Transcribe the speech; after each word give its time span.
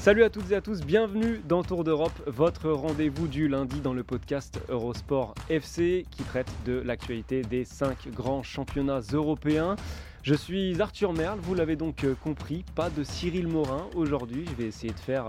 Salut 0.00 0.24
à 0.24 0.30
toutes 0.30 0.50
et 0.50 0.54
à 0.54 0.62
tous, 0.62 0.80
bienvenue 0.80 1.42
dans 1.46 1.62
Tour 1.62 1.84
d'Europe, 1.84 2.18
votre 2.26 2.70
rendez-vous 2.70 3.28
du 3.28 3.48
lundi 3.48 3.82
dans 3.82 3.92
le 3.92 4.02
podcast 4.02 4.58
Eurosport 4.70 5.34
FC 5.50 6.06
qui 6.10 6.22
traite 6.22 6.50
de 6.64 6.80
l'actualité 6.80 7.42
des 7.42 7.66
5 7.66 8.08
grands 8.08 8.42
championnats 8.42 9.02
européens. 9.12 9.76
Je 10.22 10.32
suis 10.32 10.80
Arthur 10.80 11.12
Merle, 11.12 11.38
vous 11.40 11.54
l'avez 11.54 11.76
donc 11.76 12.06
compris, 12.24 12.64
pas 12.74 12.88
de 12.88 13.04
Cyril 13.04 13.46
Morin 13.46 13.88
aujourd'hui, 13.94 14.46
je 14.48 14.54
vais 14.54 14.68
essayer 14.68 14.94
de 14.94 14.98
faire 14.98 15.26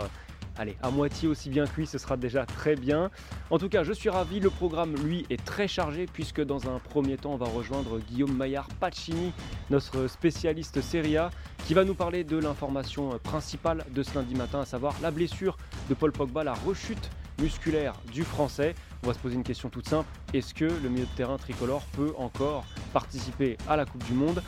allez, 0.58 0.78
à 0.82 0.90
moitié 0.90 1.28
aussi 1.28 1.50
bien 1.50 1.66
lui, 1.78 1.88
ce 1.88 1.98
sera 1.98 2.18
déjà 2.18 2.46
très 2.46 2.76
bien. 2.76 3.10
En 3.50 3.58
tout 3.58 3.70
cas, 3.70 3.84
je 3.84 3.94
suis 3.94 4.10
ravi, 4.10 4.40
le 4.40 4.50
programme, 4.50 4.96
lui, 4.96 5.26
est 5.30 5.44
très 5.44 5.68
chargé, 5.68 6.06
puisque 6.06 6.42
dans 6.42 6.70
un 6.70 6.80
premier 6.80 7.18
temps, 7.18 7.34
on 7.34 7.38
va 7.38 7.48
rejoindre 7.48 8.00
Guillaume 8.00 8.36
Maillard 8.36 8.68
Pacini, 8.80 9.32
notre 9.70 10.08
spécialiste 10.08 10.82
Serie 10.82 11.18
A, 11.18 11.30
qui 11.66 11.74
va 11.74 11.84
nous 11.84 11.96
parler 11.96 12.24
de 12.24 12.38
l'information 12.38 13.18
principale 13.20 13.86
de 13.92 14.04
ce 14.04 14.16
lundi 14.16 14.36
matin, 14.36 14.62
à 14.62 14.66
savoir 14.66 14.96
la 15.02 15.12
blessure 15.12 15.58
de 15.90 15.94
Paul 15.94 16.12
Pogba, 16.12 16.44
la 16.44 16.54
rechute 16.54 17.10
musculaire 17.40 17.94
du 18.12 18.24
français. 18.24 18.76
On 19.04 19.08
va 19.08 19.14
se 19.14 19.20
poser 19.20 19.36
une 19.36 19.44
question 19.44 19.70
toute 19.70 19.88
simple, 19.88 20.08
est-ce 20.34 20.54
que 20.54 20.66
le 20.66 20.90
milieu 20.90 21.06
de 21.06 21.16
terrain 21.16 21.38
tricolore 21.38 21.84
peut 21.94 22.14
encore 22.18 22.66
participer 22.94 23.58
à 23.68 23.76
la 23.76 23.86
Coupe 23.86 24.04
du 24.04 24.14
Monde? 24.14 24.44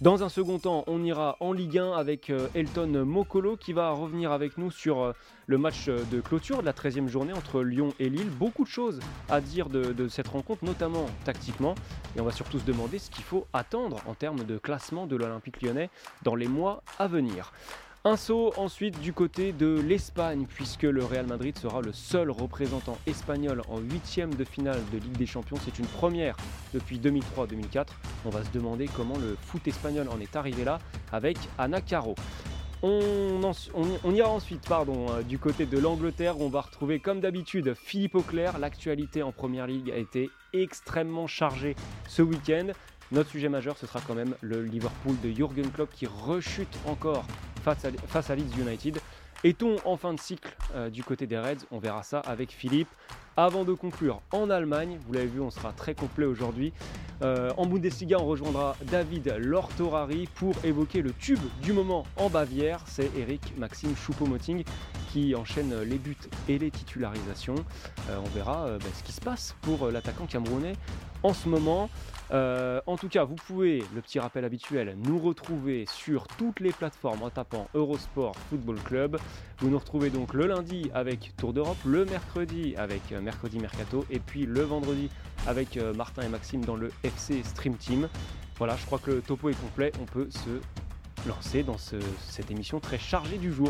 Dans 0.00 0.22
un 0.22 0.28
second 0.28 0.60
temps, 0.60 0.84
on 0.86 1.02
ira 1.02 1.36
en 1.40 1.52
Ligue 1.52 1.78
1 1.78 1.90
avec 1.90 2.30
euh, 2.30 2.46
Elton 2.54 3.04
Mokolo 3.04 3.56
qui 3.56 3.72
va 3.72 3.90
revenir 3.90 4.30
avec 4.30 4.56
nous 4.56 4.70
sur 4.70 5.02
euh, 5.02 5.12
le 5.48 5.58
match 5.58 5.88
euh, 5.88 6.04
de 6.12 6.20
clôture 6.20 6.60
de 6.60 6.66
la 6.66 6.72
13e 6.72 7.08
journée 7.08 7.32
entre 7.32 7.62
Lyon 7.62 7.92
et 7.98 8.08
Lille. 8.08 8.30
Beaucoup 8.30 8.62
de 8.62 8.68
choses 8.68 9.00
à 9.28 9.40
dire 9.40 9.68
de, 9.68 10.06
cette 10.06 10.28
rencontre, 10.28 10.64
notamment 10.64 11.06
tactiquement. 11.24 11.74
Et 12.16 12.20
on 12.20 12.24
va 12.24 12.30
surtout 12.30 12.60
se 12.60 12.64
demander 12.64 13.00
ce 13.00 13.10
qu'il 13.10 13.24
faut 13.24 13.48
attendre 13.52 13.98
en 14.06 14.14
termes 14.14 14.44
de 14.44 14.56
classement 14.56 15.08
de 15.08 15.16
l'Olympique 15.16 15.60
lyonnais 15.62 15.90
dans 16.22 16.36
les 16.36 16.46
mois 16.46 16.84
à 17.00 17.08
venir. 17.08 17.52
Un 18.04 18.16
saut 18.16 18.52
ensuite 18.56 19.00
du 19.00 19.12
côté 19.12 19.52
de 19.52 19.80
l'Espagne, 19.80 20.46
puisque 20.48 20.84
le 20.84 21.04
Real 21.04 21.26
Madrid 21.26 21.58
sera 21.58 21.80
le 21.82 21.92
seul 21.92 22.30
représentant 22.30 22.96
espagnol 23.06 23.62
en 23.68 23.80
huitième 23.80 24.32
de 24.34 24.44
finale 24.44 24.80
de 24.92 24.98
Ligue 24.98 25.16
des 25.16 25.26
Champions. 25.26 25.56
C'est 25.64 25.80
une 25.80 25.86
première 25.86 26.36
depuis 26.72 27.00
2003-2004. 27.00 27.86
On 28.24 28.30
va 28.30 28.44
se 28.44 28.50
demander 28.52 28.86
comment 28.86 29.18
le 29.18 29.36
foot 29.40 29.66
espagnol 29.66 30.08
en 30.08 30.20
est 30.20 30.36
arrivé 30.36 30.64
là 30.64 30.78
avec 31.10 31.38
Ana 31.58 31.80
Caro. 31.80 32.14
On, 32.82 33.40
ira 34.14 34.28
ensuite 34.28 34.68
pardon, 34.68 35.06
euh, 35.10 35.22
du 35.22 35.40
côté 35.40 35.66
de 35.66 35.78
l'Angleterre 35.78 36.38
où 36.38 36.44
on 36.44 36.48
va 36.48 36.60
retrouver 36.60 37.00
comme 37.00 37.20
d'habitude 37.20 37.74
Philippe 37.74 38.14
Auclair. 38.14 38.60
L'actualité 38.60 39.24
en 39.24 39.32
Première 39.32 39.66
Ligue 39.66 39.90
a 39.90 39.96
été 39.96 40.30
extrêmement 40.52 41.26
chargée 41.26 41.74
ce 42.06 42.22
week-end. 42.22 42.68
Notre 43.10 43.30
sujet 43.30 43.48
majeur, 43.48 43.76
ce 43.76 43.86
sera 43.86 44.00
quand 44.06 44.14
même 44.14 44.36
le 44.42 44.62
Liverpool 44.62 45.16
de 45.24 45.30
Jürgen 45.30 45.68
Klopp 45.70 45.90
qui 45.92 46.06
rechute 46.06 46.78
encore 46.86 47.24
face 47.60 48.30
à, 48.30 48.34
Leeds 48.34 48.58
United. 48.58 48.98
Est-on 49.44 49.76
en 49.84 49.96
fin 49.96 50.14
de 50.14 50.20
cycle 50.20 50.54
euh, 50.74 50.90
du 50.90 51.04
côté 51.04 51.26
des 51.26 51.38
Reds? 51.38 51.66
On 51.70 51.78
verra 51.78 52.02
ça 52.02 52.20
avec 52.20 52.50
Philippe. 52.50 52.88
Avant 53.38 53.62
de 53.62 53.72
conclure, 53.72 54.20
en 54.32 54.50
Allemagne, 54.50 54.98
vous 55.06 55.12
l'avez 55.12 55.28
vu, 55.28 55.40
on 55.40 55.52
sera 55.52 55.72
très 55.72 55.94
complet 55.94 56.26
aujourd'hui. 56.26 56.72
Euh, 57.22 57.52
en 57.56 57.66
Bundesliga, 57.66 58.18
on 58.18 58.26
rejoindra 58.26 58.74
David 58.90 59.32
Lortorari 59.38 60.28
pour 60.34 60.56
évoquer 60.64 61.02
le 61.02 61.12
tube 61.12 61.38
du 61.62 61.72
moment 61.72 62.04
en 62.16 62.30
Bavière. 62.30 62.82
C'est 62.88 63.08
Eric 63.16 63.56
Maxime 63.56 63.94
Choupo-Moting 63.94 64.64
qui 65.12 65.36
enchaîne 65.36 65.72
les 65.82 65.98
buts 65.98 66.16
et 66.48 66.58
les 66.58 66.72
titularisations. 66.72 67.54
Euh, 68.10 68.18
on 68.18 68.28
verra 68.30 68.70
bah, 68.70 68.86
ce 68.92 69.04
qui 69.04 69.12
se 69.12 69.20
passe 69.20 69.54
pour 69.60 69.88
l'attaquant 69.88 70.26
camerounais 70.26 70.74
en 71.22 71.32
ce 71.32 71.48
moment. 71.48 71.88
Euh, 72.30 72.80
en 72.86 72.96
tout 72.96 73.08
cas, 73.08 73.24
vous 73.24 73.34
pouvez, 73.34 73.82
le 73.94 74.00
petit 74.02 74.18
rappel 74.18 74.44
habituel, 74.44 74.96
nous 74.98 75.18
retrouver 75.18 75.86
sur 75.86 76.26
toutes 76.26 76.60
les 76.60 76.72
plateformes 76.72 77.22
en 77.22 77.30
tapant 77.30 77.68
Eurosport 77.74 78.36
Football 78.50 78.76
Club. 78.84 79.18
Vous 79.58 79.70
nous 79.70 79.78
retrouvez 79.78 80.10
donc 80.10 80.34
le 80.34 80.46
lundi 80.46 80.90
avec 80.94 81.34
Tour 81.36 81.52
d'Europe, 81.52 81.78
le 81.84 82.04
mercredi 82.04 82.74
avec 82.76 83.12
euh, 83.12 83.20
Mercredi 83.28 83.58
Mercato 83.58 84.06
et 84.10 84.20
puis 84.20 84.46
le 84.46 84.62
vendredi 84.62 85.10
avec 85.46 85.76
euh, 85.76 85.92
Martin 85.92 86.22
et 86.22 86.28
Maxime 86.28 86.64
dans 86.64 86.76
le 86.76 86.90
FC 87.04 87.42
Stream 87.42 87.76
Team. 87.76 88.08
Voilà, 88.56 88.74
je 88.76 88.86
crois 88.86 88.98
que 88.98 89.10
le 89.10 89.20
topo 89.20 89.50
est 89.50 89.60
complet. 89.60 89.92
On 90.00 90.06
peut 90.06 90.28
se 90.30 91.28
lancer 91.28 91.62
dans 91.62 91.76
cette 91.76 92.50
émission 92.50 92.80
très 92.80 92.96
chargée 92.98 93.36
du 93.36 93.52
jour. 93.52 93.68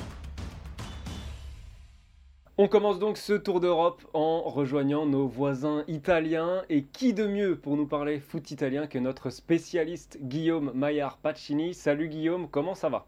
On 2.57 2.69
commence 2.69 3.01
donc 3.01 3.19
ce 3.19 3.33
tour 3.33 3.59
d'Europe 3.59 4.03
en 4.15 4.43
rejoignant 4.43 5.07
nos 5.07 5.27
voisins 5.27 5.83
italiens. 5.89 6.63
Et 6.69 6.85
qui 6.85 7.13
de 7.13 7.27
mieux 7.27 7.57
pour 7.57 7.77
nous 7.77 7.87
parler 7.87 8.21
foot 8.21 8.53
italien 8.53 8.87
que 8.87 8.99
notre 8.99 9.31
spécialiste 9.31 10.19
Guillaume 10.23 10.71
Maillard 10.73 11.17
Pacini? 11.17 11.75
Salut 11.75 12.09
Guillaume, 12.09 12.49
comment 12.49 12.77
ça 12.77 12.89
va? 12.89 13.07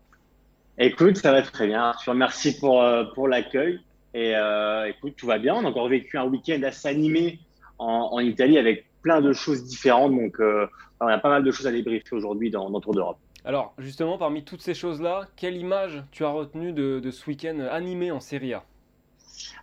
Écoute, 0.78 1.16
ça 1.16 1.30
va 1.30 1.42
très 1.42 1.68
bien. 1.68 1.92
Merci 2.12 2.58
pour, 2.58 2.82
euh, 2.82 3.04
pour 3.14 3.28
l'accueil. 3.28 3.80
Et 4.14 4.34
euh, 4.34 4.88
écoute, 4.88 5.14
tout 5.16 5.26
va 5.26 5.38
bien. 5.38 5.54
On 5.54 5.64
a 5.64 5.68
encore 5.68 5.88
vécu 5.88 6.18
un 6.18 6.26
week-end 6.26 6.60
assez 6.64 6.88
animé 6.88 7.38
en, 7.78 8.18
Italie 8.20 8.58
avec 8.58 8.86
plein 9.02 9.20
de 9.20 9.32
choses 9.32 9.64
différentes. 9.64 10.12
Donc, 10.12 10.40
euh, 10.40 10.66
on 11.00 11.06
a 11.06 11.18
pas 11.18 11.30
mal 11.30 11.44
de 11.44 11.50
choses 11.50 11.66
à 11.66 11.72
débriefer 11.72 12.14
aujourd'hui 12.14 12.50
dans, 12.50 12.68
dans 12.70 12.80
Tour 12.80 12.94
d'Europe. 12.94 13.18
Alors, 13.44 13.72
justement, 13.78 14.18
parmi 14.18 14.44
toutes 14.44 14.60
ces 14.60 14.74
choses-là, 14.74 15.26
quelle 15.36 15.56
image 15.56 16.02
tu 16.10 16.24
as 16.24 16.28
retenue 16.28 16.72
de, 16.72 17.00
de 17.00 17.10
ce 17.10 17.26
week-end 17.26 17.58
animé 17.70 18.10
en 18.10 18.20
Serie 18.20 18.52
A? 18.52 18.64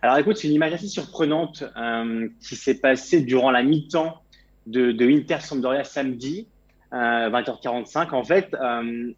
Alors 0.02 0.16
écoute, 0.16 0.36
c'est 0.36 0.48
une 0.48 0.54
image 0.54 0.72
assez 0.72 0.88
surprenante 0.88 1.62
euh, 1.76 2.28
qui 2.40 2.56
s'est 2.56 2.80
passée 2.80 3.20
durant 3.20 3.52
la 3.52 3.62
mi-temps 3.62 4.22
de, 4.66 4.90
de 4.90 5.06
Inter 5.08 5.38
Sampdoria 5.40 5.84
samedi, 5.84 6.48
20h45. 6.92 8.08
Euh, 8.08 8.10
en 8.12 8.24
fait, 8.24 8.56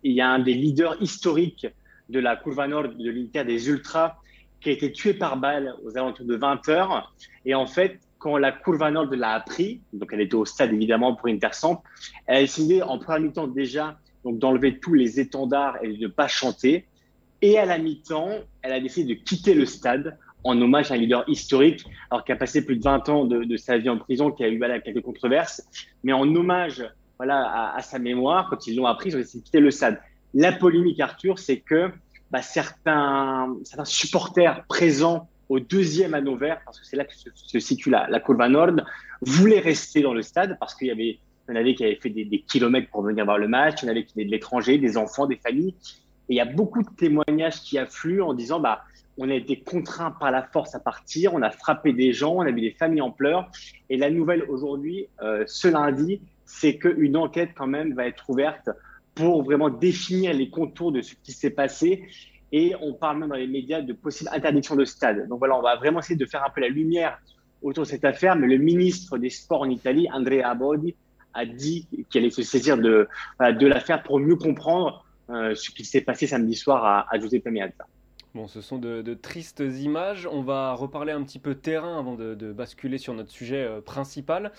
il 0.02 0.12
y 0.12 0.20
a 0.20 0.28
un 0.28 0.38
des 0.38 0.52
leaders 0.52 1.00
historiques 1.00 1.66
de 2.10 2.18
la 2.18 2.36
Curva 2.36 2.68
Nord 2.68 2.88
de 2.88 3.10
l'Inter 3.10 3.44
des 3.44 3.68
Ultras 3.68 4.16
qui 4.60 4.68
a 4.68 4.72
été 4.72 4.92
tué 4.92 5.14
par 5.14 5.36
balle 5.36 5.74
aux 5.84 5.96
alentours 5.96 6.26
de 6.26 6.36
20h. 6.36 7.04
Et 7.44 7.54
en 7.54 7.66
fait, 7.66 7.98
quand 8.18 8.36
la 8.36 8.52
Curva 8.52 8.90
Nord 8.90 9.10
l'a 9.12 9.32
appris, 9.32 9.80
donc 9.92 10.10
elle 10.12 10.20
était 10.20 10.34
au 10.34 10.44
stade 10.44 10.72
évidemment 10.72 11.14
pour 11.14 11.28
Inter 11.28 11.48
Samp, 11.52 11.82
elle 12.26 12.36
a 12.36 12.40
décidé 12.40 12.82
en 12.82 12.98
première 12.98 13.20
mi-temps 13.20 13.48
déjà 13.48 13.98
d'enlever 14.24 14.78
tous 14.78 14.94
les 14.94 15.18
étendards 15.18 15.78
et 15.82 15.88
de 15.88 16.02
ne 16.02 16.08
pas 16.08 16.28
chanter. 16.28 16.86
Et 17.40 17.58
à 17.58 17.64
la 17.64 17.78
mi-temps, 17.78 18.30
elle 18.62 18.72
a 18.72 18.80
décidé 18.80 19.14
de 19.14 19.20
quitter 19.20 19.54
le 19.54 19.64
stade 19.64 20.18
en 20.44 20.60
hommage 20.60 20.90
à 20.90 20.94
un 20.94 20.98
leader 20.98 21.24
historique, 21.28 21.84
alors 22.10 22.24
qui 22.24 22.32
a 22.32 22.36
passé 22.36 22.64
plus 22.64 22.76
de 22.76 22.82
20 22.82 23.08
ans 23.08 23.24
de, 23.24 23.56
sa 23.56 23.78
vie 23.78 23.88
en 23.88 23.98
prison, 23.98 24.30
qui 24.30 24.44
a 24.44 24.48
eu 24.48 24.58
voilà, 24.58 24.80
quelques 24.80 25.02
controverses, 25.02 25.62
mais 26.04 26.12
en 26.12 26.22
hommage 26.34 26.84
voilà, 27.18 27.74
à, 27.74 27.80
sa 27.82 27.98
mémoire, 27.98 28.48
quand 28.48 28.66
ils 28.66 28.76
l'ont 28.76 28.86
appris, 28.86 29.10
ils 29.10 29.16
ont 29.16 29.18
décidé 29.18 29.40
de 29.40 29.44
quitter 29.44 29.60
le 29.60 29.70
stade. 29.70 30.00
La 30.32 30.52
polémique, 30.52 31.00
Arthur, 31.00 31.38
c'est 31.38 31.58
que 31.58 31.90
bah, 32.30 32.42
certains, 32.42 33.56
supporters 33.84 34.64
présents 34.68 35.28
au 35.48 35.58
deuxième 35.58 36.14
anneau 36.14 36.36
vert, 36.36 36.60
parce 36.64 36.78
que 36.78 36.86
c'est 36.86 36.96
là 36.96 37.04
que 37.04 37.12
se, 37.12 37.58
situe 37.58 37.90
la, 37.90 38.08
la 38.08 38.48
Nord, 38.48 38.70
voulaient 39.20 39.60
rester 39.60 40.00
dans 40.00 40.14
le 40.14 40.22
stade 40.22 40.56
parce 40.60 40.74
qu'il 40.74 40.88
y 40.88 40.92
avait, 40.92 41.18
il 41.48 41.50
y 41.50 41.52
en 41.52 41.56
avait 41.56 41.74
qui 41.74 41.84
avaient 41.84 41.98
fait 42.00 42.10
des, 42.10 42.44
kilomètres 42.48 42.88
pour 42.90 43.02
venir 43.02 43.24
voir 43.24 43.38
le 43.38 43.48
match, 43.48 43.82
il 43.82 43.86
y 43.86 43.88
en 43.88 43.90
avait 43.90 44.04
qui 44.04 44.14
venaient 44.14 44.26
de 44.26 44.30
l'étranger, 44.30 44.78
des 44.78 44.96
enfants, 44.96 45.26
des 45.26 45.36
familles. 45.36 45.74
Et 46.28 46.34
il 46.34 46.36
y 46.36 46.40
a 46.40 46.44
beaucoup 46.44 46.82
de 46.82 46.88
témoignages 46.96 47.60
qui 47.62 47.78
affluent 47.78 48.22
en 48.22 48.34
disant, 48.34 48.60
bah, 48.60 48.84
on 49.18 49.28
a 49.28 49.34
été 49.34 49.58
contraint 49.58 50.12
par 50.12 50.30
la 50.30 50.44
force 50.44 50.74
à 50.76 50.80
partir, 50.80 51.34
on 51.34 51.42
a 51.42 51.50
frappé 51.50 51.92
des 51.92 52.12
gens, 52.12 52.36
on 52.36 52.42
a 52.42 52.52
vu 52.52 52.60
des 52.60 52.70
familles 52.70 53.02
en 53.02 53.10
pleurs. 53.10 53.50
Et 53.90 53.96
la 53.96 54.10
nouvelle 54.10 54.44
aujourd'hui, 54.44 55.08
euh, 55.20 55.42
ce 55.48 55.66
lundi, 55.66 56.20
c'est 56.44 56.78
qu'une 56.78 57.16
enquête 57.16 57.50
quand 57.56 57.66
même 57.66 57.94
va 57.94 58.06
être 58.06 58.30
ouverte 58.30 58.70
pour 59.26 59.42
vraiment 59.42 59.70
définir 59.70 60.32
les 60.32 60.50
contours 60.50 60.92
de 60.92 61.02
ce 61.02 61.14
qui 61.22 61.32
s'est 61.32 61.50
passé. 61.50 62.04
Et 62.52 62.74
on 62.80 62.94
parle 62.94 63.18
même 63.18 63.28
dans 63.28 63.36
les 63.36 63.46
médias 63.46 63.80
de 63.80 63.92
possible 63.92 64.30
interdiction 64.32 64.74
de 64.74 64.84
stade. 64.84 65.28
Donc 65.28 65.38
voilà, 65.38 65.56
on 65.56 65.62
va 65.62 65.76
vraiment 65.76 66.00
essayer 66.00 66.16
de 66.16 66.26
faire 66.26 66.44
un 66.44 66.50
peu 66.50 66.60
la 66.60 66.68
lumière 66.68 67.20
autour 67.62 67.84
de 67.84 67.88
cette 67.88 68.04
affaire. 68.04 68.34
Mais 68.34 68.48
le 68.48 68.58
ministre 68.58 69.18
des 69.18 69.30
Sports 69.30 69.62
en 69.62 69.70
Italie, 69.70 70.08
Andrea 70.12 70.42
Abodi, 70.42 70.96
a 71.32 71.46
dit 71.46 71.86
qu'il 72.10 72.22
allait 72.22 72.30
se 72.30 72.42
saisir 72.42 72.76
de, 72.76 73.06
de 73.40 73.66
l'affaire 73.66 74.02
pour 74.02 74.18
mieux 74.18 74.34
comprendre 74.34 75.04
euh, 75.28 75.54
ce 75.54 75.70
qui 75.70 75.84
s'est 75.84 76.00
passé 76.00 76.26
samedi 76.26 76.56
soir 76.56 76.84
à, 76.84 77.06
à 77.08 77.20
Giuseppe 77.20 77.46
Meazza. 77.46 77.86
Bon, 78.34 78.48
ce 78.48 78.60
sont 78.60 78.78
de, 78.78 79.14
tristes 79.14 79.60
images. 79.60 80.28
On 80.30 80.42
va 80.42 80.72
reparler 80.72 81.12
un 81.12 81.22
petit 81.22 81.38
peu 81.38 81.54
terrain 81.54 81.98
avant 81.98 82.14
de, 82.16 82.52
basculer 82.52 82.98
sur 82.98 83.14
notre 83.14 83.30
sujet 83.30 83.68
principal. 83.84 84.52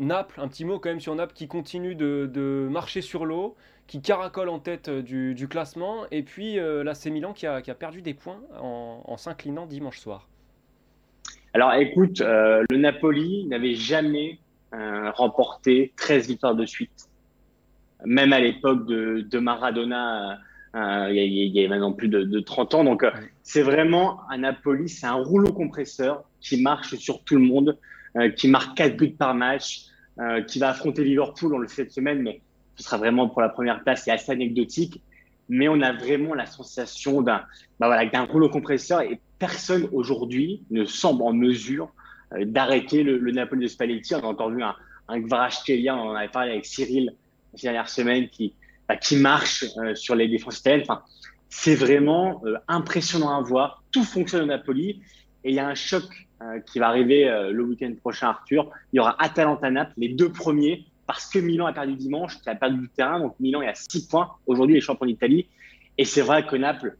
Naples, 0.00 0.40
un 0.40 0.48
petit 0.48 0.64
mot 0.64 0.78
quand 0.78 0.88
même 0.88 1.00
sur 1.00 1.14
Naples 1.14 1.34
qui 1.34 1.48
continue 1.48 1.94
de, 1.94 2.68
marcher 2.70 3.00
sur 3.00 3.24
l'eau, 3.24 3.56
qui 3.86 4.00
caracole 4.00 4.48
en 4.48 4.58
tête 4.58 4.90
du, 4.90 5.46
classement, 5.48 6.04
et 6.10 6.22
puis 6.22 6.56
l'AC 6.56 7.06
Milan 7.06 7.32
qui 7.32 7.46
a, 7.46 7.60
perdu 7.60 8.02
des 8.02 8.14
points 8.14 8.40
en 8.60 9.16
s'inclinant 9.16 9.66
dimanche 9.66 9.98
soir. 9.98 10.28
Alors 11.54 11.72
écoute, 11.74 12.20
euh, 12.20 12.64
le 12.68 12.78
Napoli 12.78 13.46
n'avait 13.46 13.76
jamais 13.76 14.40
euh, 14.74 15.12
remporté 15.12 15.92
13 15.96 16.26
victoires 16.26 16.56
de 16.56 16.66
suite. 16.66 17.08
Même 18.04 18.32
à 18.32 18.40
l'époque 18.40 18.86
de, 18.88 19.38
Maradona, 19.38 20.40
euh, 20.74 21.08
il, 21.12 21.56
y 21.56 21.64
a, 21.64 21.68
maintenant 21.68 21.92
plus 21.92 22.08
de, 22.08 22.40
30 22.40 22.74
ans. 22.74 22.84
Donc 22.84 23.06
c'est 23.44 23.62
vraiment 23.62 24.18
un 24.30 24.38
Napoli, 24.38 24.88
c'est 24.88 25.06
un 25.06 25.12
rouleau 25.12 25.52
compresseur 25.52 26.24
qui 26.40 26.60
marche 26.60 26.96
sur 26.96 27.22
tout 27.22 27.36
le 27.36 27.42
monde, 27.42 27.78
qui 28.36 28.48
marque 28.48 28.76
4 28.76 28.96
buts 28.96 29.16
par 29.18 29.34
match, 29.34 29.86
qui 30.46 30.58
va 30.58 30.68
affronter 30.68 31.02
Liverpool, 31.04 31.54
on 31.54 31.58
le 31.58 31.66
fait 31.66 31.82
cette 31.82 31.92
semaine, 31.92 32.22
mais 32.22 32.40
ce 32.76 32.84
sera 32.84 32.96
vraiment 32.96 33.28
pour 33.28 33.40
la 33.40 33.48
première 33.48 33.82
place, 33.82 34.04
c'est 34.04 34.10
assez 34.10 34.32
anecdotique. 34.32 35.00
Mais 35.48 35.68
on 35.68 35.80
a 35.80 35.92
vraiment 35.92 36.34
la 36.34 36.46
sensation 36.46 37.20
d'un 37.20 37.42
bah 37.78 37.86
voilà, 37.88 38.24
rouleau 38.24 38.48
compresseur 38.48 39.02
et 39.02 39.20
personne 39.38 39.88
aujourd'hui 39.92 40.62
ne 40.70 40.84
semble 40.84 41.22
en 41.22 41.32
mesure 41.32 41.92
euh, 42.32 42.44
d'arrêter 42.44 43.02
le, 43.02 43.30
Napoli 43.30 43.62
de 43.62 43.68
Spalletti. 43.68 44.14
On 44.14 44.20
a 44.20 44.26
encore 44.26 44.50
vu 44.50 44.62
un, 44.62 44.74
un 45.08 45.20
Kvaratskhelia, 45.20 45.96
on 45.96 46.10
en 46.10 46.14
avait 46.14 46.28
parlé 46.28 46.52
avec 46.52 46.64
Cyril 46.64 47.14
ces 47.54 47.66
dernières 47.66 47.88
semaines, 47.88 48.28
qui, 48.28 48.54
bah, 48.88 48.96
marche 49.16 49.64
euh, 49.76 49.94
sur 49.94 50.14
les 50.14 50.28
défenses 50.28 50.58
italiennes. 50.58 50.82
Enfin, 50.82 51.02
c'est 51.48 51.74
vraiment 51.74 52.42
euh, 52.46 52.56
impressionnant 52.68 53.36
à 53.36 53.40
voir. 53.42 53.82
Tout 53.92 54.04
fonctionne 54.04 54.42
au 54.42 54.46
Napoli. 54.46 55.02
Et 55.44 55.50
il 55.50 55.54
y 55.54 55.58
a 55.58 55.68
un 55.68 55.74
choc 55.74 56.04
qui 56.66 56.78
va 56.78 56.88
arriver 56.88 57.24
le 57.50 57.62
week-end 57.62 57.92
prochain, 58.00 58.28
Arthur. 58.28 58.70
Il 58.92 58.96
y 58.96 59.00
aura 59.00 59.16
Atalanta-Naples, 59.22 59.92
les 59.96 60.08
deux 60.08 60.30
premiers, 60.30 60.84
parce 61.06 61.26
que 61.26 61.38
Milan 61.38 61.66
a 61.66 61.72
perdu 61.72 61.94
dimanche, 61.94 62.40
qui 62.40 62.48
a 62.48 62.54
perdu 62.54 62.78
du 62.78 62.88
terrain. 62.88 63.20
Donc 63.20 63.34
Milan 63.40 63.62
est 63.62 63.68
à 63.68 63.74
6 63.74 64.08
points. 64.08 64.30
Aujourd'hui, 64.46 64.74
les 64.74 64.80
champions 64.80 65.06
d'Italie. 65.06 65.48
Et 65.98 66.04
c'est 66.04 66.22
vrai 66.22 66.46
que 66.46 66.56
Naples 66.56 66.96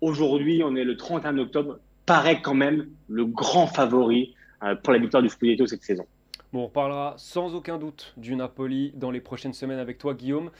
Aujourd'hui, 0.00 0.62
on 0.62 0.76
est 0.76 0.84
le 0.84 0.98
31 0.98 1.38
octobre, 1.38 1.78
paraît 2.04 2.42
quand 2.42 2.52
même 2.52 2.88
le 3.08 3.24
grand 3.24 3.66
favori 3.66 4.34
euh, 4.62 4.74
pour 4.74 4.92
la 4.92 4.98
victoire 4.98 5.22
du 5.22 5.30
Scudetto 5.30 5.66
cette 5.66 5.82
saison. 5.82 6.04
Bon, 6.52 6.64
on 6.64 6.68
parlera 6.68 7.14
sans 7.16 7.54
aucun 7.54 7.78
doute 7.78 8.12
du 8.18 8.36
Napoli 8.36 8.92
dans 8.96 9.10
les 9.10 9.22
prochaines 9.22 9.54
semaines 9.54 9.78
avec 9.78 9.96
toi, 9.96 10.12
Guillaume. 10.12 10.50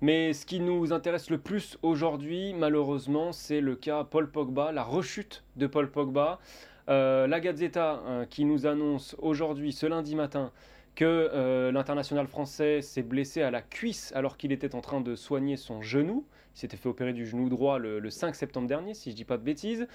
Mais 0.00 0.32
ce 0.32 0.44
qui 0.46 0.58
nous 0.58 0.92
intéresse 0.92 1.30
le 1.30 1.38
plus 1.38 1.78
aujourd'hui, 1.82 2.54
malheureusement, 2.54 3.30
c'est 3.32 3.60
le 3.60 3.76
cas 3.76 4.02
Paul 4.04 4.30
Pogba, 4.30 4.72
la 4.72 4.82
rechute 4.82 5.44
de 5.54 5.68
Paul 5.68 5.90
Pogba. 5.90 6.40
Euh, 6.88 7.26
la 7.26 7.40
Gazzetta 7.40 8.02
hein, 8.06 8.26
qui 8.28 8.44
nous 8.44 8.66
annonce 8.66 9.14
aujourd'hui, 9.18 9.72
ce 9.72 9.86
lundi 9.86 10.14
matin, 10.14 10.52
que 10.94 11.04
euh, 11.04 11.70
l'international 11.70 12.26
français 12.26 12.80
s'est 12.82 13.02
blessé 13.02 13.42
à 13.42 13.50
la 13.50 13.60
cuisse 13.60 14.12
alors 14.16 14.36
qu'il 14.36 14.52
était 14.52 14.74
en 14.74 14.80
train 14.80 15.00
de 15.00 15.14
soigner 15.14 15.56
son 15.56 15.82
genou. 15.82 16.24
Il 16.56 16.60
s'était 16.60 16.76
fait 16.76 16.88
opérer 16.88 17.12
du 17.12 17.26
genou 17.26 17.48
droit 17.48 17.78
le, 17.78 18.10
5 18.10 18.34
septembre 18.34 18.66
dernier, 18.66 18.94
si 18.94 19.10
je 19.10 19.14
ne 19.14 19.16
dis 19.16 19.24
pas 19.24 19.36
de 19.36 19.44
bêtises. 19.44 19.86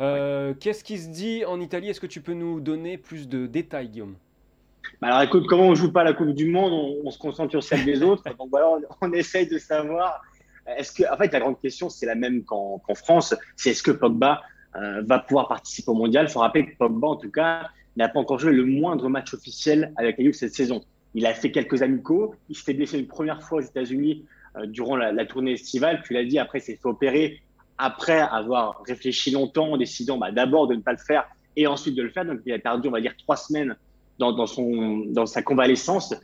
Euh, 0.00 0.54
qu'est-ce 0.58 0.82
qui 0.82 0.98
se 0.98 1.08
dit 1.08 1.44
en 1.44 1.60
Italie? 1.60 1.90
Est-ce 1.90 2.00
que 2.00 2.06
tu 2.06 2.22
peux 2.22 2.32
nous 2.32 2.60
donner 2.60 2.96
plus 2.96 3.28
de 3.28 3.46
détails, 3.46 3.88
Guillaume? 3.88 4.16
Bah 5.02 5.08
alors 5.08 5.22
écoute, 5.22 5.44
comment 5.46 5.68
on 5.68 5.74
joue 5.74 5.92
pas 5.92 6.04
la 6.04 6.14
Coupe 6.14 6.30
du 6.30 6.50
Monde, 6.50 6.72
on, 7.04 7.10
se 7.10 7.18
concentre 7.18 7.50
sur 7.50 7.62
celle 7.62 7.84
des 7.84 8.02
autres. 8.02 8.24
Donc 8.36 8.48
voilà, 8.50 8.78
on, 9.02 9.12
essaye 9.12 9.46
de 9.46 9.58
savoir. 9.58 10.22
Est-ce 10.66 10.92
que, 10.92 11.02
en 11.12 11.16
fait, 11.16 11.32
la 11.32 11.40
grande 11.40 11.60
question, 11.60 11.90
c'est 11.90 12.06
la 12.06 12.14
même 12.14 12.44
qu'en 12.44 12.80
France. 12.94 13.34
C'est 13.56 13.70
est-ce 13.70 13.82
que 13.82 13.90
Pogba 13.90 14.40
euh, 14.76 15.02
va 15.04 15.18
pouvoir 15.18 15.48
participer 15.48 15.90
au 15.90 15.94
Mondial 15.94 16.26
Il 16.28 16.32
faut 16.32 16.40
rappeler 16.40 16.66
que 16.66 16.76
Pogba, 16.76 17.08
en 17.08 17.16
tout 17.16 17.30
cas, 17.30 17.68
n'a 17.96 18.08
pas 18.08 18.20
encore 18.20 18.38
joué 18.38 18.52
le 18.52 18.64
moindre 18.64 19.08
match 19.08 19.34
officiel 19.34 19.92
avec 19.96 20.18
la 20.18 20.24
Juve 20.24 20.34
cette 20.34 20.54
saison. 20.54 20.82
Il 21.14 21.26
a 21.26 21.34
fait 21.34 21.50
quelques 21.50 21.82
amicaux. 21.82 22.34
Il 22.48 22.56
s'était 22.56 22.74
blessé 22.74 22.98
une 22.98 23.08
première 23.08 23.42
fois 23.42 23.58
aux 23.58 23.62
États-Unis 23.62 24.24
euh, 24.56 24.66
durant 24.66 24.96
la, 24.96 25.26
tournée 25.26 25.52
estivale. 25.52 26.02
Tu 26.06 26.14
l'as 26.14 26.24
dit, 26.24 26.38
après, 26.38 26.60
s'est 26.60 26.76
fait 26.76 26.88
opérer 26.88 27.40
après 27.78 28.20
avoir 28.20 28.82
réfléchi 28.86 29.30
longtemps 29.30 29.72
en 29.72 29.76
décidant 29.76 30.18
bah, 30.18 30.30
d'abord 30.30 30.68
de 30.68 30.74
ne 30.74 30.82
pas 30.82 30.92
le 30.92 30.98
faire 30.98 31.24
et 31.56 31.66
ensuite 31.66 31.96
de 31.96 32.02
le 32.02 32.10
faire. 32.10 32.24
Donc, 32.24 32.40
il 32.46 32.52
a 32.52 32.58
perdu, 32.58 32.88
on 32.88 32.92
va 32.92 33.00
dire, 33.00 33.16
trois 33.16 33.36
semaines 33.36 33.76
dans, 34.18 34.46
son, 34.46 34.98
dans 35.06 35.26
sa 35.26 35.42
convalescence. 35.42 36.14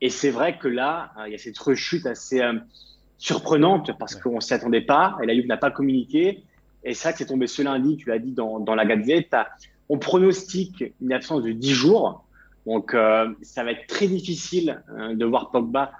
Et 0.00 0.10
c'est 0.10 0.30
vrai 0.30 0.58
que 0.58 0.68
là, 0.68 1.12
euh, 1.18 1.28
il 1.28 1.32
y 1.32 1.34
a 1.34 1.38
cette 1.38 1.58
rechute 1.58 2.04
assez 2.04 2.42
surprenante 3.16 3.92
parce 3.98 4.16
qu'on 4.16 4.34
ne 4.34 4.40
s'y 4.40 4.52
attendait 4.52 4.82
pas 4.82 5.16
et 5.22 5.26
la 5.26 5.34
Juve 5.34 5.46
n'a 5.46 5.56
pas 5.56 5.70
communiqué. 5.70 6.42
Et 6.84 6.94
ça, 6.94 7.12
c'est 7.12 7.26
tombé 7.26 7.46
ce 7.46 7.62
lundi, 7.62 7.96
tu 7.96 8.08
l'as 8.08 8.18
dit 8.18 8.32
dans, 8.32 8.74
la 8.74 8.84
Gazette. 8.84 9.34
On 9.88 9.98
pronostique 9.98 10.84
une 11.00 11.12
absence 11.12 11.42
de 11.42 11.52
10 11.52 11.70
jours. 11.72 12.24
Donc, 12.66 12.92
ça 12.92 13.64
va 13.64 13.72
être 13.72 13.86
très 13.86 14.06
difficile 14.06 14.82
de 15.14 15.24
voir 15.24 15.50
Pogba 15.50 15.92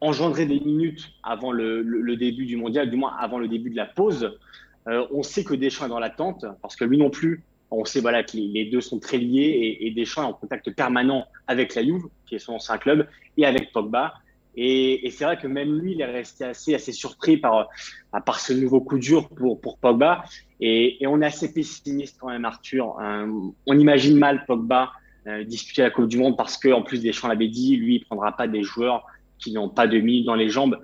engendrer 0.00 0.46
des 0.46 0.60
minutes 0.60 1.12
avant 1.22 1.52
le, 1.52 2.16
début 2.16 2.46
du 2.46 2.56
mondial, 2.56 2.90
du 2.90 2.96
moins 2.96 3.14
avant 3.18 3.38
le 3.38 3.48
début 3.48 3.70
de 3.70 3.76
la 3.76 3.86
pause. 3.86 4.38
Euh, 4.88 5.06
on 5.12 5.22
sait 5.22 5.44
que 5.44 5.54
Deschamps 5.54 5.86
est 5.86 5.90
dans 5.90 5.98
l'attente 5.98 6.44
parce 6.62 6.76
que 6.76 6.84
lui 6.84 6.98
non 6.98 7.10
plus, 7.10 7.42
on 7.70 7.84
sait 7.84 8.00
voilà, 8.00 8.22
que 8.22 8.36
les, 8.36 8.66
deux 8.66 8.80
sont 8.80 9.00
très 9.00 9.18
liés 9.18 9.78
et, 9.80 9.90
Deschamps 9.90 10.22
est 10.22 10.26
en 10.26 10.32
contact 10.32 10.70
permanent 10.70 11.26
avec 11.46 11.74
la 11.74 11.82
Juve, 11.82 12.04
qui 12.26 12.36
est 12.36 12.38
son 12.38 12.54
ancien 12.54 12.78
club, 12.78 13.08
et 13.36 13.44
avec 13.44 13.72
Pogba. 13.72 14.14
Et, 14.56 15.10
c'est 15.10 15.24
vrai 15.24 15.36
que 15.36 15.46
même 15.46 15.78
lui, 15.78 15.92
il 15.92 16.00
est 16.00 16.06
resté 16.06 16.44
assez, 16.44 16.74
assez 16.74 16.92
surpris 16.92 17.36
par, 17.36 17.68
par 18.24 18.40
ce 18.40 18.54
nouveau 18.54 18.80
coup 18.80 18.98
dur 18.98 19.28
pour, 19.28 19.60
pour 19.60 19.78
Pogba. 19.78 20.24
Et, 20.60 20.98
on 21.06 21.20
est 21.20 21.26
assez 21.26 21.52
pessimiste 21.52 22.16
quand 22.18 22.28
même, 22.28 22.44
Arthur. 22.44 22.98
Euh, 23.00 23.26
on 23.66 23.78
imagine 23.78 24.16
mal 24.16 24.44
Pogba 24.46 24.92
euh, 25.26 25.44
disputer 25.44 25.82
la 25.82 25.90
Coupe 25.90 26.08
du 26.08 26.18
Monde 26.18 26.36
parce 26.36 26.56
que, 26.56 26.72
en 26.72 26.82
plus, 26.82 27.02
Deschamps 27.02 27.28
l'avait 27.28 27.48
dit, 27.48 27.76
lui, 27.76 27.96
il 27.96 28.04
prendra 28.04 28.32
pas 28.32 28.48
des 28.48 28.62
joueurs 28.62 29.04
qui 29.38 29.52
n'ont 29.52 29.68
pas 29.68 29.86
de 29.86 29.98
mille 29.98 30.24
dans 30.24 30.34
les 30.34 30.48
jambes. 30.48 30.78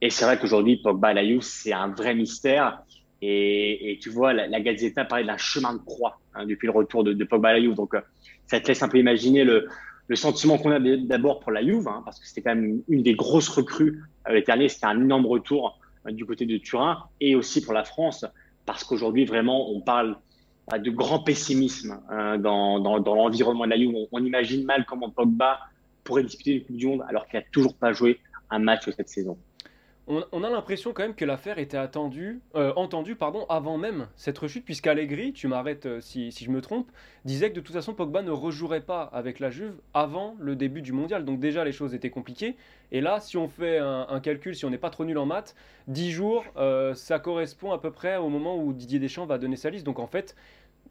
Et 0.00 0.10
c'est 0.10 0.24
vrai 0.24 0.38
qu'aujourd'hui, 0.38 0.76
Pogba 0.76 1.08
à 1.08 1.14
la 1.14 1.24
Juve, 1.26 1.40
c'est 1.40 1.72
un 1.72 1.88
vrai 1.88 2.14
mystère. 2.14 2.82
Et, 3.22 3.98
tu 4.02 4.10
vois, 4.10 4.34
la, 4.34 4.46
la 4.46 4.60
Gazzetta 4.60 5.04
parlait 5.04 5.24
d'un 5.24 5.38
chemin 5.38 5.72
de 5.72 5.78
croix 5.78 6.20
hein, 6.34 6.46
depuis 6.46 6.66
le 6.66 6.72
retour 6.72 7.02
de, 7.02 7.24
Pogba 7.24 7.48
à 7.48 7.52
la 7.54 7.60
Juve. 7.60 7.74
Donc, 7.74 7.94
euh, 7.94 8.00
ça 8.46 8.60
te 8.60 8.68
laisse 8.68 8.82
un 8.82 8.88
peu 8.88 8.98
imaginer 8.98 9.42
le, 9.42 9.66
sentiment 10.14 10.58
qu'on 10.58 10.70
a 10.70 10.78
d'abord 10.78 11.40
pour 11.40 11.50
la 11.50 11.62
Juve, 11.64 11.88
hein, 11.88 12.02
parce 12.04 12.20
que 12.20 12.26
c'était 12.26 12.42
quand 12.42 12.54
même 12.54 12.82
une 12.88 13.02
des 13.02 13.14
grosses 13.14 13.48
recrues 13.48 14.04
l'été 14.28 14.46
dernier. 14.46 14.68
C'était 14.68 14.86
un 14.86 15.00
énorme 15.00 15.26
retour 15.26 15.80
euh, 16.06 16.12
du 16.12 16.24
côté 16.24 16.46
de 16.46 16.56
Turin 16.58 17.08
et 17.20 17.34
aussi 17.34 17.60
pour 17.60 17.72
la 17.72 17.84
France, 17.84 18.24
parce 18.66 18.84
qu'aujourd'hui, 18.84 19.24
vraiment, 19.24 19.70
on 19.70 19.80
parle 19.80 20.16
de 20.72 20.90
grand 20.90 21.20
pessimisme 21.20 22.00
hein, 22.10 22.38
dans, 22.38 22.78
l'environnement 22.78 23.64
de 23.64 23.70
la 23.70 23.76
Juve. 23.76 23.94
On, 23.94 24.08
on 24.12 24.24
imagine 24.24 24.64
mal 24.64 24.84
comment 24.86 25.10
Pogba 25.10 25.58
pourrait 26.04 26.22
disputer 26.22 26.52
une 26.52 26.64
Coupe 26.64 26.76
du 26.76 26.86
Monde 26.86 27.04
alors 27.08 27.26
qu'il 27.26 27.38
n'a 27.38 27.46
toujours 27.50 27.74
pas 27.74 27.92
joué 27.92 28.20
un 28.50 28.60
match 28.60 28.88
cette 28.96 29.08
saison. 29.08 29.36
On, 30.08 30.44
a 30.44 30.50
l'impression 30.50 30.92
quand 30.92 31.02
même 31.02 31.16
que 31.16 31.24
l'affaire 31.24 31.58
était 31.58 31.76
attendue, 31.76 32.40
euh, 32.54 32.72
entendue 32.76 33.16
pardon, 33.16 33.44
avant 33.48 33.76
même 33.76 34.06
cette 34.14 34.38
rechute, 34.38 34.64
puisqu'Allegri, 34.64 35.32
tu 35.32 35.48
m'arrêtes 35.48 35.86
euh, 35.86 36.00
si, 36.00 36.30
je 36.30 36.50
me 36.50 36.60
trompe, 36.60 36.88
disait 37.24 37.50
que 37.50 37.56
de 37.56 37.60
toute 37.60 37.74
façon 37.74 37.92
Pogba 37.92 38.22
ne 38.22 38.30
rejouerait 38.30 38.82
pas 38.82 39.02
avec 39.02 39.40
la 39.40 39.50
Juve 39.50 39.74
avant 39.94 40.36
le 40.38 40.54
début 40.54 40.80
du 40.80 40.92
mondial. 40.92 41.24
Donc 41.24 41.40
déjà 41.40 41.64
les 41.64 41.72
choses 41.72 41.92
étaient 41.92 42.10
compliquées. 42.10 42.54
Et 42.92 43.00
là, 43.00 43.18
si 43.18 43.36
on 43.36 43.48
fait 43.48 43.78
un, 43.78 44.20
calcul, 44.20 44.54
si 44.54 44.64
on 44.64 44.70
n'est 44.70 44.78
pas 44.78 44.90
trop 44.90 45.04
nul 45.04 45.18
en 45.18 45.26
maths, 45.26 45.56
10 45.88 46.12
jours, 46.12 46.44
euh, 46.56 46.94
ça 46.94 47.18
correspond 47.18 47.72
à 47.72 47.80
peu 47.80 47.90
près 47.90 48.16
au 48.16 48.28
moment 48.28 48.56
où 48.62 48.72
Didier 48.72 49.00
Deschamps 49.00 49.26
va 49.26 49.38
donner 49.38 49.56
sa 49.56 49.70
liste. 49.70 49.84
Donc 49.84 49.98
en 49.98 50.06
fait, 50.06 50.36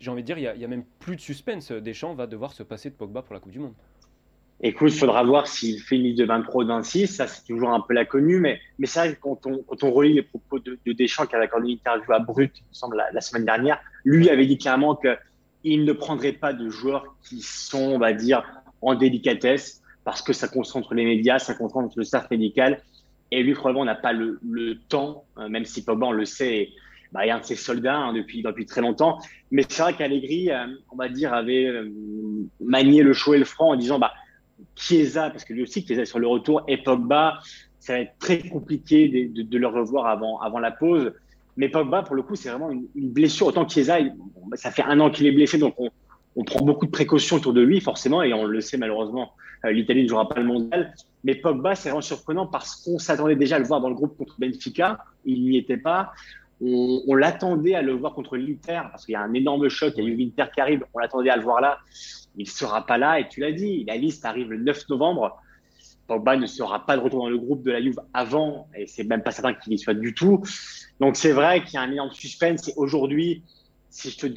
j'ai 0.01 0.11
envie 0.11 0.23
de 0.23 0.25
dire, 0.25 0.37
il 0.37 0.57
n'y 0.57 0.63
a, 0.63 0.67
a, 0.67 0.69
même 0.69 0.83
plus 0.99 1.15
de 1.15 1.21
suspense. 1.21 1.71
Deschamps 1.71 2.15
va 2.15 2.27
devoir 2.27 2.51
se 2.51 2.63
passer 2.63 2.89
de 2.89 2.95
Pogba 2.95 3.21
pour 3.21 3.33
la 3.33 3.39
Coupe 3.39 3.53
du 3.53 3.59
Monde. 3.59 3.75
Écoute, 4.61 4.93
il 4.93 4.97
faudra 4.97 5.21
voir 5.23 5.47
s'il 5.47 5.81
fait 5.81 5.97
une 5.97 6.03
liste 6.03 6.19
de 6.19 6.25
23 6.25 6.63
ou 6.63 6.67
26. 6.67 7.07
Ça, 7.07 7.27
c'est 7.27 7.43
toujours 7.45 7.71
un 7.71 7.81
peu 7.81 7.93
la 7.93 8.05
connue. 8.05 8.39
Mais, 8.39 8.59
mais 8.79 8.87
que 8.87 9.19
quand 9.19 9.45
on, 9.45 9.63
quand 9.63 9.83
on 9.83 9.91
relit 9.91 10.13
les 10.13 10.21
propos 10.21 10.59
de, 10.59 10.79
de 10.85 10.93
Deschamps, 10.93 11.25
qui 11.25 11.35
avait 11.35 11.45
accordé 11.45 11.67
une 11.67 11.73
interview 11.73 12.13
à 12.13 12.19
Brut, 12.19 12.51
il 12.55 12.63
me 12.69 12.73
semble, 12.73 13.03
la, 13.11 13.21
semaine 13.21 13.45
dernière, 13.45 13.79
lui 14.05 14.29
avait 14.29 14.45
dit 14.45 14.57
clairement 14.57 14.95
qu'il 14.95 15.83
ne 15.83 15.93
prendrait 15.93 16.31
pas 16.31 16.53
de 16.53 16.69
joueurs 16.69 17.15
qui 17.27 17.41
sont, 17.41 17.95
on 17.95 17.99
va 17.99 18.13
dire, 18.13 18.43
en 18.81 18.95
délicatesse, 18.95 19.81
parce 20.05 20.21
que 20.21 20.31
ça 20.31 20.47
concentre 20.47 20.93
les 20.93 21.03
médias, 21.03 21.39
ça 21.39 21.53
concentre 21.53 21.93
le 21.97 22.03
staff 22.03 22.29
médical. 22.31 22.81
Et 23.31 23.43
lui, 23.43 23.53
probablement, 23.53 23.85
n'a 23.85 23.95
pas 23.95 24.13
le, 24.13 24.39
le 24.47 24.75
temps, 24.75 25.25
euh, 25.37 25.49
même 25.49 25.65
si 25.65 25.83
Pogba, 25.83 26.05
on 26.05 26.11
le 26.11 26.25
sait, 26.25 26.69
bah, 27.11 27.25
il 27.25 27.27
y 27.27 27.31
a 27.31 27.35
un 27.35 27.39
de 27.39 27.45
ses 27.45 27.55
soldats 27.55 27.97
hein, 27.97 28.13
depuis, 28.13 28.41
depuis 28.41 28.65
très 28.65 28.81
longtemps. 28.81 29.19
Mais 29.51 29.65
c'est 29.67 29.81
vrai 29.81 29.93
qu'Allegri, 29.95 30.51
euh, 30.51 30.67
on 30.91 30.95
va 30.95 31.09
dire, 31.09 31.33
avait 31.33 31.65
euh, 31.65 31.91
manié 32.61 33.03
le 33.03 33.13
chaud 33.13 33.33
et 33.33 33.39
le 33.39 33.45
franc 33.45 33.71
en 33.71 33.75
disant, 33.75 33.99
bah, 33.99 34.13
Chiesa, 34.75 35.29
parce 35.29 35.43
que 35.43 35.53
lui 35.53 35.63
aussi, 35.63 35.85
Chiesa 35.85 36.05
sur 36.05 36.19
le 36.19 36.27
retour, 36.27 36.63
et 36.67 36.77
Pogba, 36.77 37.39
ça 37.79 37.93
va 37.93 37.99
être 37.99 38.17
très 38.19 38.39
compliqué 38.39 39.07
de, 39.09 39.57
le 39.57 39.67
revoir 39.67 40.07
avant, 40.07 40.39
avant 40.39 40.59
la 40.59 40.71
pause. 40.71 41.11
Mais 41.57 41.69
Pogba, 41.69 42.03
pour 42.03 42.15
le 42.15 42.23
coup, 42.23 42.35
c'est 42.35 42.49
vraiment 42.49 42.71
une, 42.71 42.87
blessure. 42.95 43.47
Autant 43.47 43.67
Chiesa, 43.67 43.97
ça 44.53 44.71
fait 44.71 44.83
un 44.83 44.99
an 44.99 45.09
qu'il 45.09 45.27
est 45.27 45.31
blessé, 45.31 45.57
donc 45.57 45.75
on, 45.77 45.89
on, 46.35 46.43
prend 46.43 46.63
beaucoup 46.65 46.85
de 46.85 46.91
précautions 46.91 47.37
autour 47.37 47.53
de 47.53 47.61
lui, 47.61 47.81
forcément, 47.81 48.23
et 48.23 48.33
on 48.33 48.45
le 48.45 48.61
sait 48.61 48.77
malheureusement, 48.77 49.31
euh, 49.65 49.71
l'Italie 49.71 50.03
ne 50.03 50.09
jouera 50.09 50.27
pas 50.27 50.39
le 50.39 50.45
mondial. 50.45 50.93
Mais 51.23 51.35
Pogba, 51.35 51.75
c'est 51.75 51.89
vraiment 51.89 52.01
surprenant 52.01 52.47
parce 52.47 52.75
qu'on 52.75 52.99
s'attendait 52.99 53.35
déjà 53.35 53.55
à 53.55 53.59
le 53.59 53.65
voir 53.65 53.81
dans 53.81 53.89
le 53.89 53.95
groupe 53.95 54.17
contre 54.17 54.35
Benfica. 54.39 54.99
Il 55.25 55.43
n'y 55.43 55.57
était 55.57 55.77
pas. 55.77 56.11
On, 56.61 57.15
l'attendait 57.15 57.75
à 57.75 57.81
le 57.81 57.93
voir 57.93 58.13
contre 58.13 58.37
l'Inter 58.37 58.81
parce 58.91 59.05
qu'il 59.05 59.13
y 59.13 59.15
a 59.15 59.21
un 59.21 59.33
énorme 59.33 59.67
choc. 59.67 59.93
Il 59.97 60.03
y 60.03 60.07
a 60.07 60.09
eu 60.09 60.15
l'Inter 60.15 60.45
qui 60.53 60.61
arrive. 60.61 60.85
On 60.93 60.99
l'attendait 60.99 61.29
à 61.29 61.35
le 61.35 61.43
voir 61.43 61.61
là. 61.61 61.79
Il 62.37 62.49
sera 62.49 62.85
pas 62.85 62.97
là. 62.97 63.19
Et 63.19 63.27
tu 63.27 63.39
l'as 63.39 63.51
dit, 63.51 63.83
la 63.85 63.97
liste 63.97 64.25
arrive 64.25 64.51
le 64.51 64.57
9 64.57 64.89
novembre. 64.89 65.41
Pogba 66.07 66.37
ne 66.37 66.45
sera 66.45 66.85
pas 66.85 66.97
de 66.97 67.01
retour 67.01 67.23
dans 67.23 67.29
le 67.29 67.37
groupe 67.37 67.63
de 67.63 67.71
la 67.71 67.81
Juve 67.81 67.99
avant, 68.13 68.67
et 68.77 68.85
c'est 68.85 69.05
même 69.05 69.23
pas 69.23 69.31
certain 69.31 69.53
qu'il 69.55 69.73
y 69.73 69.79
soit 69.79 69.95
du 69.95 70.13
tout. 70.13 70.43
Donc 70.99 71.15
c'est 71.15 71.31
vrai 71.31 71.63
qu'il 71.63 71.73
y 71.73 71.77
a 71.77 71.81
un 71.81 71.91
énorme 71.91 72.11
suspense. 72.11 72.67
Et 72.67 72.73
aujourd'hui, 72.75 73.43
si 73.95 74.11
je, 74.11 74.27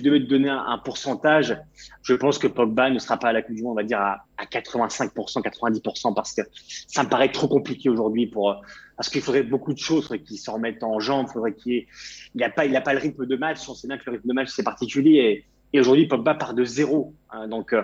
devais 0.00 0.20
te 0.20 0.24
donner 0.26 0.48
un, 0.48 0.78
pourcentage, 0.78 1.56
je 2.02 2.14
pense 2.14 2.38
que 2.38 2.46
Pogba 2.46 2.88
ne 2.88 2.98
sera 2.98 3.18
pas 3.18 3.28
à 3.28 3.32
la 3.32 3.42
Coupe 3.42 3.54
du 3.54 3.62
Monde, 3.62 3.72
on 3.72 3.76
va 3.76 3.84
dire 3.84 4.00
à, 4.00 4.24
85%, 4.50 5.42
90%, 5.42 6.14
parce 6.14 6.32
que 6.32 6.40
ça 6.88 7.04
me 7.04 7.08
paraît 7.10 7.30
trop 7.30 7.46
compliqué 7.46 7.90
aujourd'hui 7.90 8.26
pour, 8.26 8.62
parce 8.96 9.10
qu'il 9.10 9.20
faudrait 9.20 9.42
beaucoup 9.42 9.74
de 9.74 9.78
choses, 9.78 10.04
faudrait 10.04 10.22
qu'il 10.22 10.38
se 10.38 10.50
remette 10.50 10.82
en 10.82 11.00
jambes, 11.00 11.28
faudrait 11.28 11.52
qu'il 11.52 11.84
il 12.34 12.40
n'a 12.40 12.48
pas, 12.48 12.64
il 12.64 12.74
a 12.76 12.80
pas 12.80 12.94
le 12.94 13.00
rythme 13.00 13.26
de 13.26 13.36
match. 13.36 13.68
On 13.68 13.74
sait 13.74 13.88
bien 13.88 13.98
que 13.98 14.04
le 14.06 14.12
rythme 14.12 14.28
de 14.28 14.34
match 14.34 14.48
c'est 14.48 14.64
particulier, 14.64 15.44
et, 15.74 15.80
aujourd'hui 15.80 16.06
Pogba 16.06 16.34
part 16.34 16.54
de 16.54 16.64
zéro, 16.64 17.14
hein. 17.30 17.48
donc 17.48 17.72
euh, 17.72 17.82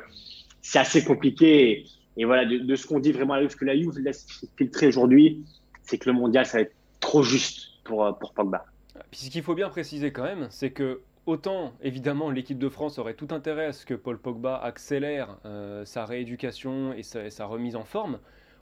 c'est 0.63 0.79
assez 0.79 1.05
compliqué. 1.05 1.85
Et 2.17 2.25
voilà, 2.25 2.45
de, 2.45 2.77
ce 2.77 2.87
qu'on 2.87 3.01
dit 3.01 3.13
vraiment 3.13 3.35
à 3.35 3.37
la 3.37 3.43
Juve, 3.43 3.57
que 3.57 3.65
la 3.65 3.77
Juve 3.77 3.99
laisse 3.99 4.27
filtrer 4.57 4.87
aujourd'hui, 4.89 5.45
c'est 5.83 5.99
que 5.99 6.09
le 6.09 6.15
mondial, 6.15 6.47
ça 6.47 6.59
va 6.59 6.63
être 6.63 6.75
trop 7.01 7.23
juste 7.23 7.83
pour, 7.85 8.05
euh, 8.05 8.13
pour 8.13 8.33
Pogba. 8.33 8.65
Puis 9.11 9.21
ce 9.23 9.31
qu'il 9.31 9.43
faut 9.43 9.55
bien 9.55 9.69
préciser 9.69 10.13
quand 10.13 10.23
même, 10.23 10.47
c'est 10.51 10.71
que 10.71 11.01
autant 11.27 11.73
évidemment 11.83 12.31
l'équipe 12.31 12.59
de 12.59 12.69
France 12.69 12.99
aurait 12.99 13.15
tout 13.15 13.29
intérêt 13.31 13.67
à 13.67 13.73
ce 13.73 13.85
que 13.87 13.95
Paul 13.95 14.19
Pogba 14.19 14.57
accélère 14.57 15.37
euh, 15.45 15.85
sa 15.85 16.05
rééducation 16.05 16.93
et 16.93 17.03
sa, 17.03 17.47
remise 17.47 17.77
en 17.77 17.85
forme, 17.85 18.19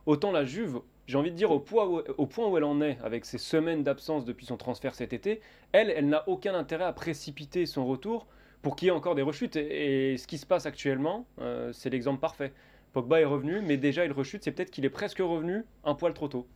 autant 0.06 0.32
la 0.32 0.44
Juve, 0.44 0.80
j'ai 1.06 1.18
envie 1.18 1.30
de 1.30 1.36
dire 1.36 1.50
au 1.50 1.60
point 1.60 1.86
où 1.86 2.56
elle 2.56 2.64
en 2.64 2.80
est 2.80 2.98
avec 3.02 3.24
ses 3.24 3.38
semaines 3.38 3.82
d'absence 3.82 4.24
depuis 4.24 4.46
son 4.46 4.56
transfert 4.56 4.94
cet 4.94 5.12
été, 5.12 5.40
elle, 5.72 5.90
elle 5.90 6.08
n'a 6.08 6.28
aucun 6.28 6.54
intérêt 6.54 6.84
à 6.84 6.92
précipiter 6.92 7.66
son 7.66 7.86
retour 7.86 8.26
pour 8.62 8.76
qu'il 8.76 8.86
y 8.86 8.88
ait 8.88 8.94
encore 8.94 9.14
des 9.14 9.22
rechutes. 9.22 9.56
Et, 9.56 10.16
ce 10.16 10.26
qui 10.26 10.38
se 10.38 10.46
passe 10.46 10.66
actuellement, 10.66 11.26
euh, 11.40 11.70
c'est 11.72 11.90
l'exemple 11.90 12.20
parfait. 12.20 12.52
Pogba 12.92 13.20
est 13.20 13.24
revenu, 13.24 13.60
mais 13.60 13.76
déjà 13.76 14.04
il 14.04 14.12
rechute, 14.12 14.42
c'est 14.42 14.52
peut-être 14.52 14.70
qu'il 14.70 14.84
est 14.84 14.90
presque 14.90 15.18
revenu 15.18 15.64
un 15.84 15.94
poil 15.94 16.14
trop 16.14 16.28
tôt. 16.28 16.46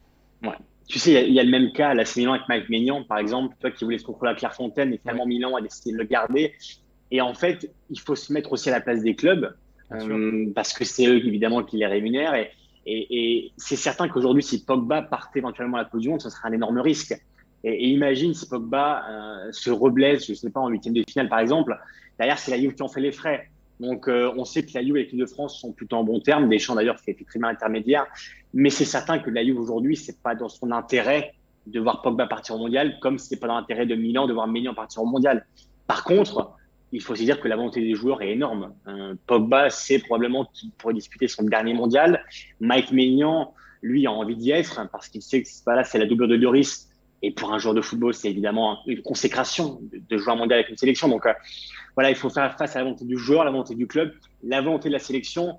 Ouais. 0.42 0.56
Tu 0.88 0.98
sais, 0.98 1.26
il 1.28 1.32
y, 1.32 1.38
a 1.38 1.44
le 1.44 1.50
même 1.50 1.72
cas 1.72 1.90
à 1.90 1.94
la 1.94 2.04
Milan 2.16 2.32
avec 2.32 2.48
Mike 2.48 2.68
Maignan, 2.68 3.04
par 3.04 3.18
exemple, 3.18 3.54
toi 3.60 3.70
qui 3.70 3.84
voulais 3.84 3.98
se 3.98 4.04
contrôler 4.04 4.32
à 4.32 4.34
Clairefontaine, 4.34 4.92
et 4.92 4.98
finalement 4.98 5.26
Milan 5.26 5.54
a 5.54 5.60
décidé 5.60 5.92
de 5.92 5.98
le 5.98 6.04
garder. 6.04 6.54
Et 7.12 7.20
en 7.20 7.34
fait, 7.34 7.70
il 7.90 8.00
faut 8.00 8.16
se 8.16 8.32
mettre 8.32 8.52
aussi 8.52 8.68
à 8.68 8.72
la 8.72 8.80
place 8.80 9.02
des 9.02 9.14
clubs, 9.14 9.54
euh, 9.92 10.50
parce 10.54 10.72
que 10.72 10.84
c'est 10.84 11.06
eux 11.06 11.24
évidemment 11.24 11.62
qui 11.62 11.76
les 11.76 11.86
rémunèrent. 11.86 12.34
Et, 12.34 12.50
et, 12.84 13.52
c'est 13.56 13.76
certain 13.76 14.08
qu'aujourd'hui, 14.08 14.42
si 14.42 14.64
Pogba 14.64 15.02
partait 15.02 15.38
éventuellement 15.38 15.76
à 15.76 15.82
la 15.82 15.88
Coupe 15.88 16.00
du 16.00 16.08
Monde, 16.08 16.20
ce 16.20 16.30
serait 16.30 16.48
un 16.48 16.52
énorme 16.52 16.78
risque. 16.78 17.14
Et, 17.64 17.88
imagine 17.90 18.34
si 18.34 18.48
Pogba 18.48 19.04
euh, 19.08 19.52
se 19.52 19.70
reblesse, 19.70 20.26
je 20.26 20.32
ne 20.32 20.36
sais 20.36 20.50
pas, 20.50 20.60
en 20.60 20.68
huitième 20.68 20.94
de 20.94 21.04
finale 21.08 21.28
par 21.28 21.38
exemple, 21.38 21.78
derrière 22.18 22.38
c'est 22.38 22.50
la 22.50 22.58
Juve 22.58 22.74
qui 22.74 22.82
en 22.82 22.88
fait 22.88 23.00
les 23.00 23.12
frais. 23.12 23.48
Donc, 23.80 24.06
euh, 24.06 24.32
on 24.36 24.44
sait 24.44 24.62
que 24.62 24.70
la 24.74 24.84
Juve 24.84 24.96
et 24.96 25.00
l'équipe 25.00 25.18
de 25.18 25.26
France 25.26 25.58
sont 25.60 25.72
plutôt 25.72 25.96
en 25.96 26.04
bon 26.04 26.20
terme. 26.20 26.48
Deschamps, 26.48 26.76
d'ailleurs, 26.76 27.00
fait 27.00 27.10
effectivement 27.10 27.48
intermédiaire. 27.48 28.06
Mais 28.54 28.70
c'est 28.70 28.84
certain 28.84 29.18
que 29.18 29.28
la 29.28 29.44
Juve, 29.44 29.58
aujourd'hui, 29.58 29.96
c'est 29.96 30.22
pas 30.22 30.36
dans 30.36 30.48
son 30.48 30.70
intérêt 30.70 31.32
de 31.66 31.80
voir 31.80 32.02
Pogba 32.02 32.26
partir 32.26 32.54
au 32.54 32.58
mondial, 32.58 32.98
comme 33.00 33.18
ce 33.18 33.34
n'est 33.34 33.40
pas 33.40 33.48
dans 33.48 33.56
l'intérêt 33.56 33.86
de 33.86 33.94
Milan 33.94 34.26
de 34.26 34.32
voir 34.32 34.46
Maignan 34.46 34.74
partir 34.74 35.02
au 35.02 35.06
mondial. 35.06 35.46
Par 35.86 36.04
contre, 36.04 36.52
il 36.92 37.00
faut 37.00 37.14
se 37.14 37.22
dire 37.22 37.40
que 37.40 37.48
la 37.48 37.56
volonté 37.56 37.80
des 37.80 37.94
joueurs 37.94 38.22
est 38.22 38.30
énorme. 38.30 38.72
Euh, 38.86 39.14
Pogba 39.26 39.70
sait 39.70 39.98
probablement 39.98 40.44
qu'il 40.52 40.70
pourrait 40.72 40.94
disputer 40.94 41.26
son 41.26 41.44
dernier 41.44 41.74
mondial. 41.74 42.24
Mike 42.60 42.92
Maignan, 42.92 43.54
lui, 43.80 44.06
a 44.06 44.12
envie 44.12 44.36
d'y 44.36 44.50
être 44.50 44.88
parce 44.90 45.08
qu'il 45.08 45.22
sait 45.22 45.42
que 45.42 45.48
là, 45.66 45.84
c'est 45.84 45.98
la 45.98 46.06
double 46.06 46.28
de 46.28 46.34
Lloris. 46.34 46.88
Et 47.22 47.30
pour 47.30 47.52
un 47.52 47.58
joueur 47.58 47.74
de 47.74 47.80
football, 47.80 48.14
c'est 48.14 48.30
évidemment 48.30 48.80
une 48.86 49.00
consécration 49.00 49.80
de, 49.92 50.16
jouer 50.18 50.32
un 50.32 50.36
mondial 50.36 50.58
avec 50.58 50.70
une 50.70 50.76
sélection. 50.76 51.08
Donc, 51.08 51.24
euh, 51.24 51.32
voilà, 51.94 52.10
il 52.10 52.16
faut 52.16 52.28
faire 52.28 52.56
face 52.58 52.74
à 52.74 52.80
la 52.80 52.84
volonté 52.84 53.04
du 53.04 53.16
joueur, 53.16 53.44
la 53.44 53.52
volonté 53.52 53.76
du 53.76 53.86
club, 53.86 54.12
la 54.42 54.60
volonté 54.60 54.88
de 54.88 54.92
la 54.92 54.98
sélection. 54.98 55.56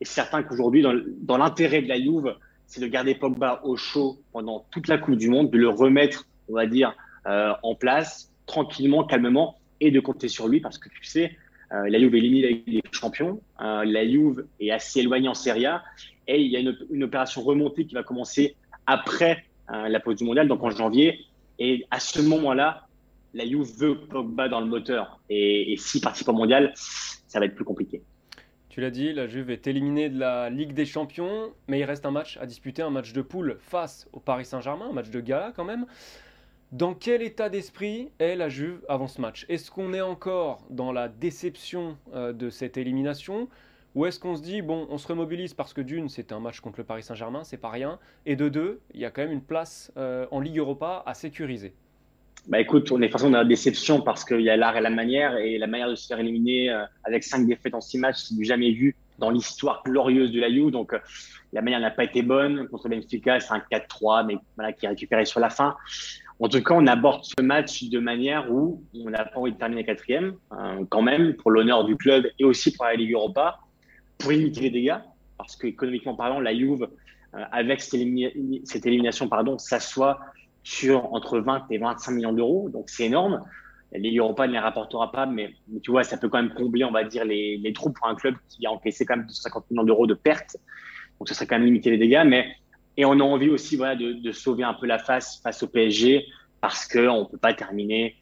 Et 0.00 0.06
certain 0.06 0.42
qu'aujourd'hui, 0.42 0.82
dans, 0.82 1.36
l'intérêt 1.36 1.82
de 1.82 1.88
la 1.88 2.00
Juve, 2.00 2.34
c'est 2.66 2.80
de 2.80 2.86
garder 2.86 3.14
Pogba 3.14 3.60
au 3.62 3.76
chaud 3.76 4.22
pendant 4.32 4.64
toute 4.70 4.88
la 4.88 4.96
Coupe 4.96 5.16
du 5.16 5.28
Monde, 5.28 5.50
de 5.50 5.58
le 5.58 5.68
remettre, 5.68 6.26
on 6.48 6.54
va 6.54 6.66
dire, 6.66 6.94
euh, 7.26 7.52
en 7.62 7.74
place, 7.74 8.32
tranquillement, 8.46 9.04
calmement, 9.04 9.58
et 9.80 9.90
de 9.90 10.00
compter 10.00 10.28
sur 10.28 10.48
lui, 10.48 10.60
parce 10.60 10.78
que 10.78 10.88
tu 10.88 11.04
sais, 11.04 11.36
euh, 11.72 11.88
la 11.90 11.98
Juve 11.98 12.14
est 12.14 12.18
éliminée 12.18 12.64
des 12.66 12.82
champions, 12.90 13.40
la 13.58 14.08
Juve 14.08 14.46
est 14.60 14.70
assez 14.70 15.00
éloignée 15.00 15.28
en 15.28 15.34
Serie 15.34 15.66
A, 15.66 15.82
et 16.26 16.40
il 16.40 16.50
y 16.50 16.56
a 16.56 16.60
une 16.90 17.04
opération 17.04 17.42
remontée 17.42 17.84
qui 17.84 17.94
va 17.94 18.02
commencer 18.02 18.56
après 18.86 19.44
la 19.72 20.00
pause 20.00 20.16
du 20.16 20.24
mondial, 20.24 20.48
donc 20.48 20.62
en 20.62 20.70
janvier. 20.70 21.26
Et 21.58 21.86
à 21.90 22.00
ce 22.00 22.20
moment-là, 22.20 22.86
la 23.34 23.46
Juve 23.46 23.70
veut 23.78 23.98
Pogba 23.98 24.48
dans 24.48 24.60
le 24.60 24.66
moteur. 24.66 25.20
Et, 25.28 25.72
et 25.72 25.76
s'il 25.76 26.00
participe 26.00 26.28
au 26.28 26.32
mondial, 26.32 26.72
ça 26.74 27.40
va 27.40 27.46
être 27.46 27.54
plus 27.54 27.64
compliqué. 27.64 28.02
Tu 28.68 28.80
l'as 28.80 28.90
dit, 28.90 29.12
la 29.12 29.26
Juve 29.26 29.50
est 29.50 29.66
éliminée 29.66 30.08
de 30.08 30.18
la 30.18 30.48
Ligue 30.48 30.72
des 30.72 30.86
Champions, 30.86 31.52
mais 31.68 31.80
il 31.80 31.84
reste 31.84 32.06
un 32.06 32.10
match 32.10 32.38
à 32.38 32.46
disputer, 32.46 32.80
un 32.80 32.88
match 32.88 33.12
de 33.12 33.20
poule 33.20 33.58
face 33.60 34.08
au 34.14 34.18
Paris 34.18 34.46
Saint-Germain, 34.46 34.88
un 34.90 34.94
match 34.94 35.10
de 35.10 35.20
gala 35.20 35.52
quand 35.54 35.64
même. 35.64 35.84
Dans 36.72 36.94
quel 36.94 37.20
état 37.20 37.50
d'esprit 37.50 38.08
est 38.18 38.34
la 38.34 38.48
Juve 38.48 38.82
avant 38.88 39.08
ce 39.08 39.20
match? 39.20 39.44
Est-ce 39.50 39.70
qu'on 39.70 39.92
est 39.92 40.00
encore 40.00 40.64
dans 40.70 40.90
la 40.90 41.08
déception 41.08 41.98
euh, 42.14 42.32
de 42.32 42.48
cette 42.48 42.78
élimination? 42.78 43.48
Ou 43.94 44.06
est-ce 44.06 44.18
qu'on 44.18 44.36
se 44.36 44.42
dit, 44.42 44.62
bon, 44.62 44.86
on 44.90 44.98
se 44.98 45.06
remobilise 45.06 45.54
parce 45.54 45.74
que 45.74 45.80
d'une, 45.80 46.08
c'est 46.08 46.32
un 46.32 46.40
match 46.40 46.60
contre 46.60 46.78
le 46.78 46.84
Paris 46.84 47.02
Saint-Germain, 47.02 47.44
c'est 47.44 47.58
pas 47.58 47.70
rien, 47.70 47.98
et 48.24 48.36
de 48.36 48.48
deux, 48.48 48.80
il 48.94 49.00
y 49.00 49.04
a 49.04 49.10
quand 49.10 49.22
même 49.22 49.32
une 49.32 49.42
place 49.42 49.92
euh, 49.96 50.26
en 50.30 50.40
Ligue 50.40 50.58
Europa 50.58 51.02
à 51.06 51.14
sécuriser 51.14 51.74
bah 52.48 52.58
écoute, 52.58 52.90
on 52.90 53.00
est 53.00 53.08
de 53.08 53.22
dans 53.22 53.30
la 53.30 53.44
déception 53.44 54.00
parce 54.00 54.24
qu'il 54.24 54.40
y 54.40 54.50
a 54.50 54.56
l'art 54.56 54.76
et 54.76 54.80
la 54.80 54.90
manière, 54.90 55.36
et 55.36 55.58
la 55.58 55.68
manière 55.68 55.88
de 55.88 55.94
se 55.94 56.08
faire 56.08 56.18
éliminer 56.18 56.70
euh, 56.70 56.84
avec 57.04 57.22
cinq 57.22 57.46
défaites 57.46 57.74
en 57.74 57.80
six 57.80 57.98
matchs, 57.98 58.16
c'est 58.16 58.36
du 58.36 58.44
jamais 58.44 58.72
vu 58.72 58.96
dans 59.18 59.30
l'histoire 59.30 59.82
glorieuse 59.84 60.32
de 60.32 60.40
la 60.40 60.48
U. 60.48 60.72
Donc 60.72 60.92
euh, 60.92 60.98
la 61.52 61.62
manière 61.62 61.78
n'a 61.78 61.92
pas 61.92 62.02
été 62.02 62.22
bonne. 62.22 62.66
Contre 62.68 62.88
Benfica, 62.88 63.38
c'est 63.38 63.52
un 63.52 63.62
4-3, 63.70 64.26
mais 64.26 64.38
voilà, 64.56 64.72
qui 64.72 64.86
est 64.86 64.88
récupéré 64.88 65.24
sur 65.24 65.38
la 65.38 65.50
fin. 65.50 65.76
En 66.40 66.48
tout 66.48 66.60
cas, 66.60 66.74
on 66.74 66.86
aborde 66.88 67.22
ce 67.22 67.40
match 67.40 67.84
de 67.84 68.00
manière 68.00 68.50
où 68.50 68.82
on 68.92 69.10
n'a 69.10 69.24
pas 69.24 69.38
envie 69.38 69.52
de 69.52 69.58
terminer 69.58 69.84
quatrième, 69.84 70.34
quand 70.88 71.02
même, 71.02 71.34
pour 71.34 71.52
l'honneur 71.52 71.84
du 71.84 71.96
club 71.96 72.26
et 72.40 72.44
aussi 72.44 72.72
pour 72.72 72.86
la 72.86 72.94
Ligue 72.94 73.12
Europa, 73.12 73.60
pour 74.22 74.32
limiter 74.32 74.60
les 74.62 74.70
dégâts, 74.70 74.98
parce 75.36 75.56
qu'économiquement 75.56 76.14
parlant, 76.14 76.40
la 76.40 76.54
Juve, 76.54 76.88
avec 77.32 77.80
cette, 77.80 77.94
élimination, 78.86 79.28
pardon, 79.28 79.58
s'assoit 79.58 80.20
sur 80.62 81.12
entre 81.12 81.40
20 81.40 81.66
et 81.70 81.78
25 81.78 82.12
millions 82.12 82.32
d'euros. 82.32 82.68
Donc, 82.68 82.88
c'est 82.88 83.04
énorme. 83.04 83.42
Les 83.92 84.14
Europa 84.16 84.46
ne 84.46 84.52
les 84.52 84.58
rapportera 84.58 85.12
pas, 85.12 85.26
mais, 85.26 85.54
tu 85.82 85.90
vois, 85.90 86.04
ça 86.04 86.16
peut 86.16 86.28
quand 86.28 86.42
même 86.42 86.54
combler, 86.54 86.84
on 86.84 86.90
va 86.90 87.04
dire, 87.04 87.24
les, 87.24 87.72
trous 87.74 87.90
pour 87.90 88.06
un 88.06 88.14
club 88.14 88.34
qui 88.48 88.66
a 88.66 88.70
encaissé 88.70 89.04
quand 89.04 89.16
même 89.16 89.26
250 89.26 89.70
millions 89.70 89.84
d'euros 89.84 90.06
de 90.06 90.14
pertes. 90.14 90.56
Donc, 91.18 91.28
ça 91.28 91.34
serait 91.34 91.46
quand 91.46 91.56
même 91.56 91.66
limiter 91.66 91.90
les 91.90 91.98
dégâts. 91.98 92.22
Mais, 92.26 92.54
et 92.96 93.04
on 93.04 93.12
a 93.12 93.22
envie 93.22 93.48
aussi 93.48 93.76
voilà, 93.76 93.96
de, 93.96 94.12
de 94.12 94.32
sauver 94.32 94.64
un 94.64 94.74
peu 94.74 94.86
la 94.86 94.98
face 94.98 95.40
face 95.42 95.62
au 95.62 95.66
PSG 95.66 96.26
parce 96.60 96.86
qu'on 96.86 97.20
ne 97.20 97.24
peut 97.24 97.38
pas 97.38 97.54
terminer 97.54 98.14
euh, 98.14 98.21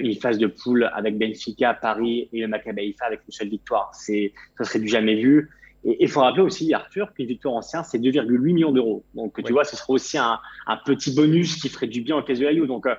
une 0.00 0.14
phase 0.14 0.38
de 0.38 0.46
poule 0.46 0.90
avec 0.94 1.18
Benfica, 1.18 1.74
Paris 1.74 2.28
et 2.32 2.40
le 2.40 2.48
Maccabi 2.48 2.82
Haifa 2.82 3.06
avec 3.06 3.20
une 3.26 3.32
seule 3.32 3.48
victoire. 3.48 3.90
C'est, 3.94 4.32
ça 4.56 4.64
serait 4.64 4.78
du 4.78 4.88
jamais 4.88 5.16
vu. 5.16 5.50
Et 5.84 5.96
il 6.00 6.08
faut 6.08 6.20
rappeler 6.20 6.42
aussi, 6.42 6.72
Arthur, 6.74 7.12
qu'une 7.14 7.26
victoire 7.26 7.54
ancien, 7.54 7.82
c'est 7.82 7.98
2,8 7.98 8.38
millions 8.38 8.72
d'euros. 8.72 9.04
Donc, 9.14 9.42
tu 9.42 9.52
vois, 9.52 9.64
ce 9.64 9.76
sera 9.76 9.90
aussi 9.90 10.18
un, 10.18 10.38
un, 10.66 10.76
petit 10.76 11.14
bonus 11.14 11.56
qui 11.56 11.68
ferait 11.68 11.86
du 11.86 12.02
bien 12.02 12.16
en 12.16 12.22
caisse 12.22 12.38
de 12.38 12.44
la 12.44 12.52
Juve. 12.52 12.66
Donc, 12.66 12.86
euh, 12.86 12.94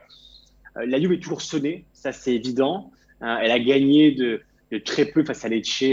euh, 0.78 0.86
la 0.88 1.00
Juve 1.00 1.14
est 1.14 1.20
toujours 1.20 1.42
sonnée, 1.42 1.86
ça 1.94 2.12
c'est 2.12 2.34
évident. 2.34 2.92
Euh, 3.22 3.38
elle 3.42 3.52
a 3.52 3.60
gagné 3.60 4.14
de, 4.14 4.42
de, 4.72 4.78
très 4.80 5.06
peu 5.06 5.24
face 5.24 5.46
à 5.46 5.50
Lecce, 5.50 5.84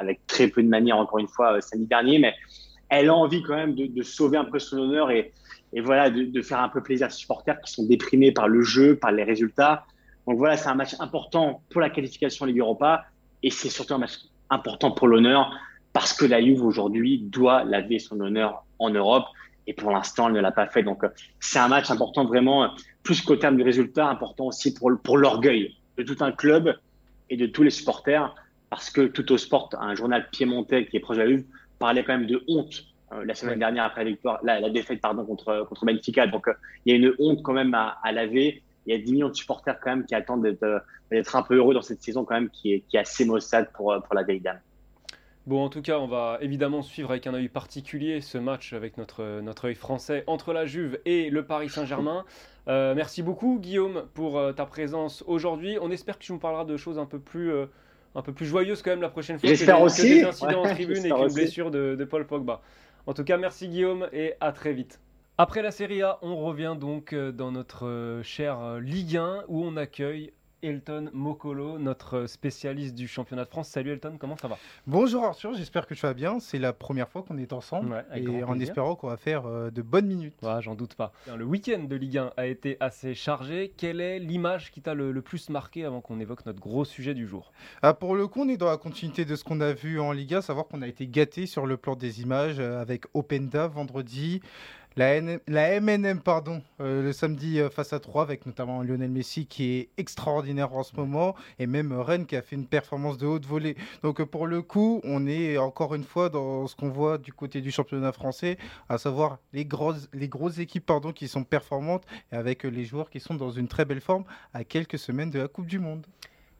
avec 0.00 0.26
très 0.26 0.48
peu 0.48 0.62
de 0.62 0.68
manière, 0.68 0.96
encore 0.96 1.20
une 1.20 1.28
fois, 1.28 1.60
samedi 1.60 1.86
dernier. 1.86 2.18
Mais 2.18 2.34
elle 2.88 3.08
a 3.08 3.14
envie 3.14 3.42
quand 3.42 3.54
même 3.54 3.74
de, 3.76 3.86
de 3.86 4.02
sauver 4.02 4.36
un 4.36 4.44
peu 4.44 4.58
son 4.58 4.78
honneur 4.78 5.12
et, 5.12 5.32
et 5.72 5.80
voilà, 5.80 6.10
de, 6.10 6.24
de, 6.24 6.42
faire 6.42 6.60
un 6.60 6.68
peu 6.68 6.82
plaisir 6.82 7.06
à 7.06 7.10
ses 7.10 7.20
supporters 7.20 7.60
qui 7.60 7.72
sont 7.72 7.86
déprimés 7.86 8.32
par 8.32 8.48
le 8.48 8.62
jeu, 8.62 8.96
par 8.96 9.12
les 9.12 9.22
résultats. 9.22 9.86
Donc 10.26 10.38
voilà, 10.38 10.56
c'est 10.56 10.68
un 10.68 10.74
match 10.74 10.94
important 11.00 11.62
pour 11.70 11.80
la 11.80 11.90
qualification 11.90 12.46
Ligue 12.46 12.60
Europa 12.60 13.04
et 13.42 13.50
c'est 13.50 13.68
surtout 13.68 13.94
un 13.94 13.98
match 13.98 14.18
important 14.50 14.90
pour 14.90 15.08
l'honneur 15.08 15.52
parce 15.92 16.12
que 16.12 16.24
la 16.24 16.42
Juve 16.42 16.64
aujourd'hui 16.64 17.18
doit 17.18 17.64
laver 17.64 17.98
son 17.98 18.20
honneur 18.20 18.64
en 18.78 18.90
Europe 18.90 19.24
et 19.66 19.74
pour 19.74 19.90
l'instant 19.90 20.28
elle 20.28 20.34
ne 20.34 20.40
l'a 20.40 20.52
pas 20.52 20.66
fait. 20.66 20.82
Donc 20.82 21.04
c'est 21.40 21.58
un 21.58 21.68
match 21.68 21.90
important 21.90 22.24
vraiment, 22.24 22.70
plus 23.02 23.20
qu'au 23.20 23.36
terme 23.36 23.56
du 23.56 23.62
résultat, 23.62 24.08
important 24.08 24.46
aussi 24.46 24.74
pour, 24.74 24.90
pour 25.02 25.18
l'orgueil 25.18 25.76
de 25.98 26.02
tout 26.02 26.16
un 26.20 26.32
club 26.32 26.74
et 27.30 27.36
de 27.36 27.46
tous 27.46 27.62
les 27.62 27.70
supporters 27.70 28.34
parce 28.70 28.90
que 28.90 29.02
tout 29.02 29.30
au 29.32 29.36
sport, 29.36 29.68
un 29.78 29.94
journal 29.94 30.28
piémontais 30.30 30.86
qui 30.86 30.96
est 30.96 31.00
proche 31.00 31.18
de 31.18 31.22
la 31.22 31.28
Juve, 31.28 31.44
parlait 31.78 32.04
quand 32.04 32.16
même 32.16 32.26
de 32.26 32.42
honte 32.48 32.84
euh, 33.12 33.24
la 33.24 33.34
semaine 33.34 33.58
dernière 33.58 33.84
après 33.84 34.04
la 34.04 34.10
victoire, 34.10 34.38
la, 34.42 34.60
la, 34.60 34.70
défaite 34.70 35.00
pardon 35.00 35.26
contre 35.26 35.66
contre 35.68 35.84
Benfica. 35.84 36.26
Donc 36.26 36.48
euh, 36.48 36.54
il 36.86 36.90
y 36.90 36.94
a 36.94 36.98
une 36.98 37.14
honte 37.18 37.42
quand 37.42 37.52
même 37.52 37.74
à, 37.74 37.98
à, 38.02 38.12
laver. 38.12 38.62
Il 38.86 38.94
y 38.94 38.98
a 38.98 39.02
10 39.02 39.12
millions 39.12 39.28
de 39.28 39.34
supporters 39.34 39.78
quand 39.80 39.90
même 39.90 40.04
qui 40.04 40.14
attendent 40.14 40.42
d'être, 40.42 40.84
d'être 41.10 41.36
un 41.36 41.42
peu 41.42 41.56
heureux 41.56 41.74
dans 41.74 41.82
cette 41.82 42.02
saison 42.02 42.24
quand 42.24 42.34
même 42.34 42.50
qui 42.50 42.72
est, 42.72 42.80
qui 42.88 42.96
est 42.96 43.00
assez 43.00 43.24
maussade 43.24 43.70
pour, 43.72 43.94
pour 44.02 44.14
la 44.14 44.22
vieille 44.22 44.40
dame. 44.40 44.60
Bon, 45.46 45.64
en 45.64 45.68
tout 45.68 45.82
cas, 45.82 45.98
on 45.98 46.06
va 46.06 46.38
évidemment 46.40 46.82
suivre 46.82 47.10
avec 47.10 47.26
un 47.26 47.34
œil 47.34 47.48
particulier 47.48 48.20
ce 48.20 48.38
match 48.38 48.72
avec 48.74 48.96
notre, 48.96 49.40
notre 49.40 49.66
œil 49.66 49.74
français 49.74 50.22
entre 50.28 50.52
la 50.52 50.66
Juve 50.66 51.00
et 51.04 51.30
le 51.30 51.44
Paris 51.44 51.68
Saint-Germain. 51.68 52.24
Euh, 52.68 52.94
merci 52.94 53.22
beaucoup, 53.24 53.58
Guillaume, 53.60 54.04
pour 54.14 54.38
euh, 54.38 54.52
ta 54.52 54.66
présence 54.66 55.24
aujourd'hui. 55.26 55.78
On 55.82 55.90
espère 55.90 56.16
que 56.16 56.22
tu 56.22 56.30
nous 56.30 56.38
parleras 56.38 56.64
de 56.64 56.76
choses 56.76 56.96
un 56.96 57.06
peu 57.06 57.18
plus, 57.18 57.50
euh, 57.50 57.66
un 58.14 58.22
peu 58.22 58.32
plus 58.32 58.46
joyeuses 58.46 58.82
quand 58.82 58.90
même 58.90 59.02
la 59.02 59.08
prochaine 59.08 59.36
fois. 59.40 59.48
J'espère 59.48 59.82
aussi. 59.82 60.02
Que 60.02 60.14
des 60.20 60.24
incidents 60.26 60.62
en 60.62 60.72
tribune 60.72 61.04
et 61.04 61.10
qu'une 61.10 61.34
blessure 61.34 61.72
de, 61.72 61.96
de 61.96 62.04
Paul 62.04 62.24
Pogba. 62.24 62.62
En 63.08 63.14
tout 63.14 63.24
cas, 63.24 63.36
merci 63.36 63.66
Guillaume 63.66 64.06
et 64.12 64.34
à 64.40 64.52
très 64.52 64.72
vite. 64.72 65.00
Après 65.38 65.62
la 65.62 65.70
Serie 65.70 66.02
A, 66.02 66.18
on 66.20 66.36
revient 66.36 66.76
donc 66.78 67.14
dans 67.14 67.52
notre 67.52 68.20
chère 68.22 68.78
Ligue 68.80 69.16
1 69.16 69.44
où 69.48 69.64
on 69.64 69.78
accueille 69.78 70.32
Elton 70.62 71.10
Mokolo, 71.12 71.78
notre 71.78 72.26
spécialiste 72.26 72.94
du 72.94 73.08
championnat 73.08 73.44
de 73.44 73.48
France. 73.48 73.68
Salut 73.68 73.90
Elton, 73.90 74.16
comment 74.18 74.36
ça 74.36 74.46
va? 74.46 74.58
Bonjour 74.86 75.24
Arthur, 75.24 75.54
j'espère 75.54 75.86
que 75.88 75.94
tu 75.94 76.02
vas 76.02 76.14
bien. 76.14 76.38
C'est 76.38 76.58
la 76.58 76.72
première 76.72 77.08
fois 77.08 77.22
qu'on 77.22 77.36
est 77.36 77.52
ensemble 77.52 78.04
et 78.14 78.44
en 78.44 78.60
espérant 78.60 78.94
qu'on 78.94 79.08
va 79.08 79.16
faire 79.16 79.46
euh, 79.46 79.70
de 79.70 79.82
bonnes 79.82 80.06
minutes. 80.06 80.34
J'en 80.60 80.76
doute 80.76 80.94
pas. 80.94 81.12
Le 81.36 81.44
week-end 81.44 81.82
de 81.82 81.96
Ligue 81.96 82.18
1 82.18 82.32
a 82.36 82.46
été 82.46 82.76
assez 82.78 83.14
chargé. 83.14 83.72
Quelle 83.76 84.00
est 84.00 84.20
l'image 84.20 84.70
qui 84.70 84.82
t'a 84.82 84.94
le, 84.94 85.20
plus 85.20 85.48
marqué 85.50 85.84
avant 85.84 86.00
qu'on 86.00 86.20
évoque 86.20 86.46
notre 86.46 86.60
gros 86.60 86.84
sujet 86.84 87.14
du 87.14 87.26
jour? 87.26 87.52
Ah, 87.82 87.92
Pour 87.92 88.14
le 88.14 88.28
coup, 88.28 88.42
on 88.42 88.48
est 88.48 88.56
dans 88.56 88.70
la 88.70 88.76
continuité 88.76 89.24
de 89.24 89.34
ce 89.34 89.42
qu'on 89.42 89.60
a 89.60 89.72
vu 89.72 89.98
en 89.98 90.12
Ligue 90.12 90.34
1, 90.34 90.42
savoir 90.42 90.68
qu'on 90.68 90.82
a 90.82 90.86
été 90.86 91.08
gâté 91.08 91.46
sur 91.46 91.66
le 91.66 91.76
plan 91.76 91.96
des 91.96 92.22
images 92.22 92.60
euh, 92.60 92.80
avec 92.80 93.06
Openda 93.14 93.66
vendredi. 93.66 94.40
La, 94.96 95.80
MNM, 95.80 96.20
pardon, 96.20 96.62
euh, 96.80 97.02
le 97.02 97.12
samedi 97.12 97.60
euh, 97.60 97.70
face 97.70 97.94
à 97.94 98.00
3, 98.00 98.22
avec 98.22 98.44
notamment 98.44 98.82
Lionel 98.82 99.10
Messi 99.10 99.46
qui 99.46 99.72
est 99.72 99.88
extraordinaire 99.96 100.74
en 100.74 100.82
ce 100.82 100.94
moment, 100.96 101.34
et 101.58 101.66
même 101.66 101.92
Rennes 101.92 102.26
qui 102.26 102.36
a 102.36 102.42
fait 102.42 102.56
une 102.56 102.66
performance 102.66 103.16
de 103.16 103.26
haute 103.26 103.46
volée. 103.46 103.76
Donc 104.02 104.20
euh, 104.20 104.26
pour 104.26 104.46
le 104.46 104.60
coup, 104.60 105.00
on 105.04 105.26
est 105.26 105.56
encore 105.56 105.94
une 105.94 106.04
fois 106.04 106.28
dans 106.28 106.66
ce 106.66 106.76
qu'on 106.76 106.90
voit 106.90 107.16
du 107.16 107.32
côté 107.32 107.62
du 107.62 107.70
championnat 107.70 108.12
français, 108.12 108.58
à 108.90 108.98
savoir 108.98 109.38
les 109.54 109.64
grosses, 109.64 110.08
les 110.12 110.28
grosses 110.28 110.58
équipes 110.58 110.84
pardon, 110.84 111.12
qui 111.12 111.26
sont 111.26 111.44
performantes, 111.44 112.04
et 112.30 112.36
avec 112.36 112.64
les 112.64 112.84
joueurs 112.84 113.08
qui 113.08 113.20
sont 113.20 113.34
dans 113.34 113.50
une 113.50 113.68
très 113.68 113.86
belle 113.86 114.02
forme 114.02 114.24
à 114.52 114.62
quelques 114.62 114.98
semaines 114.98 115.30
de 115.30 115.38
la 115.38 115.48
Coupe 115.48 115.66
du 115.66 115.78
Monde. 115.78 116.06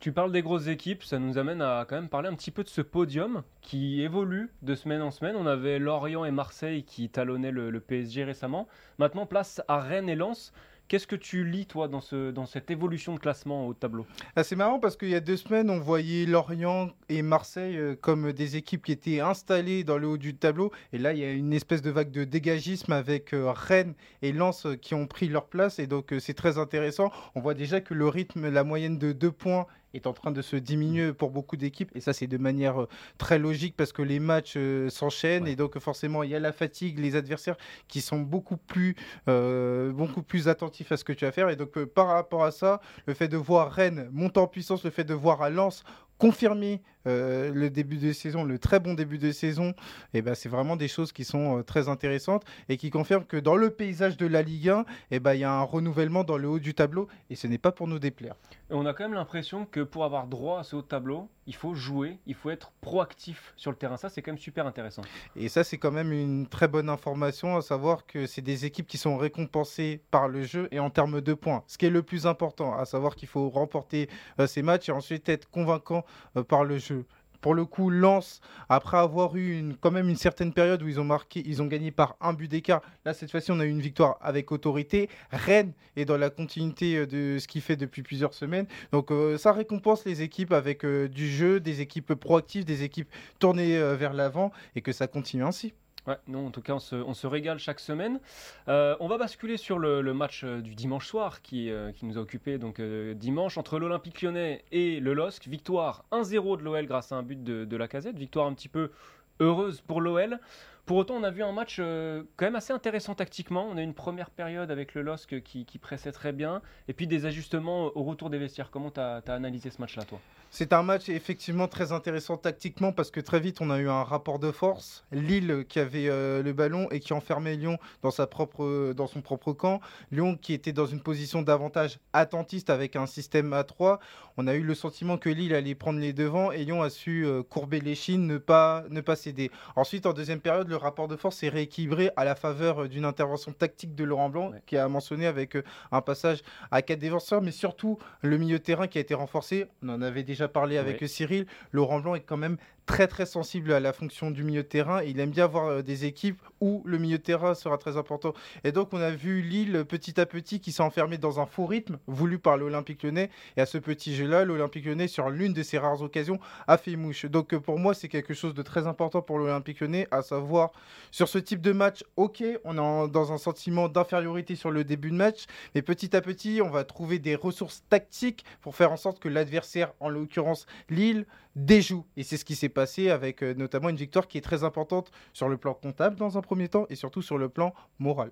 Tu 0.02 0.10
parles 0.10 0.32
des 0.32 0.42
grosses 0.42 0.66
équipes, 0.66 1.04
ça 1.04 1.20
nous 1.20 1.38
amène 1.38 1.62
à 1.62 1.86
quand 1.88 1.94
même 1.94 2.08
parler 2.08 2.28
un 2.28 2.34
petit 2.34 2.50
peu 2.50 2.64
de 2.64 2.68
ce 2.68 2.80
podium 2.80 3.44
qui 3.60 4.02
évolue 4.02 4.50
de 4.60 4.74
semaine 4.74 5.00
en 5.00 5.12
semaine. 5.12 5.36
On 5.36 5.46
avait 5.46 5.78
Lorient 5.78 6.24
et 6.24 6.32
Marseille 6.32 6.82
qui 6.82 7.08
talonnaient 7.08 7.52
le, 7.52 7.78
PSG 7.78 8.24
récemment. 8.24 8.66
Maintenant, 8.98 9.26
place 9.26 9.62
à 9.68 9.78
Rennes 9.78 10.08
et 10.08 10.16
Lens. 10.16 10.52
Qu'est-ce 10.88 11.06
que 11.06 11.16
tu 11.16 11.44
lis, 11.44 11.66
toi, 11.66 11.86
dans, 11.86 12.00
ce, 12.00 12.32
dans 12.32 12.44
cette 12.44 12.70
évolution 12.70 13.14
de 13.14 13.20
classement 13.20 13.68
au 13.68 13.74
tableau? 13.74 14.04
Ah, 14.34 14.42
C'est 14.42 14.56
marrant 14.56 14.80
parce 14.80 14.96
qu'il 14.96 15.08
y 15.08 15.14
a 15.14 15.20
deux 15.20 15.36
semaines, 15.36 15.70
on 15.70 15.78
voyait 15.78 16.26
Lorient 16.26 16.90
et 17.08 17.22
Marseille 17.22 17.78
euh, 17.78 17.94
comme 17.98 18.32
des 18.32 18.56
équipes 18.56 18.84
qui 18.84 18.92
étaient 18.92 19.20
installées 19.20 19.84
dans 19.84 19.96
le 19.98 20.08
haut 20.08 20.18
du 20.18 20.34
tableau. 20.34 20.72
Et 20.92 20.98
là, 20.98 21.12
il 21.12 21.20
y 21.20 21.24
a 21.24 21.30
une 21.30 21.52
espèce 21.52 21.80
de 21.80 21.90
vague 21.90 22.10
de 22.10 22.24
dégagisme 22.24 22.92
avec 22.92 23.32
euh, 23.32 23.52
Rennes 23.52 23.94
et 24.20 24.32
Lens 24.32 24.66
qui 24.82 24.94
ont 24.94 25.06
pris 25.06 25.28
leur 25.28 25.46
place. 25.46 25.78
Et 25.78 25.86
donc, 25.86 26.12
euh, 26.12 26.18
c'est 26.18 26.34
très 26.34 26.58
intéressant. 26.58 27.10
On 27.36 27.40
voit 27.40 27.54
déjà 27.54 27.80
que 27.80 27.94
le 27.94 28.08
rythme, 28.08 28.50
la 28.50 28.64
moyenne 28.64 28.98
de 28.98 29.12
deux 29.12 29.32
points 29.32 29.66
est 29.94 30.06
en 30.06 30.12
train 30.12 30.30
de 30.30 30.42
se 30.42 30.56
diminuer 30.56 31.12
pour 31.12 31.30
beaucoup 31.30 31.56
d'équipes. 31.56 31.90
Et 31.94 32.00
ça, 32.00 32.12
c'est 32.12 32.26
de 32.26 32.38
manière 32.38 32.82
euh, 32.82 32.88
très 33.18 33.38
logique 33.38 33.74
parce 33.76 33.92
que 33.92 34.02
les 34.02 34.20
matchs 34.20 34.54
euh, 34.56 34.88
s'enchaînent 34.88 35.46
et 35.46 35.56
donc 35.56 35.78
forcément, 35.78 36.22
il 36.22 36.30
y 36.30 36.34
a 36.34 36.40
la 36.40 36.52
fatigue, 36.52 36.98
les 36.98 37.16
adversaires 37.16 37.56
qui 37.88 38.00
sont 38.00 38.20
beaucoup 38.20 38.56
plus, 38.56 38.96
euh, 39.28 39.92
beaucoup 39.92 40.22
plus 40.22 40.48
attentifs 40.48 40.92
à 40.92 40.96
ce 40.96 41.04
que 41.04 41.12
tu 41.12 41.24
vas 41.24 41.32
faire. 41.32 41.48
Et 41.50 41.56
donc, 41.56 41.84
par 41.84 42.08
rapport 42.08 42.44
à 42.44 42.50
ça, 42.50 42.80
le 43.06 43.14
fait 43.14 43.28
de 43.28 43.36
voir 43.36 43.70
Rennes 43.70 44.08
monter 44.12 44.40
en 44.40 44.46
puissance, 44.46 44.84
le 44.84 44.90
fait 44.90 45.04
de 45.04 45.14
voir 45.14 45.42
à 45.42 45.50
Lens 45.50 45.84
confirmer 46.22 46.80
euh, 47.08 47.50
le 47.52 47.68
début 47.68 47.96
de 47.96 48.12
saison, 48.12 48.44
le 48.44 48.56
très 48.60 48.78
bon 48.78 48.94
début 48.94 49.18
de 49.18 49.32
saison, 49.32 49.70
et 50.14 50.18
eh 50.18 50.22
ben, 50.22 50.36
c'est 50.36 50.48
vraiment 50.48 50.76
des 50.76 50.86
choses 50.86 51.10
qui 51.10 51.24
sont 51.24 51.58
euh, 51.58 51.62
très 51.64 51.88
intéressantes 51.88 52.44
et 52.68 52.76
qui 52.76 52.90
confirment 52.90 53.24
que 53.24 53.36
dans 53.36 53.56
le 53.56 53.70
paysage 53.70 54.16
de 54.16 54.26
la 54.26 54.42
Ligue 54.42 54.68
1, 54.68 54.80
et 54.82 54.84
eh 55.10 55.18
ben, 55.18 55.34
il 55.34 55.40
y 55.40 55.44
a 55.44 55.52
un 55.52 55.64
renouvellement 55.64 56.22
dans 56.22 56.38
le 56.38 56.46
haut 56.46 56.60
du 56.60 56.74
tableau 56.74 57.08
et 57.28 57.34
ce 57.34 57.48
n'est 57.48 57.58
pas 57.58 57.72
pour 57.72 57.88
nous 57.88 57.98
déplaire. 57.98 58.36
On 58.70 58.86
a 58.86 58.94
quand 58.94 59.02
même 59.02 59.14
l'impression 59.14 59.66
que 59.66 59.80
pour 59.80 60.04
avoir 60.04 60.28
droit 60.28 60.60
à 60.60 60.62
ce 60.62 60.76
haut 60.76 60.82
tableau, 60.82 61.28
il 61.46 61.54
faut 61.54 61.74
jouer, 61.74 62.18
il 62.26 62.34
faut 62.34 62.50
être 62.50 62.72
proactif 62.80 63.52
sur 63.56 63.70
le 63.70 63.76
terrain. 63.76 63.96
Ça, 63.96 64.08
c'est 64.08 64.22
quand 64.22 64.32
même 64.32 64.38
super 64.38 64.66
intéressant. 64.66 65.02
Et 65.36 65.48
ça, 65.48 65.64
c'est 65.64 65.78
quand 65.78 65.90
même 65.90 66.12
une 66.12 66.46
très 66.46 66.68
bonne 66.68 66.88
information, 66.88 67.56
à 67.56 67.62
savoir 67.62 68.06
que 68.06 68.26
c'est 68.26 68.42
des 68.42 68.64
équipes 68.64 68.86
qui 68.86 68.98
sont 68.98 69.16
récompensées 69.16 70.00
par 70.10 70.28
le 70.28 70.42
jeu 70.44 70.68
et 70.70 70.78
en 70.78 70.90
termes 70.90 71.20
de 71.20 71.34
points. 71.34 71.64
Ce 71.66 71.78
qui 71.78 71.86
est 71.86 71.90
le 71.90 72.02
plus 72.02 72.26
important, 72.26 72.76
à 72.76 72.84
savoir 72.84 73.16
qu'il 73.16 73.28
faut 73.28 73.48
remporter 73.48 74.08
euh, 74.38 74.46
ces 74.46 74.62
matchs 74.62 74.88
et 74.88 74.92
ensuite 74.92 75.28
être 75.28 75.50
convaincant 75.50 76.04
par 76.48 76.64
le 76.64 76.78
jeu 76.78 77.04
pour 77.42 77.54
le 77.54 77.66
coup, 77.66 77.90
Lens, 77.90 78.40
après 78.70 78.96
avoir 78.96 79.36
eu 79.36 79.74
quand 79.80 79.90
même 79.90 80.08
une 80.08 80.16
certaine 80.16 80.52
période 80.52 80.82
où 80.82 80.88
ils 80.88 80.98
ont 81.00 81.04
marqué, 81.04 81.42
ils 81.44 81.60
ont 81.60 81.66
gagné 81.66 81.90
par 81.90 82.16
un 82.20 82.32
but 82.32 82.48
d'écart. 82.48 82.80
Là, 83.04 83.12
cette 83.12 83.30
fois-ci, 83.30 83.50
on 83.50 83.60
a 83.60 83.64
eu 83.66 83.68
une 83.68 83.80
victoire 83.80 84.16
avec 84.22 84.52
autorité. 84.52 85.10
Rennes 85.30 85.72
est 85.96 86.04
dans 86.04 86.16
la 86.16 86.30
continuité 86.30 86.96
euh, 86.96 87.06
de 87.06 87.38
ce 87.38 87.48
qu'il 87.48 87.60
fait 87.60 87.76
depuis 87.76 88.02
plusieurs 88.02 88.32
semaines. 88.32 88.66
Donc, 88.92 89.10
euh, 89.10 89.36
ça 89.36 89.52
récompense 89.52 90.04
les 90.06 90.22
équipes 90.22 90.52
avec 90.52 90.84
euh, 90.84 91.08
du 91.08 91.28
jeu, 91.28 91.58
des 91.58 91.80
équipes 91.80 92.14
proactives, 92.14 92.64
des 92.64 92.84
équipes 92.84 93.10
tournées 93.40 93.76
vers 93.96 94.12
l'avant 94.12 94.52
et 94.76 94.80
que 94.80 94.92
ça 94.92 95.08
continue 95.08 95.42
ainsi. 95.42 95.74
Ouais, 96.06 96.18
non, 96.26 96.46
en 96.46 96.50
tout 96.50 96.62
cas, 96.62 96.74
on 96.74 97.14
se, 97.14 97.26
régale 97.26 97.58
chaque 97.58 97.78
semaine. 97.78 98.18
Euh, 98.66 98.96
on 98.98 99.06
va 99.06 99.18
basculer 99.18 99.56
sur 99.56 99.78
le, 99.78 100.02
match 100.12 100.42
euh, 100.42 100.60
du 100.60 100.74
dimanche 100.74 101.06
soir 101.06 101.42
qui, 101.42 101.70
euh, 101.70 101.92
nous 102.02 102.18
a 102.18 102.20
occupé 102.20 102.58
donc, 102.58 102.80
dimanche 102.80 103.56
entre 103.56 103.78
l'Olympique 103.78 104.20
lyonnais 104.22 104.64
et 104.72 104.98
le 104.98 105.14
LOSC. 105.14 105.46
Victoire 105.46 106.04
1-0 106.10 106.58
de 106.58 106.64
l'OL 106.64 106.86
grâce 106.86 107.12
à 107.12 107.16
un 107.16 107.22
but 107.22 107.42
de, 107.42 107.64
de 107.64 107.76
la 107.76 107.86
casette. 107.86 108.18
Victoire 108.18 108.46
un 108.46 108.54
petit 108.54 108.68
peu 108.68 108.90
heureuse 109.38 109.80
pour 109.80 110.00
l'OL. 110.00 110.40
Pour 110.84 110.96
autant, 110.96 111.14
on 111.14 111.22
a 111.22 111.30
vu 111.30 111.42
un 111.42 111.52
match 111.52 111.76
quand 111.78 112.44
même 112.44 112.56
assez 112.56 112.72
intéressant 112.72 113.14
tactiquement. 113.14 113.66
On 113.70 113.76
a 113.76 113.80
eu 113.80 113.84
une 113.84 113.94
première 113.94 114.30
période 114.30 114.70
avec 114.70 114.94
le 114.94 115.02
LOSC 115.02 115.42
qui, 115.42 115.64
qui 115.64 115.78
pressait 115.78 116.12
très 116.12 116.32
bien. 116.32 116.60
Et 116.88 116.92
puis 116.92 117.06
des 117.06 117.26
ajustements 117.26 117.90
au 117.94 118.02
retour 118.02 118.30
des 118.30 118.38
vestiaires. 118.38 118.70
Comment 118.70 118.90
tu 118.90 119.00
as, 119.00 119.22
analysé 119.28 119.70
ce 119.70 119.80
match-là, 119.80 120.04
toi? 120.04 120.18
C'est 120.54 120.74
un 120.74 120.82
match 120.82 121.08
effectivement 121.08 121.66
très 121.66 121.92
intéressant 121.92 122.36
tactiquement 122.36 122.92
parce 122.92 123.10
que 123.10 123.20
très 123.20 123.40
vite 123.40 123.62
on 123.62 123.70
a 123.70 123.78
eu 123.78 123.88
un 123.88 124.02
rapport 124.02 124.38
de 124.38 124.50
force. 124.50 125.06
Lille 125.10 125.64
qui 125.66 125.78
avait 125.78 126.10
euh, 126.10 126.42
le 126.42 126.52
ballon 126.52 126.88
et 126.90 127.00
qui 127.00 127.14
enfermait 127.14 127.56
Lyon 127.56 127.78
dans, 128.02 128.10
sa 128.10 128.26
propre, 128.26 128.92
dans 128.92 129.06
son 129.06 129.22
propre 129.22 129.54
camp. 129.54 129.80
Lyon 130.10 130.36
qui 130.36 130.52
était 130.52 130.74
dans 130.74 130.84
une 130.84 131.00
position 131.00 131.40
davantage 131.40 132.00
attentiste 132.12 132.68
avec 132.68 132.96
un 132.96 133.06
système 133.06 133.54
à 133.54 133.64
3. 133.64 133.98
On 134.36 134.46
a 134.46 134.54
eu 134.54 134.62
le 134.62 134.74
sentiment 134.74 135.16
que 135.16 135.30
Lille 135.30 135.54
allait 135.54 135.74
prendre 135.74 136.00
les 136.00 136.12
devants 136.12 136.52
et 136.52 136.66
Lyon 136.66 136.82
a 136.82 136.90
su 136.90 137.24
euh, 137.24 137.42
courber 137.42 137.80
les 137.80 137.94
chines, 137.94 138.26
ne 138.26 138.36
pas, 138.36 138.84
ne 138.90 139.00
pas 139.00 139.16
céder. 139.16 139.50
Ensuite, 139.74 140.04
en 140.04 140.12
deuxième 140.12 140.40
période, 140.40 140.68
le 140.72 140.78
rapport 140.78 141.06
de 141.06 141.16
force 141.16 141.36
s'est 141.36 141.48
rééquilibré 141.48 142.10
à 142.16 142.24
la 142.24 142.34
faveur 142.34 142.82
euh, 142.82 142.88
d'une 142.88 143.04
intervention 143.04 143.52
tactique 143.52 143.94
de 143.94 144.04
Laurent 144.04 144.30
Blanc 144.30 144.52
qui 144.66 144.76
a 144.76 144.88
mentionné 144.88 145.26
avec 145.26 145.56
un 145.90 146.00
passage 146.00 146.42
à 146.70 146.82
quatre 146.82 146.98
défenseurs, 146.98 147.42
mais 147.42 147.50
surtout 147.50 147.98
le 148.22 148.38
milieu 148.38 148.58
de 148.58 148.62
terrain 148.62 148.88
qui 148.88 148.98
a 148.98 149.00
été 149.00 149.14
renforcé. 149.14 149.66
On 149.82 149.90
en 149.90 150.02
avait 150.02 150.22
déjà 150.22 150.48
parlé 150.48 150.78
avec 150.78 151.06
Cyril, 151.06 151.46
Laurent 151.72 152.00
Blanc 152.00 152.14
est 152.14 152.20
quand 152.20 152.36
même 152.36 152.56
très 152.86 153.06
très 153.06 153.26
sensible 153.26 153.72
à 153.72 153.80
la 153.80 153.92
fonction 153.92 154.30
du 154.30 154.44
milieu 154.44 154.62
de 154.62 154.68
terrain. 154.68 155.02
il 155.02 155.20
aime 155.20 155.30
bien 155.30 155.44
avoir 155.44 155.66
euh, 155.66 155.82
des 155.82 156.04
équipes 156.04 156.40
où 156.60 156.82
le 156.84 156.98
milieu 156.98 157.18
de 157.18 157.22
terrain 157.22 157.54
sera 157.54 157.78
très 157.78 157.96
important. 157.96 158.34
Et 158.64 158.72
donc 158.72 158.92
on 158.92 159.00
a 159.00 159.10
vu 159.10 159.42
Lille 159.42 159.84
petit 159.88 160.20
à 160.20 160.26
petit 160.26 160.60
qui 160.60 160.72
s'est 160.72 160.82
enfermé 160.82 161.18
dans 161.18 161.40
un 161.40 161.46
faux 161.46 161.66
rythme 161.66 161.98
voulu 162.06 162.38
par 162.38 162.56
l'Olympique 162.56 163.02
lyonnais. 163.02 163.30
Et 163.56 163.60
à 163.60 163.66
ce 163.66 163.78
petit 163.78 164.14
jeu-là, 164.14 164.44
l'Olympique 164.44 164.84
lyonnais, 164.84 165.08
sur 165.08 165.30
l'une 165.30 165.52
de 165.52 165.62
ses 165.62 165.78
rares 165.78 166.02
occasions, 166.02 166.38
a 166.66 166.76
fait 166.76 166.96
mouche. 166.96 167.26
Donc 167.26 167.54
euh, 167.54 167.60
pour 167.60 167.78
moi, 167.78 167.94
c'est 167.94 168.08
quelque 168.08 168.34
chose 168.34 168.54
de 168.54 168.62
très 168.62 168.86
important 168.86 169.22
pour 169.22 169.38
l'Olympique 169.38 169.80
lyonnais, 169.80 170.08
à 170.10 170.22
savoir 170.22 170.72
sur 171.10 171.28
ce 171.28 171.38
type 171.38 171.60
de 171.60 171.72
match, 171.72 172.04
ok, 172.16 172.42
on 172.64 172.74
est 172.74 173.08
dans 173.10 173.32
un 173.32 173.38
sentiment 173.38 173.88
d'infériorité 173.88 174.56
sur 174.56 174.70
le 174.70 174.84
début 174.84 175.10
de 175.10 175.16
match, 175.16 175.44
mais 175.74 175.82
petit 175.82 176.16
à 176.16 176.20
petit, 176.20 176.60
on 176.62 176.70
va 176.70 176.84
trouver 176.84 177.18
des 177.18 177.34
ressources 177.34 177.84
tactiques 177.88 178.44
pour 178.60 178.76
faire 178.76 178.92
en 178.92 178.96
sorte 178.96 179.18
que 179.18 179.28
l'adversaire, 179.28 179.92
en 180.00 180.08
l'occurrence 180.08 180.66
Lille, 180.88 181.26
déjoue. 181.56 182.04
Et 182.16 182.22
c'est 182.22 182.36
ce 182.36 182.44
qui 182.44 182.54
s'est 182.54 182.68
passé 182.68 183.10
avec 183.10 183.42
euh, 183.42 183.54
notamment 183.54 183.88
une 183.88 183.96
victoire 183.96 184.28
qui 184.28 184.38
est 184.38 184.42
très 184.42 184.64
importante 184.64 185.10
sur 185.32 185.48
le 185.48 185.56
plan 185.56 185.74
comptable 185.74 186.16
dans 186.16 186.38
un 186.38 186.40
premier 186.42 186.68
temps 186.68 186.86
et 186.90 186.94
surtout 186.94 187.22
sur 187.22 187.38
le 187.38 187.48
plan 187.48 187.74
moral. 187.98 188.30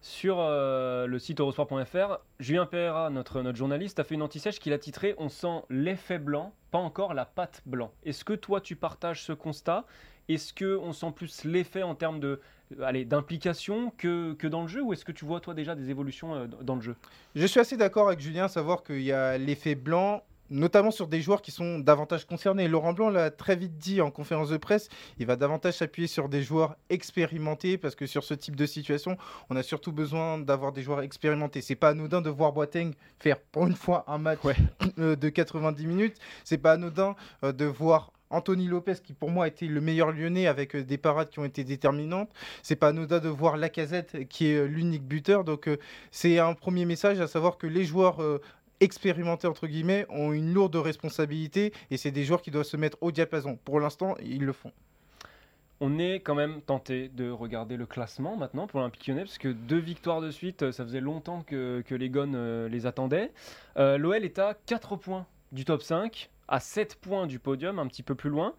Sur 0.00 0.36
euh, 0.38 1.06
le 1.06 1.18
site 1.18 1.40
eurosport.fr, 1.40 2.18
Julien 2.38 2.66
Pereira, 2.66 3.08
notre, 3.08 3.40
notre 3.40 3.56
journaliste, 3.56 3.98
a 3.98 4.04
fait 4.04 4.14
une 4.14 4.22
anti-sèche 4.22 4.60
qu'il 4.60 4.74
a 4.74 4.78
titré 4.78 5.14
On 5.16 5.30
sent 5.30 5.62
l'effet 5.70 6.18
blanc, 6.18 6.52
pas 6.70 6.78
encore 6.78 7.14
la 7.14 7.24
pâte 7.24 7.62
blanc. 7.64 7.90
Est-ce 8.04 8.22
que 8.22 8.34
toi 8.34 8.60
tu 8.60 8.76
partages 8.76 9.22
ce 9.22 9.32
constat? 9.32 9.86
Est-ce 10.28 10.52
qu'on 10.52 10.92
sent 10.92 11.12
plus 11.16 11.44
l'effet 11.44 11.82
en 11.82 11.94
termes 11.94 12.20
de 12.20 12.40
d'implication 13.06 13.92
que, 13.96 14.34
que, 14.34 14.46
dans 14.46 14.62
le 14.62 14.68
jeu? 14.68 14.82
Ou 14.82 14.92
est-ce 14.92 15.06
que 15.06 15.12
tu 15.12 15.24
vois 15.24 15.40
toi 15.40 15.54
déjà 15.54 15.74
des 15.74 15.88
évolutions 15.88 16.34
euh, 16.34 16.46
dans 16.46 16.74
le 16.74 16.82
jeu? 16.82 16.96
Je 17.34 17.46
suis 17.46 17.60
assez 17.60 17.78
d'accord 17.78 18.08
avec 18.08 18.20
Julien, 18.20 18.44
à 18.44 18.48
savoir 18.48 18.82
qu'il 18.82 19.02
y 19.02 19.12
a 19.12 19.38
l'effet 19.38 19.74
blanc 19.74 20.22
notamment 20.50 20.90
sur 20.90 21.08
des 21.08 21.20
joueurs 21.20 21.42
qui 21.42 21.50
sont 21.50 21.78
davantage 21.78 22.26
concernés. 22.26 22.68
Laurent 22.68 22.92
Blanc 22.92 23.10
l'a 23.10 23.30
très 23.30 23.56
vite 23.56 23.78
dit 23.78 24.00
en 24.00 24.10
conférence 24.10 24.50
de 24.50 24.56
presse, 24.56 24.88
il 25.18 25.26
va 25.26 25.36
davantage 25.36 25.74
s'appuyer 25.74 26.08
sur 26.08 26.28
des 26.28 26.42
joueurs 26.42 26.76
expérimentés 26.90 27.78
parce 27.78 27.94
que 27.94 28.06
sur 28.06 28.24
ce 28.24 28.34
type 28.34 28.56
de 28.56 28.66
situation, 28.66 29.16
on 29.50 29.56
a 29.56 29.62
surtout 29.62 29.92
besoin 29.92 30.38
d'avoir 30.38 30.72
des 30.72 30.82
joueurs 30.82 31.02
expérimentés. 31.02 31.60
C'est 31.60 31.74
pas 31.74 31.90
anodin 31.90 32.20
de 32.20 32.30
voir 32.30 32.52
Boateng 32.52 32.92
faire 33.18 33.40
pour 33.40 33.66
une 33.66 33.74
fois 33.74 34.04
un 34.06 34.18
match 34.18 34.40
euh, 34.98 35.16
de 35.16 35.28
90 35.28 35.86
minutes. 35.86 36.16
C'est 36.44 36.58
pas 36.58 36.72
anodin 36.72 37.16
euh, 37.42 37.52
de 37.52 37.64
voir 37.64 38.12
Anthony 38.30 38.66
Lopez, 38.66 38.94
qui 39.02 39.12
pour 39.12 39.30
moi 39.30 39.44
a 39.44 39.48
été 39.48 39.68
le 39.68 39.80
meilleur 39.80 40.10
lyonnais 40.10 40.48
avec 40.48 40.76
des 40.76 40.98
parades 40.98 41.30
qui 41.30 41.38
ont 41.38 41.44
été 41.44 41.62
déterminantes. 41.62 42.30
C'est 42.62 42.74
pas 42.74 42.88
anodin 42.88 43.20
de 43.20 43.28
voir 43.28 43.56
Lacazette 43.56 44.28
qui 44.28 44.48
est 44.48 44.66
l'unique 44.66 45.04
buteur. 45.04 45.44
Donc 45.44 45.68
c'est 46.10 46.38
un 46.38 46.54
premier 46.54 46.84
message 46.84 47.20
à 47.20 47.28
savoir 47.28 47.58
que 47.58 47.68
les 47.68 47.84
joueurs 47.84 48.18
expérimentés 48.84 49.48
entre 49.48 49.66
guillemets 49.66 50.06
ont 50.08 50.32
une 50.32 50.52
lourde 50.52 50.76
responsabilité 50.76 51.72
et 51.90 51.96
c'est 51.96 52.10
des 52.10 52.24
joueurs 52.24 52.42
qui 52.42 52.50
doivent 52.50 52.64
se 52.64 52.76
mettre 52.76 52.98
au 53.00 53.10
diapason. 53.10 53.58
Pour 53.64 53.80
l'instant, 53.80 54.14
ils 54.22 54.44
le 54.44 54.52
font. 54.52 54.72
On 55.80 55.98
est 55.98 56.20
quand 56.20 56.36
même 56.36 56.60
tenté 56.60 57.08
de 57.08 57.30
regarder 57.30 57.76
le 57.76 57.86
classement 57.86 58.36
maintenant 58.36 58.66
pour 58.66 58.78
l'Olympique 58.78 59.06
lyonnais, 59.08 59.24
parce 59.24 59.38
que 59.38 59.48
deux 59.48 59.78
victoires 59.78 60.20
de 60.20 60.30
suite, 60.30 60.62
euh, 60.62 60.72
ça 60.72 60.84
faisait 60.84 61.00
longtemps 61.00 61.42
que, 61.42 61.82
les 61.90 62.10
Gones 62.10 62.36
euh, 62.36 62.68
les 62.68 62.86
attendaient. 62.86 63.32
Euh, 63.76 63.98
L'OL 63.98 64.24
est 64.24 64.38
à 64.38 64.54
4 64.66 64.96
points 64.96 65.26
du 65.50 65.64
top 65.64 65.82
5, 65.82 66.30
à 66.46 66.60
7 66.60 66.94
points 66.96 67.26
du 67.26 67.40
podium, 67.40 67.78
un 67.78 67.86
petit 67.88 68.04
peu 68.04 68.14
plus 68.14 68.30
loin. 68.30 68.54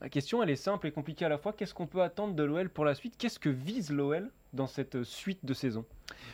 Ma 0.00 0.08
question, 0.08 0.42
elle 0.42 0.50
est 0.50 0.56
simple 0.56 0.86
et 0.86 0.92
compliquée 0.92 1.26
à 1.26 1.28
la 1.28 1.36
fois. 1.36 1.52
Qu'est-ce 1.52 1.74
qu'on 1.74 1.86
peut 1.86 2.02
attendre 2.02 2.34
de 2.34 2.42
l'OL 2.42 2.70
pour 2.70 2.86
la 2.86 2.94
suite? 2.94 3.16
Qu'est-ce 3.18 3.38
que 3.38 3.50
vise 3.50 3.90
l'OL 3.90 4.30
dans 4.54 4.66
cette 4.66 5.02
suite 5.02 5.44
de 5.44 5.52
saison? 5.52 5.84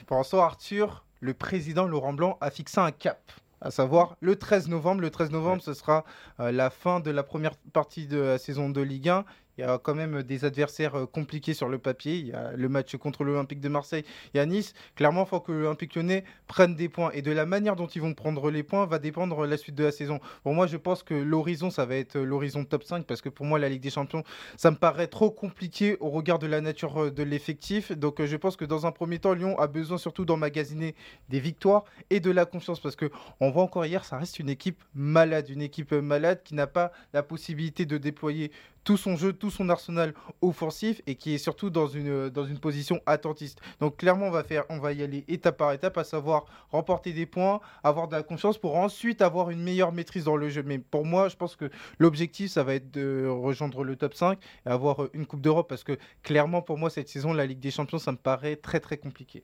Pour 0.07 0.17
l'instant, 0.17 0.41
Arthur, 0.41 1.05
le 1.21 1.35
président 1.35 1.87
Laurent 1.87 2.13
Blanc 2.13 2.39
a 2.41 2.51
fixé 2.51 2.79
un 2.79 2.93
cap 2.93 3.33
à 3.61 3.71
savoir 3.71 4.17
le 4.21 4.37
13 4.37 4.69
novembre. 4.69 5.01
Le 5.01 5.11
13 5.11 5.31
novembre, 5.31 5.63
ce 5.63 5.75
sera 5.75 6.05
la 6.39 6.71
fin 6.71 7.01
de 7.01 7.11
la 7.11 7.25
première 7.25 7.57
partie 7.73 8.07
de 8.07 8.19
la 8.19 8.39
saison 8.39 8.71
de 8.71 8.81
Ligue 8.81 9.09
1. 9.09 9.25
Il 9.59 9.63
y 9.63 9.65
a 9.65 9.79
quand 9.79 9.95
même 9.95 10.23
des 10.23 10.45
adversaires 10.45 10.97
euh, 10.97 11.07
compliqués 11.07 11.55
sur 11.55 11.71
le 11.71 11.79
papier. 11.79 12.17
Il 12.17 12.27
y 12.27 12.33
a 12.33 12.53
le 12.53 12.69
match 12.69 12.95
contre 12.97 13.25
l'Olympique 13.25 13.61
de 13.61 13.71
Marseille 13.71 14.05
et 14.35 14.41
à 14.41 14.45
Nice. 14.45 14.75
Clairement, 14.97 15.25
il 15.25 15.29
faut 15.29 15.41
que 15.41 15.51
l'Olympique 15.51 15.95
lyonnais 15.95 16.25
prenne 16.47 16.75
des 16.75 16.91
points. 16.91 17.11
Et 17.15 17.23
de 17.23 17.33
la 17.33 17.47
manière 17.47 17.75
dont 17.75 17.87
ils 17.87 18.03
vont 18.03 18.13
prendre 18.13 18.51
les 18.51 18.63
points 18.63 18.85
va 18.85 18.99
dépendre 18.99 19.47
la 19.47 19.57
suite 19.57 19.75
de 19.75 19.85
la 19.85 19.93
saison. 19.93 20.21
Pour 20.43 20.53
moi, 20.53 20.67
je 20.67 20.77
pense 20.77 21.03
que 21.03 21.15
l'horizon, 21.15 21.71
ça 21.71 21.87
va 21.87 21.97
être 21.97 22.19
l'horizon 22.19 22.67
top 22.67 22.85
5 22.85 23.07
parce 23.07 23.23
que 23.23 23.31
pour 23.31 23.47
moi, 23.47 23.59
la 23.59 23.71
Ligue 23.71 23.81
des 23.81 23.89
Champions, 23.89 24.25
ça 24.59 24.71
me 24.71 24.77
paraît 24.77 25.07
trop 25.07 25.31
compliqué 25.31 25.97
au 26.01 26.11
regard 26.11 26.39
de 26.39 26.47
la 26.47 26.61
nature 26.61 27.05
euh, 27.05 27.11
de 27.11 27.23
l'effectif. 27.23 27.93
Donc, 27.93 28.21
euh, 28.21 28.27
je 28.27 28.37
pense 28.37 28.57
que 28.57 28.67
dans 28.67 28.85
un 28.85 28.93
premier 28.93 29.19
temps, 29.21 29.33
Lyon 29.33 29.59
a 29.59 29.69
besoin 29.69 29.97
surtout 29.97 30.27
d'emmagasiner 30.27 30.95
des 31.31 31.41
victoires 31.41 31.85
et 32.11 32.21
de 32.21 32.31
la 32.31 32.45
confiance 32.45 32.79
parce 32.79 32.97
que 32.97 33.11
on 33.41 33.51
voit 33.51 33.63
encore 33.63 33.87
hier, 33.87 34.05
ça 34.05 34.19
reste 34.19 34.39
une 34.39 34.51
équipe 34.51 34.85
malade, 34.95 35.49
une 35.49 35.63
équipe 35.63 35.93
malade 35.93 36.43
qui 36.45 36.55
n'a 36.55 36.67
pas 36.67 36.93
la 37.15 37.23
possibilité 37.23 37.87
de 37.87 37.97
déployer 37.97 38.53
tout 38.87 38.97
son 38.97 39.17
jeu, 39.17 39.33
tout 39.33 39.51
son 39.51 39.69
arsenal 39.69 40.15
offensif 40.41 41.03
et 41.09 41.17
qui 41.17 41.35
est 41.35 41.39
surtout 41.39 41.71
dans 41.71 41.89
une, 41.89 42.31
dans 42.31 42.47
une 42.47 42.59
position 42.59 43.01
attentiste. 43.05 43.61
Donc 43.81 43.97
clairement, 43.97 44.27
on 44.27 44.31
va, 44.31 44.45
faire, 44.45 44.65
on 44.71 44.79
va 44.79 44.93
y 44.93 45.03
aller 45.03 45.25
étape 45.27 45.57
par 45.57 45.73
étape, 45.73 45.99
à 45.99 46.05
savoir 46.05 46.47
remporter 46.71 47.13
des 47.13 47.27
points, 47.27 47.61
avoir 47.83 48.07
de 48.07 48.15
la 48.15 48.23
confiance 48.23 48.59
pour 48.59 48.77
ensuite 48.77 49.23
avoir 49.23 49.51
une 49.51 49.61
meilleure 49.61 49.91
maîtrise 49.91 50.25
dans 50.25 50.37
le 50.37 50.49
jeu. 50.49 50.63
Mais 50.65 50.79
pour 50.79 51.05
moi, 51.05 51.29
je 51.29 51.35
pense 51.35 51.57
que 51.57 51.69
l'objectif, 51.99 52.53
ça 52.53 52.63
va 52.63 52.77
être 52.77 52.93
de 52.93 53.27
rejoindre 53.27 53.83
le 53.83 53.97
top 53.97 54.15
5 54.15 54.39
et 54.65 54.69
avoir 54.69 55.09
une 55.15 55.27
Coupe 55.27 55.41
d'Europe 55.41 55.69
parce 55.69 55.83
que 55.83 55.99
clairement, 56.23 56.63
pour 56.63 56.79
moi, 56.79 56.89
cette 56.89 57.09
saison, 57.09 57.33
la 57.33 57.45
Ligue 57.45 57.59
des 57.59 57.73
Champions, 57.73 57.99
ça 57.99 58.13
me 58.13 58.17
paraît 58.17 58.55
très 58.55 58.79
très 58.79 58.99
compliqué. 58.99 59.43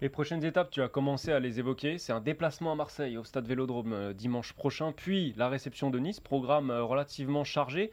Les 0.00 0.08
prochaines 0.08 0.44
étapes, 0.44 0.70
tu 0.70 0.82
as 0.82 0.88
commencé 0.88 1.32
à 1.32 1.40
les 1.40 1.60
évoquer. 1.60 1.98
C'est 1.98 2.12
un 2.12 2.20
déplacement 2.20 2.72
à 2.72 2.74
Marseille 2.74 3.16
au 3.16 3.24
stade 3.24 3.46
Vélodrome 3.46 3.92
euh, 3.92 4.12
dimanche 4.12 4.52
prochain, 4.52 4.92
puis 4.92 5.32
la 5.36 5.48
réception 5.48 5.88
de 5.88 5.98
Nice, 5.98 6.20
programme 6.20 6.70
euh, 6.70 6.82
relativement 6.84 7.42
chargé. 7.42 7.90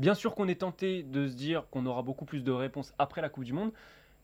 Bien 0.00 0.14
sûr 0.14 0.34
qu'on 0.34 0.48
est 0.48 0.60
tenté 0.60 1.02
de 1.02 1.28
se 1.28 1.34
dire 1.34 1.64
qu'on 1.70 1.84
aura 1.84 2.00
beaucoup 2.00 2.24
plus 2.24 2.42
de 2.42 2.50
réponses 2.50 2.94
après 2.98 3.20
la 3.20 3.28
Coupe 3.28 3.44
du 3.44 3.52
Monde, 3.52 3.70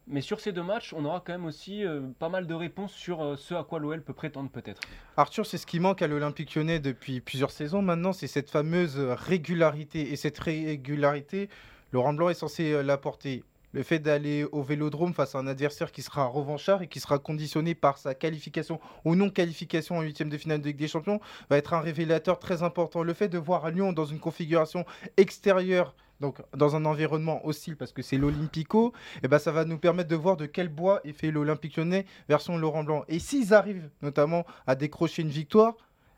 mais 0.06 0.22
sur 0.22 0.40
ces 0.40 0.50
deux 0.50 0.62
matchs, 0.62 0.94
on 0.94 1.04
aura 1.04 1.20
quand 1.20 1.34
même 1.34 1.44
aussi 1.44 1.84
euh, 1.84 2.00
pas 2.18 2.30
mal 2.30 2.46
de 2.46 2.54
réponses 2.54 2.94
sur 2.94 3.22
euh, 3.22 3.36
ce 3.36 3.52
à 3.52 3.62
quoi 3.62 3.78
l'OL 3.78 4.00
peut 4.02 4.14
prétendre 4.14 4.48
peut-être. 4.48 4.80
Arthur, 5.18 5.44
c'est 5.44 5.58
ce 5.58 5.66
qui 5.66 5.78
manque 5.78 6.00
à 6.00 6.06
l'Olympique 6.06 6.54
lyonnais 6.54 6.80
depuis 6.80 7.20
plusieurs 7.20 7.50
saisons 7.50 7.82
maintenant, 7.82 8.14
c'est 8.14 8.26
cette 8.26 8.48
fameuse 8.48 8.98
régularité. 8.98 10.12
Et 10.12 10.16
cette 10.16 10.38
régularité, 10.38 11.50
Laurent 11.92 12.14
Blanc 12.14 12.30
est 12.30 12.34
censé 12.34 12.72
euh, 12.72 12.82
l'apporter 12.82 13.44
le 13.76 13.82
fait 13.82 13.98
d'aller 13.98 14.44
au 14.52 14.62
vélodrome 14.62 15.12
face 15.12 15.34
à 15.34 15.38
un 15.38 15.46
adversaire 15.46 15.92
qui 15.92 16.00
sera 16.00 16.24
revanchard 16.24 16.80
et 16.80 16.88
qui 16.88 16.98
sera 16.98 17.18
conditionné 17.18 17.74
par 17.74 17.98
sa 17.98 18.14
qualification 18.14 18.80
ou 19.04 19.14
non 19.14 19.28
qualification 19.28 19.98
en 19.98 20.00
huitième 20.00 20.30
de 20.30 20.38
finale 20.38 20.62
de 20.62 20.68
Ligue 20.68 20.78
des 20.78 20.88
Champions 20.88 21.20
va 21.50 21.58
être 21.58 21.74
un 21.74 21.80
révélateur 21.80 22.38
très 22.38 22.62
important. 22.62 23.02
Le 23.02 23.12
fait 23.12 23.28
de 23.28 23.36
voir 23.36 23.70
Lyon 23.70 23.92
dans 23.92 24.06
une 24.06 24.18
configuration 24.18 24.86
extérieure 25.18 25.94
donc 26.20 26.38
dans 26.56 26.74
un 26.74 26.86
environnement 26.86 27.46
hostile 27.46 27.76
parce 27.76 27.92
que 27.92 28.00
c'est 28.00 28.16
l'Olympico, 28.16 28.94
et 29.16 29.20
eh 29.24 29.28
ben 29.28 29.38
ça 29.38 29.52
va 29.52 29.66
nous 29.66 29.76
permettre 29.76 30.08
de 30.08 30.16
voir 30.16 30.38
de 30.38 30.46
quel 30.46 30.70
bois 30.70 31.02
est 31.04 31.12
fait 31.12 31.30
l'Olympique 31.30 31.76
lyonnais 31.76 32.06
version 32.30 32.56
Laurent 32.56 32.82
Blanc. 32.82 33.04
Et 33.08 33.18
s'ils 33.18 33.52
arrivent 33.52 33.90
notamment 34.00 34.46
à 34.66 34.74
décrocher 34.74 35.20
une 35.20 35.28
victoire, 35.28 35.76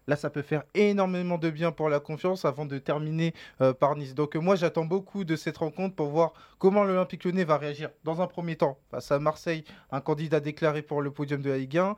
Là, 0.08 0.16
ça 0.16 0.30
peut 0.30 0.40
faire 0.40 0.64
énormément 0.74 1.36
de 1.36 1.50
bien 1.50 1.70
pour 1.70 1.90
la 1.90 2.00
confiance 2.00 2.46
avant 2.46 2.64
de 2.64 2.78
terminer 2.78 3.34
euh, 3.60 3.74
par 3.74 3.94
Nice. 3.94 4.14
Donc 4.14 4.34
moi, 4.36 4.56
j'attends 4.56 4.86
beaucoup 4.86 5.22
de 5.22 5.36
cette 5.36 5.58
rencontre 5.58 5.94
pour 5.94 6.08
voir 6.08 6.32
comment 6.58 6.82
l'Olympique 6.82 7.24
lyonnais 7.24 7.44
va 7.44 7.58
réagir. 7.58 7.90
Dans 8.04 8.22
un 8.22 8.26
premier 8.26 8.56
temps, 8.56 8.78
face 8.90 9.12
à 9.12 9.18
Marseille, 9.18 9.64
un 9.92 10.00
candidat 10.00 10.40
déclaré 10.40 10.80
pour 10.80 11.02
le 11.02 11.10
podium 11.10 11.42
de 11.42 11.50
la 11.50 11.58
Ligue 11.58 11.76
1, 11.76 11.96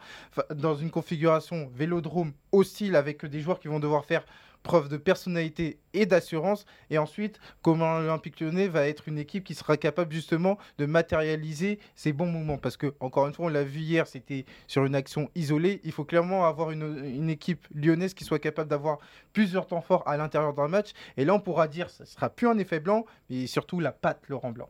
dans 0.57 0.75
une 0.75 0.91
configuration 0.91 1.71
vélodrome 1.73 2.33
hostile 2.51 2.97
avec 2.97 3.25
des 3.25 3.41
joueurs 3.41 3.61
qui 3.61 3.69
vont 3.69 3.79
devoir 3.79 4.05
faire 4.05 4.25
preuve 4.63 4.89
de 4.89 4.97
personnalité 4.97 5.79
et 5.95 6.07
d'assurance. 6.07 6.67
Et 6.91 6.99
ensuite, 6.99 7.41
comment 7.63 7.99
l'Olympique 7.99 8.41
lyonnais 8.41 8.69
va 8.69 8.87
être 8.87 9.09
une 9.09 9.19
équipe 9.19 9.45
qui 9.45 9.55
sera 9.55 9.77
capable 9.77 10.13
justement 10.13 10.59
de 10.79 10.87
matérialiser 10.87 11.79
ces 11.95 12.13
bons 12.13 12.31
moments? 12.31 12.59
Parce 12.59 12.77
que, 12.77 12.95
encore 13.01 13.27
une 13.27 13.35
fois, 13.35 13.47
on 13.47 13.49
l'a 13.49 13.65
vu 13.65 13.81
hier, 13.81 14.07
c'était 14.07 14.45
sur 14.67 14.85
une 14.85 14.95
action 14.95 15.31
isolée. 15.35 15.81
Il 15.85 15.93
faut 15.93 16.05
clairement 16.05 16.47
avoir 16.47 16.71
une, 16.71 17.31
équipe 17.31 17.67
lyonnaise 17.75 18.15
qui 18.15 18.25
soit 18.25 18.39
capable 18.39 18.69
d'avoir 18.69 18.99
plusieurs 19.33 19.67
temps 19.67 19.81
forts 19.81 20.07
à 20.07 20.17
l'intérieur 20.17 20.53
d'un 20.53 20.69
match. 20.69 20.91
Et 21.17 21.25
là, 21.25 21.35
on 21.35 21.41
pourra 21.41 21.69
dire, 21.69 21.89
ce 21.91 22.05
sera 22.05 22.29
plus 22.29 22.49
un 22.49 22.59
effet 22.59 22.81
blanc, 22.81 23.05
mais 23.29 23.47
surtout 23.47 23.81
la 23.81 23.93
patte 23.93 24.29
Laurent 24.29 24.51
Blanc. 24.51 24.69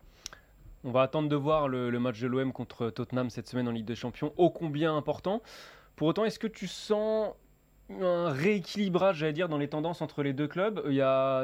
On 0.85 0.93
va 0.93 1.03
attendre 1.03 1.29
de 1.29 1.37
voir 1.37 1.69
le, 1.69 1.91
le 1.91 2.01
match 2.01 2.21
de 2.21 2.27
l'OM 2.27 2.53
contre 2.53 2.91
Tottenham 2.91 3.31
cette 3.31 3.49
semaine 3.49 3.69
en 3.69 3.71
Ligue 3.71 3.85
des 3.85 3.95
Champions, 3.95 4.33
ô 4.37 4.51
combien 4.51 4.97
important. 4.97 5.43
Pour 5.97 6.09
autant, 6.09 6.25
est-ce 6.25 6.39
que 6.39 6.47
tu 6.47 6.67
sens 6.67 7.35
un 8.01 8.31
rééquilibrage, 8.31 9.17
j'allais 9.19 9.33
dire, 9.33 9.49
dans 9.49 9.59
les 9.59 9.69
tendances 9.69 10.03
entre 10.03 10.23
les 10.23 10.33
deux 10.33 10.49
clubs. 10.49 10.83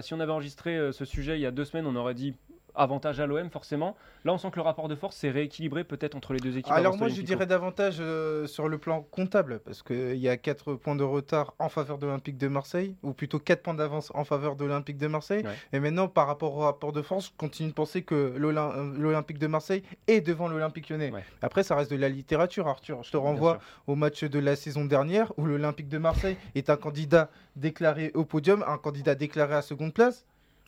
Si 0.02 0.14
on 0.14 0.20
avait 0.20 0.32
enregistré 0.32 0.76
euh, 0.76 0.92
ce 0.92 1.04
sujet 1.04 1.38
il 1.38 1.40
y 1.40 1.46
a 1.46 1.50
deux 1.50 1.64
semaines, 1.64 1.86
on 1.86 1.96
aurait 1.96 2.14
dit 2.14 2.34
avantage 2.76 3.20
à 3.20 3.26
l'OM 3.26 3.50
forcément. 3.50 3.96
Là, 4.24 4.32
on 4.32 4.38
sent 4.38 4.50
que 4.50 4.56
le 4.56 4.62
rapport 4.62 4.88
de 4.88 4.94
force 4.94 5.16
s'est 5.16 5.30
rééquilibré 5.30 5.84
peut-être 5.84 6.14
entre 6.14 6.32
les 6.32 6.40
deux 6.40 6.56
équipes. 6.58 6.72
Alors 6.72 6.96
moi, 6.96 7.08
je 7.08 7.22
dirais 7.22 7.46
davantage 7.46 7.96
euh, 8.00 8.46
sur 8.46 8.68
le 8.68 8.78
plan 8.78 9.02
comptable, 9.02 9.60
parce 9.64 9.82
qu'il 9.82 10.16
y 10.16 10.28
a 10.28 10.36
4 10.36 10.74
points 10.74 10.96
de 10.96 11.04
retard 11.04 11.54
en 11.58 11.68
faveur 11.68 11.98
de 11.98 12.06
l'Olympique 12.06 12.38
de 12.38 12.48
Marseille, 12.48 12.96
ou 13.02 13.12
plutôt 13.12 13.38
4 13.38 13.62
points 13.62 13.74
d'avance 13.74 14.10
en 14.14 14.24
faveur 14.24 14.56
de 14.56 14.64
l'Olympique 14.64 14.98
de 14.98 15.06
Marseille. 15.06 15.44
Et 15.72 15.80
maintenant, 15.80 16.08
par 16.08 16.26
rapport 16.26 16.56
au 16.56 16.60
rapport 16.60 16.92
de 16.92 17.02
force, 17.02 17.26
je 17.26 17.30
continue 17.36 17.70
de 17.70 17.74
penser 17.74 18.02
que 18.02 18.14
euh, 18.14 18.92
l'Olympique 18.96 19.38
de 19.38 19.46
Marseille 19.46 19.82
est 20.06 20.20
devant 20.20 20.48
l'Olympique 20.48 20.88
lyonnais. 20.88 21.12
Après, 21.42 21.62
ça 21.62 21.76
reste 21.76 21.90
de 21.90 21.96
la 21.96 22.08
littérature, 22.08 22.68
Arthur. 22.68 23.02
Je 23.02 23.10
te 23.10 23.16
renvoie 23.16 23.58
au 23.86 23.94
match 23.94 24.24
de 24.24 24.38
la 24.38 24.56
saison 24.56 24.84
dernière, 24.84 25.32
où 25.36 25.46
l'Olympique 25.46 25.88
de 25.88 25.98
Marseille 25.98 26.36
est 26.54 26.70
un 26.70 26.76
candidat 26.76 27.30
déclaré 27.54 28.10
au 28.14 28.24
podium, 28.24 28.64
un 28.66 28.78
candidat 28.78 29.14
déclaré 29.14 29.54
à 29.54 29.62
seconde 29.62 29.94
place. 29.94 30.26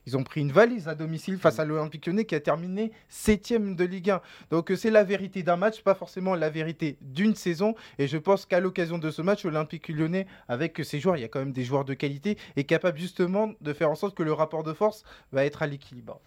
Ils 0.08 0.16
ont 0.16 0.22
pris 0.22 0.40
une 0.40 0.52
valise 0.52 0.88
à 0.88 0.94
domicile 0.94 1.36
face 1.36 1.58
à 1.58 1.66
l'Olympique 1.66 2.06
lyonnais 2.06 2.24
qui 2.24 2.34
a 2.34 2.40
terminé 2.40 2.92
septième 3.10 3.76
de 3.76 3.84
Ligue 3.84 4.08
1. 4.08 4.22
Donc 4.50 4.70
euh, 4.70 4.76
c'est 4.76 4.90
la 4.90 5.04
vérité 5.04 5.42
d'un 5.42 5.56
match, 5.56 5.82
pas 5.82 5.94
forcément 5.94 6.34
la 6.34 6.48
vérité 6.48 6.96
d'une 7.02 7.34
saison. 7.34 7.74
Et 7.98 8.06
je 8.06 8.16
pense 8.16 8.46
qu'à 8.46 8.58
l'occasion 8.58 8.96
de 8.96 9.10
ce 9.10 9.20
match, 9.20 9.44
l'Olympique 9.44 9.90
lyonnais, 9.90 10.26
avec 10.48 10.80
ses 10.82 10.98
joueurs, 10.98 11.18
il 11.18 11.20
y 11.20 11.24
a 11.24 11.28
quand 11.28 11.40
même 11.40 11.52
des 11.52 11.64
joueurs 11.64 11.84
de 11.84 11.92
qualité, 11.92 12.38
est 12.56 12.64
capable 12.64 12.96
justement 12.96 13.52
de 13.60 13.72
faire 13.74 13.90
en 13.90 13.96
sorte 13.96 14.16
que 14.16 14.22
le 14.22 14.32
rapport 14.32 14.62
de 14.62 14.72
force 14.72 15.04
va 15.30 15.44
être 15.44 15.62
à 15.62 15.66
l'équilibre. 15.66 16.22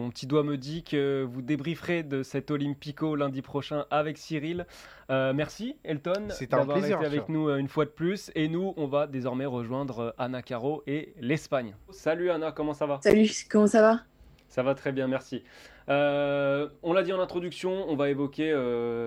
Mon 0.00 0.10
petit 0.10 0.26
doigt 0.26 0.42
me 0.42 0.56
dit 0.56 0.82
que 0.82 1.22
vous 1.22 1.40
débrieferez 1.40 2.02
de 2.02 2.22
cet 2.22 2.50
Olympico 2.50 3.14
lundi 3.14 3.42
prochain 3.42 3.86
avec 3.90 4.18
Cyril. 4.18 4.66
Euh, 5.10 5.32
merci 5.32 5.76
Elton 5.84 6.28
d'avoir 6.50 6.78
été 6.78 6.94
avec 6.94 7.28
nous 7.28 7.48
euh, 7.48 7.58
une 7.58 7.68
fois 7.68 7.84
de 7.84 7.90
plus. 7.90 8.32
Et 8.34 8.48
nous, 8.48 8.74
on 8.76 8.86
va 8.86 9.06
désormais 9.06 9.46
rejoindre 9.46 10.00
euh, 10.00 10.10
Anna 10.18 10.42
Caro 10.42 10.82
et 10.86 11.14
l'Espagne. 11.20 11.76
Salut 11.90 12.30
Anna, 12.30 12.50
comment 12.50 12.74
ça 12.74 12.86
va? 12.86 12.98
Salut, 13.02 13.30
comment 13.48 13.68
ça 13.68 13.82
va? 13.82 14.00
Ça 14.48 14.62
va 14.62 14.74
très 14.74 14.90
bien, 14.92 15.06
merci. 15.06 15.42
on 15.88 16.92
l'a 16.92 17.02
dit 17.02 17.12
en 17.12 17.20
introduction, 17.20 17.88
on 17.88 17.96
va 17.96 18.08
évoquer 18.08 18.52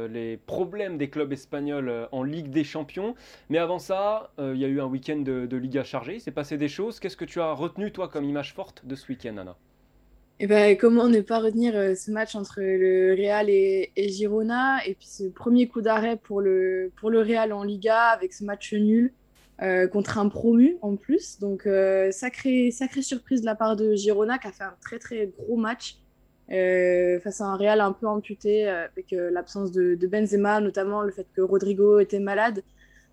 les 0.09 0.37
problèmes 0.37 0.97
des 0.97 1.09
clubs 1.09 1.31
espagnols 1.31 2.07
en 2.11 2.23
Ligue 2.23 2.49
des 2.49 2.65
Champions. 2.65 3.15
Mais 3.49 3.57
avant 3.57 3.79
ça, 3.79 4.31
il 4.39 4.57
y 4.57 4.65
a 4.65 4.67
eu 4.67 4.81
un 4.81 4.87
week-end 4.87 5.19
de, 5.19 5.45
de 5.45 5.57
Liga 5.57 5.85
chargé, 5.85 6.15
il 6.15 6.21
s'est 6.21 6.31
passé 6.31 6.57
des 6.57 6.67
choses. 6.67 6.99
Qu'est-ce 6.99 7.15
que 7.15 7.23
tu 7.23 7.39
as 7.39 7.53
retenu, 7.53 7.93
toi, 7.93 8.09
comme 8.09 8.25
image 8.25 8.53
forte 8.53 8.85
de 8.85 8.95
ce 8.95 9.07
week-end, 9.07 9.37
Anna? 9.37 9.55
Et 10.39 10.43
eh 10.43 10.47
ben, 10.47 10.77
comment 10.77 11.07
ne 11.07 11.19
pas 11.21 11.39
retenir 11.39 11.75
euh, 11.75 11.95
ce 11.95 12.11
match 12.11 12.35
entre 12.35 12.61
le 12.61 13.15
Real 13.17 13.49
et, 13.49 13.91
Girona 13.97 14.85
et 14.85 14.93
puis 14.93 15.07
ce 15.07 15.23
premier 15.23 15.67
coup 15.67 15.81
d'arrêt 15.81 16.15
pour 16.15 16.41
le, 16.41 16.91
pour 16.97 17.09
le 17.09 17.21
Real 17.21 17.51
en 17.51 17.63
Liga 17.63 18.09
avec 18.09 18.33
ce 18.33 18.43
match 18.43 18.71
nul 18.71 19.11
euh, 19.63 19.87
contre 19.87 20.19
un 20.19 20.29
promu 20.29 20.77
en 20.83 20.95
plus. 20.95 21.39
Donc, 21.39 21.65
euh, 21.65 22.11
sacrée, 22.11 22.69
sacrée 22.69 23.01
surprise 23.01 23.41
de 23.41 23.47
la 23.47 23.55
part 23.55 23.75
de 23.75 23.95
Girona 23.95 24.37
qui 24.37 24.45
a 24.45 24.51
fait 24.51 24.63
un 24.63 24.75
très 24.79 24.99
très 24.99 25.25
gros 25.39 25.57
match 25.57 25.97
face 26.47 27.41
à 27.41 27.45
un 27.45 27.57
Real 27.57 27.81
un 27.81 27.91
peu 27.91 28.07
amputé 28.07 28.67
avec 28.67 29.07
l'absence 29.11 29.71
de, 29.71 29.95
de, 29.95 30.07
Benzema, 30.07 30.61
notamment 30.61 31.01
le 31.01 31.11
fait 31.11 31.25
que 31.35 31.41
Rodrigo 31.41 31.99
était 31.99 32.19
malade. 32.19 32.63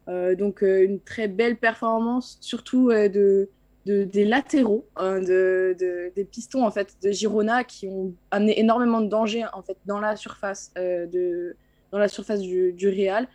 donc, 0.06 0.62
une 0.62 1.00
très 1.00 1.26
belle 1.26 1.56
performance, 1.56 2.36
surtout 2.40 2.90
de 2.90 3.48
des 3.86 4.24
latéraux, 4.24 4.86
hein, 4.96 5.20
de, 5.20 5.76
des 6.14 6.24
pistons 6.24 6.64
en 6.64 6.70
fait 6.70 6.96
de 7.02 7.10
Girona 7.10 7.64
qui 7.64 7.86
ont 7.88 8.14
amené 8.30 8.58
énormément 8.58 9.00
de 9.00 9.08
danger 9.08 9.44
en 9.52 9.62
fait 9.62 9.76
dans 9.84 10.00
la 10.00 10.16
surface 10.16 10.72
euh, 10.78 11.06
de 11.06 11.56
dans 11.92 11.98
la 11.98 12.08
surface 12.08 12.40
du, 12.40 12.72
du 12.72 12.88
Real 12.88 13.28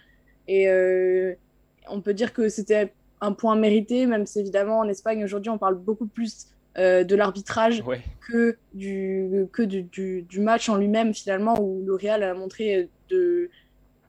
et 0.47 0.67
euh, 0.67 1.33
on 1.87 2.01
peut 2.01 2.13
dire 2.13 2.33
que 2.33 2.49
c'était 2.49 2.91
un 3.21 3.31
point 3.33 3.55
mérité 3.55 4.07
même 4.07 4.25
si 4.25 4.39
évidemment 4.39 4.79
en 4.79 4.89
Espagne 4.89 5.23
aujourd'hui 5.23 5.51
on 5.51 5.59
parle 5.59 5.75
beaucoup 5.75 6.07
plus 6.07 6.47
euh, 6.77 7.03
de 7.03 7.15
l'arbitrage 7.15 7.83
que 8.27 8.57
du 8.73 9.47
que 9.53 9.61
du, 9.61 9.83
du, 9.83 10.39
match 10.39 10.67
en 10.67 10.77
lui-même 10.77 11.13
finalement 11.13 11.61
où 11.61 11.83
le 11.85 11.93
Real 11.93 12.23
a 12.23 12.33
montré 12.33 12.89
de 13.09 13.49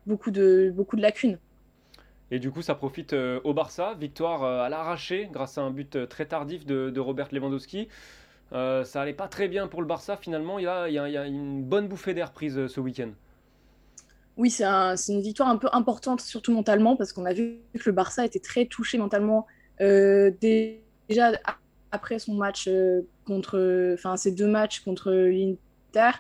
beaucoup 0.07 0.31
de 0.31 0.73
beaucoup 0.75 0.97
de 0.97 1.03
lacunes. 1.03 1.39
Et 2.31 2.39
du 2.39 2.51
coup, 2.51 2.63
ça 2.63 2.75
profite 2.75 3.13
euh, 3.13 3.41
au 3.45 3.55
Barça. 3.55 3.95
Victoire 3.99 4.45
euh, 4.45 4.63
à 4.63 4.69
l'arraché 4.69 5.29
grâce 5.33 5.59
à 5.59 5.63
un 5.63 5.71
but 5.71 5.97
euh, 5.97 6.07
très 6.07 6.27
tardif 6.27 6.65
de, 6.65 7.01
Robert 7.01 7.29
Lewandowski. 7.33 7.89
ça 8.53 9.01
allait 9.01 9.13
pas 9.13 9.29
très 9.29 9.49
bien 9.49 9.67
pour 9.67 9.81
le 9.81 9.87
Barça 9.87 10.17
finalement. 10.17 10.59
Il 10.59 10.65
y 10.65 10.69
a, 10.69 11.27
une 11.27 11.63
bonne 11.63 11.89
bouffée 11.89 12.15
d'air 12.15 12.33
prise 12.33 12.67
ce 12.67 12.81
week-end. 12.81 13.11
Oui, 14.37 14.51
c'est 14.51 14.65
une 14.65 15.21
victoire 15.21 15.49
un 15.49 15.57
peu 15.57 15.69
importante, 15.73 16.21
surtout 16.21 16.53
mentalement, 16.53 16.97
parce 16.97 17.13
qu'on 17.13 17.27
a 17.27 17.33
vu 17.33 17.59
que 17.75 17.83
le 17.87 17.93
Barça 17.93 18.25
était 18.25 18.39
très 18.39 18.67
touché 18.67 18.97
mentalement 18.97 19.47
déjà 19.79 21.33
après 21.93 22.19
son 22.19 22.35
match 22.35 22.69
contre, 23.27 23.95
enfin 23.95 24.17
ces 24.17 24.31
deux 24.33 24.47
matchs 24.47 24.81
contre 24.81 25.11
l'Inter. 25.11 26.19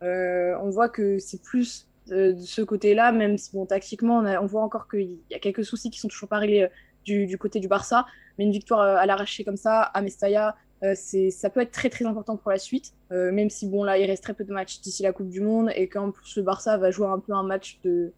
on 0.00 0.70
voit 0.70 0.88
que 0.88 1.18
c'est 1.18 1.42
plus 1.42 1.88
de 2.08 2.36
ce 2.38 2.62
côté-là, 2.62 3.12
même 3.12 3.38
si 3.38 3.52
bon, 3.52 3.66
tactiquement, 3.66 4.18
on, 4.18 4.46
voit 4.46 4.62
encore 4.62 4.88
qu'il 4.88 5.18
y 5.30 5.34
a 5.34 5.38
quelques 5.38 5.64
soucis 5.64 5.90
qui 5.90 6.00
sont 6.00 6.08
toujours 6.08 6.28
pas 6.28 6.38
réglés 6.38 6.62
euh, 6.62 6.68
du, 7.04 7.38
côté 7.38 7.60
du 7.60 7.68
Barça. 7.68 8.06
Mais 8.38 8.44
une 8.44 8.52
victoire 8.52 8.80
euh, 8.80 8.96
à 8.96 9.06
l'arraché 9.06 9.44
comme 9.44 9.56
ça, 9.56 9.82
à 9.82 10.02
Mestalla, 10.02 10.56
euh, 10.82 10.94
ça 10.94 11.50
peut 11.50 11.60
être 11.60 11.70
très 11.70 11.90
très 11.90 12.04
important 12.04 12.36
pour 12.36 12.50
la 12.50 12.58
suite. 12.58 12.92
même 13.10 13.50
si 13.50 13.68
bon, 13.68 13.84
là, 13.84 13.98
il 13.98 14.06
reste 14.06 14.24
très 14.24 14.34
peu 14.34 14.44
de 14.44 14.52
matchs 14.52 14.80
d'ici 14.80 15.02
la 15.02 15.12
Coupe 15.12 15.28
du 15.28 15.40
Monde 15.40 15.70
et 15.76 15.88
qu'en 15.88 16.10
plus, 16.10 16.36
le 16.36 16.42
Barça 16.42 16.76
va 16.76 16.90
jouer 16.90 17.06
un 17.06 17.20
peu 17.20 17.32
un 17.34 17.44
match 17.44 17.78
de, 17.84 18.12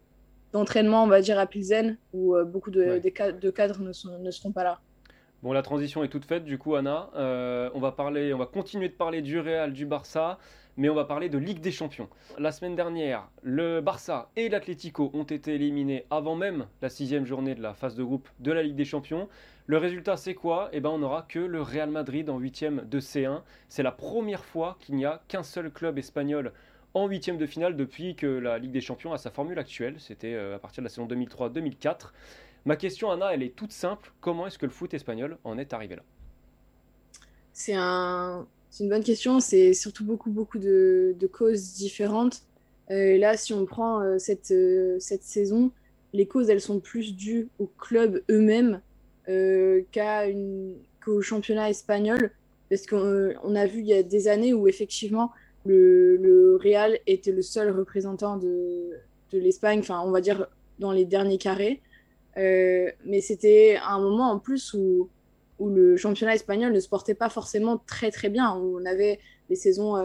d'entraînement, 0.51 1.03
on 1.03 1.07
va 1.07 1.21
dire, 1.21 1.37
à 1.37 1.45
Pilsen, 1.45 1.97
où 2.13 2.35
beaucoup 2.43 2.71
de, 2.71 2.99
de 2.99 3.49
cadres 3.51 3.81
ne, 3.81 4.17
ne 4.17 4.31
seront 4.31 4.51
pas 4.51 4.63
là. 4.63 4.79
Bon, 5.43 5.53
la 5.53 5.61
transition 5.61 6.03
est 6.03 6.07
toute 6.07 6.25
faite, 6.25 6.43
du 6.43 6.57
coup, 6.57 6.73
Anna. 6.73 7.11
on, 7.13 7.79
va 7.79 7.91
parler, 7.91 8.33
on 8.33 8.39
va 8.39 8.47
continuer 8.47 8.89
de 8.89 8.95
parler 8.95 9.21
du 9.21 9.39
Real, 9.39 9.71
du 9.71 9.85
Barça 9.85 10.39
mais 10.77 10.89
on 10.89 10.95
va 10.95 11.05
parler 11.05 11.29
de 11.29 11.37
Ligue 11.37 11.61
des 11.61 11.71
Champions. 11.71 12.09
La 12.37 12.51
semaine 12.51 12.75
dernière, 12.75 13.29
le 13.43 13.81
Barça 13.81 14.29
et 14.35 14.49
l'Atlético 14.49 15.11
ont 15.13 15.23
été 15.23 15.55
éliminés 15.55 16.05
avant 16.09 16.35
même 16.35 16.67
la 16.81 16.89
sixième 16.89 17.25
journée 17.25 17.55
de 17.55 17.61
la 17.61 17.73
phase 17.73 17.95
de 17.95 18.03
groupe 18.03 18.27
de 18.39 18.51
la 18.51 18.63
Ligue 18.63 18.75
des 18.75 18.85
Champions. 18.85 19.29
Le 19.67 19.77
résultat, 19.77 20.17
c'est 20.17 20.35
quoi? 20.35 20.69
Eh 20.73 20.79
ben, 20.79 20.89
on 20.89 20.99
n'aura 20.99 21.23
que 21.23 21.39
le 21.39 21.61
Real 21.61 21.89
Madrid 21.89 22.29
en 22.29 22.37
huitième 22.37 22.87
de 22.87 22.99
C1. 22.99 23.41
C'est 23.69 23.83
la 23.83 23.91
première 23.91 24.45
fois 24.45 24.77
qu'il 24.79 24.95
n'y 24.95 25.05
a 25.05 25.23
qu'un 25.27 25.43
seul 25.43 25.71
club 25.71 25.97
espagnol 25.97 26.51
en 26.93 27.07
huitième 27.07 27.37
de 27.37 27.45
finale 27.45 27.75
depuis 27.75 28.15
que 28.15 28.27
la 28.27 28.57
Ligue 28.57 28.71
des 28.71 28.81
Champions 28.81 29.13
a 29.13 29.17
sa 29.17 29.31
formule 29.31 29.59
actuelle. 29.59 29.95
C'était 29.99 30.33
euh, 30.33 30.55
à 30.55 30.59
partir 30.59 30.81
de 30.81 30.85
la 30.85 30.89
saison 30.89 31.07
2003-2004. 31.07 32.11
Ma 32.65 32.75
question, 32.75 33.11
Anna, 33.11 33.33
elle 33.33 33.43
est 33.43 33.55
toute 33.55 33.71
simple. 33.71 34.11
Comment 34.21 34.47
est-ce 34.47 34.57
que 34.57 34.65
le 34.65 34.71
foot 34.71 34.93
espagnol 34.93 35.37
en 35.43 35.57
est 35.57 35.73
arrivé 35.73 35.95
là? 35.95 36.03
C'est 37.53 37.75
un, 37.75 38.47
c'est 38.75 38.83
une 38.83 38.89
bonne 38.89 39.05
question. 39.05 39.39
C'est 39.39 39.73
surtout 39.73 40.03
beaucoup, 40.03 40.31
beaucoup 40.31 40.59
de, 40.59 41.15
causes 41.31 41.75
différentes. 41.75 42.41
Euh, 42.91 43.17
là, 43.17 43.37
si 43.37 43.53
on 43.53 43.65
prend 43.65 44.01
euh, 44.01 44.17
cette, 44.17 44.51
euh, 44.51 44.97
cette 44.99 45.23
saison, 45.23 45.71
les 46.11 46.27
causes, 46.27 46.49
elles 46.49 46.59
sont 46.59 46.81
plus 46.81 47.15
dues 47.15 47.47
aux 47.57 47.67
clubs 47.67 48.21
eux-mêmes 48.29 48.81
qu'au 51.01 51.21
championnat 51.21 51.69
espagnol. 51.69 52.31
Parce 52.69 52.85
qu'on 52.85 53.55
a 53.55 53.65
vu 53.65 53.79
il 53.79 53.87
y 53.87 53.93
a 53.93 54.03
des 54.03 54.27
années 54.27 54.53
où 54.53 54.67
effectivement 54.67 55.31
le, 55.65 56.17
le 56.17 56.57
Real 56.57 56.99
était 57.07 57.31
le 57.31 57.41
seul 57.41 57.71
représentant 57.71 58.35
de, 58.35 58.89
de 59.31 59.39
l'Espagne, 59.39 59.79
enfin 59.79 60.01
on 60.03 60.11
va 60.11 60.19
dire 60.19 60.47
dans 60.79 60.91
les 60.91 61.05
derniers 61.05 61.37
carrés. 61.37 61.81
mais 62.35 63.21
c'était 63.21 63.77
un 63.87 63.99
moment 63.99 64.31
en 64.31 64.39
plus 64.39 64.73
où 64.73 65.09
où 65.59 65.69
le 65.69 65.97
championnat 65.97 66.35
espagnol 66.35 66.73
ne 66.73 66.79
se 66.79 66.89
portait 66.89 67.15
pas 67.15 67.29
forcément 67.29 67.81
très 67.85 68.11
très 68.11 68.29
bien. 68.29 68.53
On 68.53 68.85
avait 68.85 69.19
les 69.49 69.55
saisons 69.55 69.95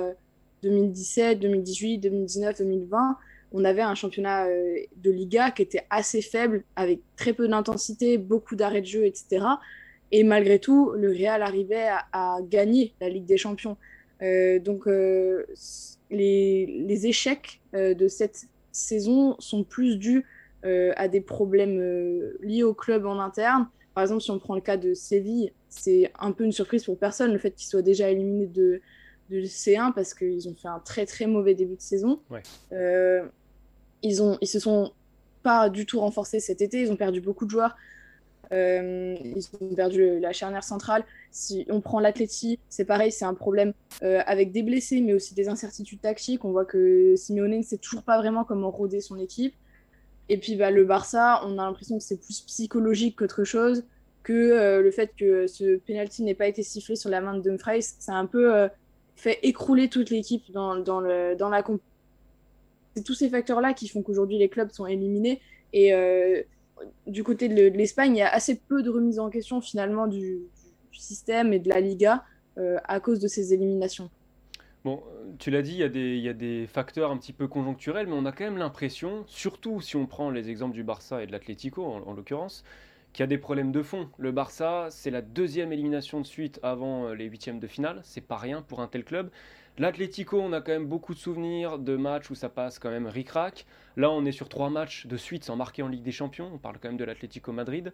2017, 0.63 1.39
2018, 1.41 1.99
2019, 1.99 2.59
2020. 2.59 3.17
On 3.53 3.65
avait 3.65 3.83
un 3.83 3.95
championnat 3.95 4.47
euh, 4.47 4.77
de 4.97 5.11
Liga 5.11 5.51
qui 5.51 5.63
était 5.63 5.85
assez 5.91 6.23
faible, 6.23 6.65
avec 6.77 7.01
très 7.17 7.33
peu 7.33 7.49
d'intensité, 7.49 8.17
beaucoup 8.19 8.55
d'arrêts 8.55 8.81
de 8.81 8.87
jeu, 8.87 9.05
etc. 9.05 9.45
Et 10.13 10.23
malgré 10.25 10.59
tout, 10.59 10.93
le 10.93 11.11
Real 11.11 11.43
arrivait 11.43 11.89
à, 12.13 12.39
gagner 12.43 12.95
la 13.01 13.09
Ligue 13.09 13.27
des 13.27 13.37
Champions. 13.37 13.77
Euh, 14.23 14.59
donc 14.59 14.87
euh, 14.87 15.47
les, 16.11 17.07
échecs 17.07 17.61
de 17.73 18.09
cette 18.09 18.47
saison 18.73 19.37
sont 19.39 19.65
plus 19.65 19.97
dus 19.97 20.25
à 20.63 21.09
des 21.09 21.23
problèmes 21.23 21.81
liés 22.43 22.65
au 22.65 22.75
club 22.75 23.07
en 23.07 23.19
interne 23.19 23.67
par 23.95 24.03
exemple, 24.03 24.23
si 24.23 24.31
on 24.31 24.39
prend 24.39 24.55
le 24.55 24.61
cas 24.61 24.77
de 24.77 24.95
Séville, 24.95 25.53
c'est 25.69 26.13
un 26.19 26.33
peu 26.33 26.45
une 26.45 26.53
surprise 26.53 26.85
pour 26.85 26.97
personne 26.99 27.33
le 27.33 27.39
fait 27.39 27.53
qu'ils 27.53 27.69
soient 27.69 27.83
déjà 27.83 28.11
éliminés 28.11 28.47
de, 28.47 28.81
de 29.31 29.41
C1 29.43 29.93
parce 29.93 30.15
qu'ils 30.15 30.49
ont 30.49 30.55
fait 30.55 30.69
un 30.69 30.81
très 30.81 31.07
très 31.07 31.27
mauvais 31.27 31.55
début 31.55 31.77
de 31.77 31.81
saison. 31.81 32.21
Euh, 32.73 33.25
ils, 34.03 34.23
ont, 34.23 34.39
ils 34.41 34.49
se 34.49 34.59
sont 34.59 34.93
pas 35.43 35.71
du 35.71 35.87
tout 35.87 36.01
renforcés 36.01 36.41
cet 36.41 36.61
été, 36.61 36.83
ils 36.83 36.93
ont 36.93 36.97
perdu 36.97 37.21
beaucoup 37.21 37.47
de 37.47 37.51
joueurs. 37.51 37.77
Euh, 38.53 39.15
ils 39.23 39.49
ont 39.61 39.75
perdu 39.75 40.19
la 40.19 40.33
charnière 40.33 40.65
centrale. 40.65 41.05
Si 41.31 41.67
on 41.69 41.81
prend 41.81 42.01
l'Atleti, 42.01 42.59
c'est 42.69 42.85
pareil, 42.85 43.13
c'est 43.13 43.25
un 43.25 43.35
problème 43.35 43.73
euh, 44.03 44.23
avec 44.27 44.51
des 44.51 44.65
blessés, 44.65 45.01
mais 45.01 45.15
aussi 45.15 45.35
des 45.35 45.49
incertitudes 45.49 46.01
tactiques. 46.01 46.45
On 46.45 46.51
voit 46.51 46.65
que 46.65 47.15
Simeone 47.17 47.59
ne 47.59 47.63
sait 47.63 47.79
toujours 47.79 48.03
pas 48.03 48.19
vraiment 48.19 48.45
comment 48.45 48.71
rôder 48.71 49.01
son 49.01 49.19
équipe. 49.19 49.55
Et 50.31 50.39
puis 50.39 50.55
bah, 50.55 50.71
le 50.71 50.85
Barça, 50.85 51.43
on 51.45 51.59
a 51.59 51.65
l'impression 51.65 51.99
que 51.99 52.05
c'est 52.05 52.17
plus 52.17 52.41
psychologique 52.43 53.19
qu'autre 53.19 53.43
chose, 53.43 53.85
que 54.23 54.33
euh, 54.33 54.81
le 54.81 54.93
fait 54.93 55.11
que 55.19 55.49
ce 55.49 55.79
penalty 55.79 56.23
n'ait 56.23 56.37
pas 56.37 56.47
été 56.47 56.63
sifflé 56.63 56.95
sur 56.95 57.11
la 57.11 57.21
main 57.21 57.35
de 57.35 57.41
Dumfries, 57.41 57.83
ça 57.83 58.15
a 58.15 58.15
un 58.15 58.27
peu 58.27 58.55
euh, 58.55 58.69
fait 59.17 59.41
écrouler 59.43 59.89
toute 59.89 60.09
l'équipe 60.11 60.45
dans, 60.53 60.77
dans, 60.77 61.01
le, 61.01 61.35
dans 61.35 61.49
la 61.49 61.65
C'est 62.95 63.03
tous 63.03 63.15
ces 63.15 63.29
facteurs-là 63.29 63.75
qui 63.75 63.89
font 63.89 64.03
qu'aujourd'hui 64.03 64.39
les 64.39 64.49
clubs 64.49 64.71
sont 64.71 64.87
éliminés. 64.87 65.41
Et 65.73 65.93
euh, 65.93 66.43
du 67.09 67.25
côté 67.25 67.49
de 67.49 67.77
l'Espagne, 67.77 68.15
il 68.15 68.21
y 68.21 68.23
a 68.23 68.33
assez 68.33 68.55
peu 68.55 68.85
de 68.85 68.91
remise 68.91 69.19
en 69.19 69.31
question 69.31 69.61
finalement 69.61 70.07
du 70.07 70.43
système 70.93 71.53
et 71.53 71.59
de 71.59 71.69
la 71.69 71.81
Liga 71.81 72.25
à 72.57 73.01
cause 73.01 73.21
de 73.21 73.27
ces 73.27 73.55
éliminations. 73.55 74.11
Bon, 74.83 75.03
tu 75.39 75.51
l'as 75.51 75.61
dit, 75.61 75.73
il 75.75 76.21
y, 76.21 76.29
a 76.29 76.33
des, 76.33 76.67
facteurs 76.67 77.11
un 77.11 77.19
petit 77.19 77.35
peu 77.35 77.47
conjoncturels, 77.47 78.07
mais 78.07 78.15
on 78.15 78.25
a 78.25 78.33
quand 78.33 78.45
même 78.45 78.57
l'impression, 78.57 79.25
surtout 79.27 79.83
si 79.83 79.97
on 79.97 80.07
prend 80.07 80.31
les 80.31 80.49
exemples 80.49 80.73
du 80.73 80.83
Barça 80.83 81.23
et 81.23 81.27
de 81.27 81.33
l'Atlético 81.33 81.85
en, 81.85 82.15
l'occurrence, 82.15 82.65
qu'il 83.13 83.23
y 83.23 83.25
a 83.25 83.27
des 83.27 83.37
problèmes 83.37 83.73
de 83.73 83.83
fond. 83.83 84.09
Le 84.17 84.33
Barça, 84.33 84.87
c'est 84.89 85.11
la 85.11 85.21
deuxième 85.21 85.71
élimination 85.71 86.19
de 86.23 86.27
suite 86.27 86.61
avant 86.63 87.09
euh, 87.09 87.15
les 87.15 87.27
huitièmes 87.27 87.61
de 87.61 87.67
finale, 87.67 88.01
c'est 88.05 88.23
pas 88.23 88.39
rien 88.39 88.63
pour 88.63 88.81
un 88.81 88.87
tel 88.87 89.05
club. 89.05 89.31
L'Atlético, 89.77 90.41
on 90.41 90.53
a 90.55 90.63
quand 90.63 90.73
même 90.73 90.87
beaucoup 90.87 91.13
de 91.13 91.19
souvenirs 91.19 91.79
de 91.79 91.97
matchs 91.97 92.31
où 92.31 92.35
ça 92.35 92.49
passe 92.49 92.79
quand 92.79 92.91
même 92.91 93.07
ric-rac. 93.07 93.67
Là, 93.99 94.11
on 94.11 94.25
est 94.25 94.33
sur 94.33 94.49
trois 94.49 94.71
matchs 94.71 95.07
de 95.07 95.17
suite 95.19 95.45
sans 95.45 95.57
marquer 95.57 95.83
en 95.83 95.89
Ligue 95.89 96.03
des 96.03 96.13
Champions, 96.13 96.51
on 96.55 96.59
parle 96.59 96.79
quand 96.81 96.89
même 96.89 96.97
de 96.97 97.05
l'Atlético 97.05 97.53
Madrid. 97.53 97.93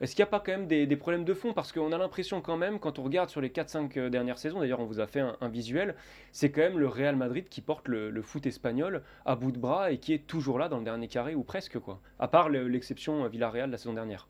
Est-ce 0.00 0.14
qu'il 0.14 0.22
n'y 0.22 0.28
a 0.28 0.30
pas 0.30 0.40
quand 0.40 0.52
même 0.52 0.66
des, 0.66 0.96
problèmes 0.96 1.24
de 1.24 1.32
fond? 1.32 1.54
Parce 1.54 1.72
qu'on 1.72 1.90
a 1.90 1.96
l'impression 1.96 2.42
quand 2.42 2.58
même, 2.58 2.78
quand 2.78 2.98
on 2.98 3.02
regarde 3.02 3.30
sur 3.30 3.40
les 3.40 3.48
4-5 3.48 3.98
euh, 3.98 4.10
dernières 4.10 4.36
saisons, 4.36 4.60
d'ailleurs 4.60 4.80
on 4.80 4.84
vous 4.84 5.00
a 5.00 5.06
fait 5.06 5.20
un, 5.20 5.48
visuel, 5.48 5.94
c'est 6.32 6.50
quand 6.50 6.60
même 6.60 6.78
le 6.78 6.86
Real 6.86 7.16
Madrid 7.16 7.48
qui 7.48 7.62
porte 7.62 7.88
le, 7.88 8.20
foot 8.20 8.44
espagnol 8.46 9.02
à 9.24 9.36
bout 9.36 9.52
de 9.52 9.58
bras 9.58 9.92
et 9.92 9.98
qui 9.98 10.12
est 10.12 10.26
toujours 10.26 10.58
là 10.58 10.68
dans 10.68 10.78
le 10.78 10.84
dernier 10.84 11.08
carré 11.08 11.34
ou 11.34 11.42
presque 11.42 11.78
quoi. 11.78 12.00
À 12.18 12.28
part 12.28 12.50
l'exception 12.50 13.24
euh, 13.24 13.28
Villarreal 13.28 13.70
la 13.70 13.78
saison 13.78 13.94
dernière. 13.94 14.28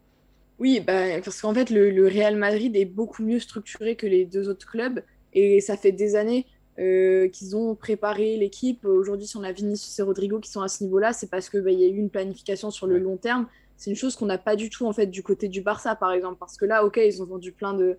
Oui, 0.60 0.80
bah, 0.80 1.20
parce 1.22 1.40
qu'en 1.40 1.52
fait 1.52 1.70
le, 1.70 2.06
Real 2.06 2.36
Madrid 2.36 2.76
est 2.76 2.84
beaucoup 2.84 3.24
mieux 3.24 3.40
structuré 3.40 3.96
que 3.96 4.06
les 4.06 4.24
deux 4.24 4.48
autres 4.48 4.70
clubs 4.70 5.02
et 5.32 5.60
ça 5.60 5.76
fait 5.76 5.92
des 5.92 6.14
années 6.14 6.46
euh, 6.78 7.28
qu'ils 7.28 7.56
ont 7.56 7.74
préparé 7.74 8.36
l'équipe. 8.36 8.84
Aujourd'hui, 8.84 9.26
si 9.26 9.36
on 9.36 9.42
a 9.42 9.50
Vinicius 9.50 9.98
et 9.98 10.02
Rodrigo 10.02 10.38
qui 10.38 10.50
sont 10.50 10.60
à 10.60 10.68
ce 10.68 10.84
niveau-là, 10.84 11.12
c'est 11.12 11.28
parce 11.28 11.50
qu'il 11.50 11.62
bah, 11.62 11.72
y 11.72 11.84
a 11.84 11.88
eu 11.88 11.96
une 11.96 12.10
planification 12.10 12.70
sur 12.70 12.86
le 12.86 12.98
long 12.98 13.16
terme 13.16 13.48
c'est 13.76 13.90
une 13.90 13.96
chose 13.96 14.16
qu'on 14.16 14.26
n'a 14.26 14.38
pas 14.38 14.56
du 14.56 14.70
tout 14.70 14.86
en 14.86 14.92
fait 14.92 15.06
du 15.06 15.22
côté 15.22 15.48
du 15.48 15.60
Barça 15.60 15.94
par 15.94 16.12
exemple 16.12 16.36
parce 16.38 16.56
que 16.56 16.64
là 16.64 16.84
ok 16.84 16.98
ils 17.04 17.22
ont 17.22 17.26
vendu 17.26 17.52
plein 17.52 17.74
de, 17.74 17.96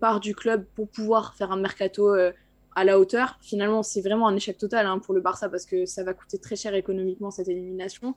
parts 0.00 0.20
du 0.20 0.34
club 0.34 0.66
pour 0.74 0.88
pouvoir 0.88 1.34
faire 1.34 1.50
un 1.52 1.56
mercato 1.56 2.14
euh, 2.14 2.32
à 2.74 2.84
la 2.84 2.98
hauteur. 2.98 3.38
Finalement 3.40 3.82
c'est 3.82 4.02
vraiment 4.02 4.28
un 4.28 4.36
échec 4.36 4.58
total 4.58 4.86
hein, 4.86 4.98
pour 4.98 5.14
le 5.14 5.20
Barça 5.20 5.48
parce 5.48 5.64
que 5.64 5.86
ça 5.86 6.02
va 6.02 6.12
coûter 6.14 6.38
très 6.38 6.56
cher 6.56 6.74
économiquement 6.74 7.30
cette 7.30 7.48
élimination. 7.48 8.14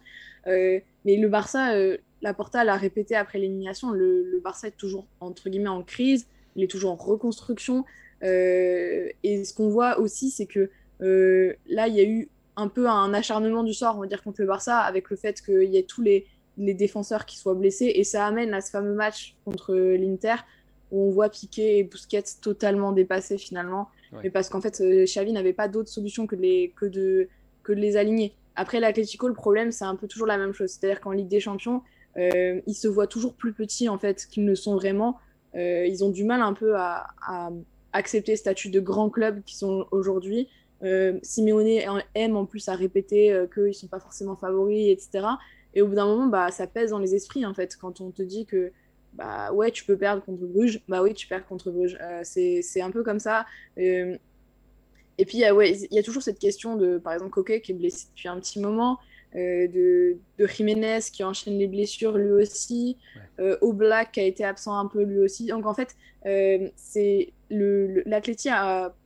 Euh, 0.47 0.79
mais 1.05 1.17
le 1.17 1.29
Barça 1.29 1.73
euh, 1.75 1.97
la 2.21 2.33
Porta 2.33 2.63
l'a 2.63 2.75
répété 2.75 3.15
après 3.15 3.39
l'élimination 3.39 3.91
le, 3.91 4.41
Barça 4.43 4.67
est 4.67 4.77
toujours 4.77 5.05
entre 5.19 5.49
guillemets 5.49 5.69
en 5.69 5.83
crise 5.83 6.27
il 6.55 6.63
est 6.63 6.67
toujours 6.67 6.91
en 6.91 6.95
reconstruction. 6.95 7.85
Et 8.23 9.15
ce 9.23 9.53
qu'on 9.53 9.69
voit 9.69 9.99
aussi 9.99 10.29
c'est 10.29 10.45
que 10.45 10.69
là 10.99 11.87
il 11.87 11.95
y 11.95 12.01
a 12.01 12.03
eu 12.03 12.29
un 12.57 12.67
peu 12.67 12.87
un 12.89 13.13
acharnement 13.13 13.63
du 13.63 13.73
sort 13.73 13.97
on 13.97 14.01
va 14.01 14.07
dire 14.07 14.21
contre 14.21 14.41
le 14.41 14.47
Barça 14.47 14.79
avec 14.79 15.09
le 15.09 15.15
fait 15.15 15.41
qu'il 15.41 15.69
y 15.69 15.77
ait 15.77 15.83
tous 15.83 16.01
les 16.01 16.27
les 16.57 16.73
défenseurs 16.73 17.25
qui 17.25 17.37
soient 17.37 17.53
blessés. 17.53 17.91
Et 17.95 18.03
ça 18.03 18.25
amène 18.25 18.53
à 18.53 18.61
ce 18.61 18.71
fameux 18.71 18.93
match 18.93 19.35
contre 19.45 19.73
l'Inter 19.75 20.35
où 20.91 21.07
on 21.07 21.11
voit 21.11 21.29
Piqué 21.29 21.77
et 21.77 21.83
Busquets 21.83 22.23
totalement 22.41 22.91
dépassés 22.91 23.37
finalement. 23.37 23.89
Mais 24.23 24.29
parce 24.29 24.49
qu'en 24.49 24.59
fait, 24.59 24.83
Xavi 25.05 25.31
n'avait 25.31 25.53
pas 25.53 25.69
d'autre 25.69 25.87
solution 25.87 26.27
que 26.27 26.35
de, 26.35 26.41
les, 26.41 26.73
que, 26.75 26.85
de, 26.85 27.29
que 27.63 27.71
de 27.71 27.79
les 27.79 27.95
aligner. 27.95 28.33
Après, 28.57 28.81
l'Atlético, 28.81 29.29
le 29.29 29.33
problème, 29.33 29.71
c'est 29.71 29.85
un 29.85 29.95
peu 29.95 30.05
toujours 30.05 30.27
la 30.27 30.37
même 30.37 30.51
chose. 30.51 30.71
C'est-à-dire 30.71 30.99
qu'en 30.99 31.11
Ligue 31.11 31.29
des 31.29 31.39
Champions, 31.39 31.81
ils 32.17 32.75
se 32.75 32.89
voient 32.89 33.07
toujours 33.07 33.33
plus 33.33 33.53
petits 33.53 33.87
en 33.87 33.97
fait 33.97 34.27
qu'ils 34.29 34.43
ne 34.43 34.53
sont 34.53 34.75
vraiment. 34.75 35.17
ils 35.55 36.03
ont 36.03 36.09
du 36.09 36.25
mal 36.25 36.41
un 36.41 36.53
peu 36.53 36.75
à, 36.75 37.07
à 37.25 37.51
accepter 37.93 38.33
le 38.33 38.37
statut 38.37 38.69
de 38.69 38.79
grand 38.79 39.09
club 39.09 39.41
qui 39.45 39.55
sont 39.55 39.87
aujourd'hui. 39.91 40.47
Euh, 40.83 41.19
Simeone 41.21 42.01
aime 42.15 42.35
en 42.35 42.45
plus 42.45 42.67
à 42.67 42.75
répéter 42.75 43.31
euh, 43.31 43.45
qu'ils 43.47 43.67
ne 43.67 43.71
sont 43.71 43.87
pas 43.87 43.99
forcément 43.99 44.35
favoris, 44.35 44.89
etc. 44.89 45.27
Et 45.73 45.81
au 45.81 45.87
bout 45.87 45.95
d'un 45.95 46.05
moment, 46.05 46.27
bah, 46.27 46.51
ça 46.51 46.67
pèse 46.67 46.91
dans 46.91 46.99
les 46.99 47.15
esprits, 47.15 47.45
en 47.45 47.53
fait, 47.53 47.75
quand 47.75 48.01
on 48.01 48.11
te 48.11 48.21
dit 48.21 48.45
que 48.45 48.71
bah 49.13 49.51
ouais, 49.51 49.71
tu 49.71 49.83
peux 49.83 49.97
perdre 49.97 50.23
contre 50.23 50.45
Bruges, 50.45 50.81
bah 50.87 51.03
oui, 51.03 51.13
tu 51.13 51.27
perds 51.27 51.45
contre 51.45 51.69
Bruges. 51.69 51.97
Euh, 52.01 52.21
c'est 52.23 52.81
un 52.81 52.91
peu 52.91 53.03
comme 53.03 53.19
ça. 53.19 53.45
et 53.77 54.17
puis, 55.25 55.39
il 55.39 55.51
ouais, 55.51 55.77
y 55.91 55.99
a 55.99 56.03
toujours 56.03 56.23
cette 56.23 56.39
question 56.39 56.75
de, 56.75 56.97
par 56.97 57.13
exemple, 57.13 57.31
Coquet 57.31 57.61
qui 57.61 57.73
est 57.73 57.75
blessé 57.75 58.07
depuis 58.09 58.29
un 58.29 58.39
petit 58.39 58.59
moment, 58.59 58.99
de, 59.33 60.17
de, 60.37 60.47
Jiménez 60.47 60.99
qui 61.11 61.23
enchaîne 61.23 61.57
les 61.57 61.67
blessures 61.67 62.17
lui 62.17 62.31
aussi, 62.31 62.97
ouais. 63.39 63.57
Oblak 63.61 64.11
qui 64.13 64.19
a 64.19 64.23
été 64.23 64.43
absent 64.43 64.77
un 64.77 64.87
peu 64.87 65.03
lui 65.03 65.19
aussi. 65.19 65.47
Donc, 65.47 65.65
en 65.65 65.73
fait, 65.73 65.95
c'est 66.75 67.33
l'Atleti 67.49 68.49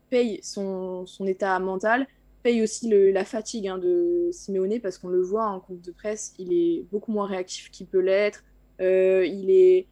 paye 0.10 0.40
son, 0.44 1.06
son, 1.06 1.26
état 1.26 1.58
mental, 1.60 2.08
paye 2.46 2.62
aussi 2.62 2.88
la 3.12 3.26
fatigue 3.26 3.68
hein, 3.68 3.80
de 3.80 4.30
Simeone 4.32 4.80
parce 4.80 5.00
qu'on 5.00 5.08
le 5.08 5.20
voit 5.20 5.48
en 5.48 5.60
compte 5.60 5.82
de 5.82 5.92
presse, 5.92 6.36
il 6.38 6.54
est 6.54 6.86
beaucoup 6.92 7.12
moins 7.12 7.26
réactif 7.26 7.72
qu'il 7.72 7.88
peut 7.88 8.00
l'être. 8.00 8.44
Euh, 8.82 9.26
il 9.26 9.50
est 9.50 9.88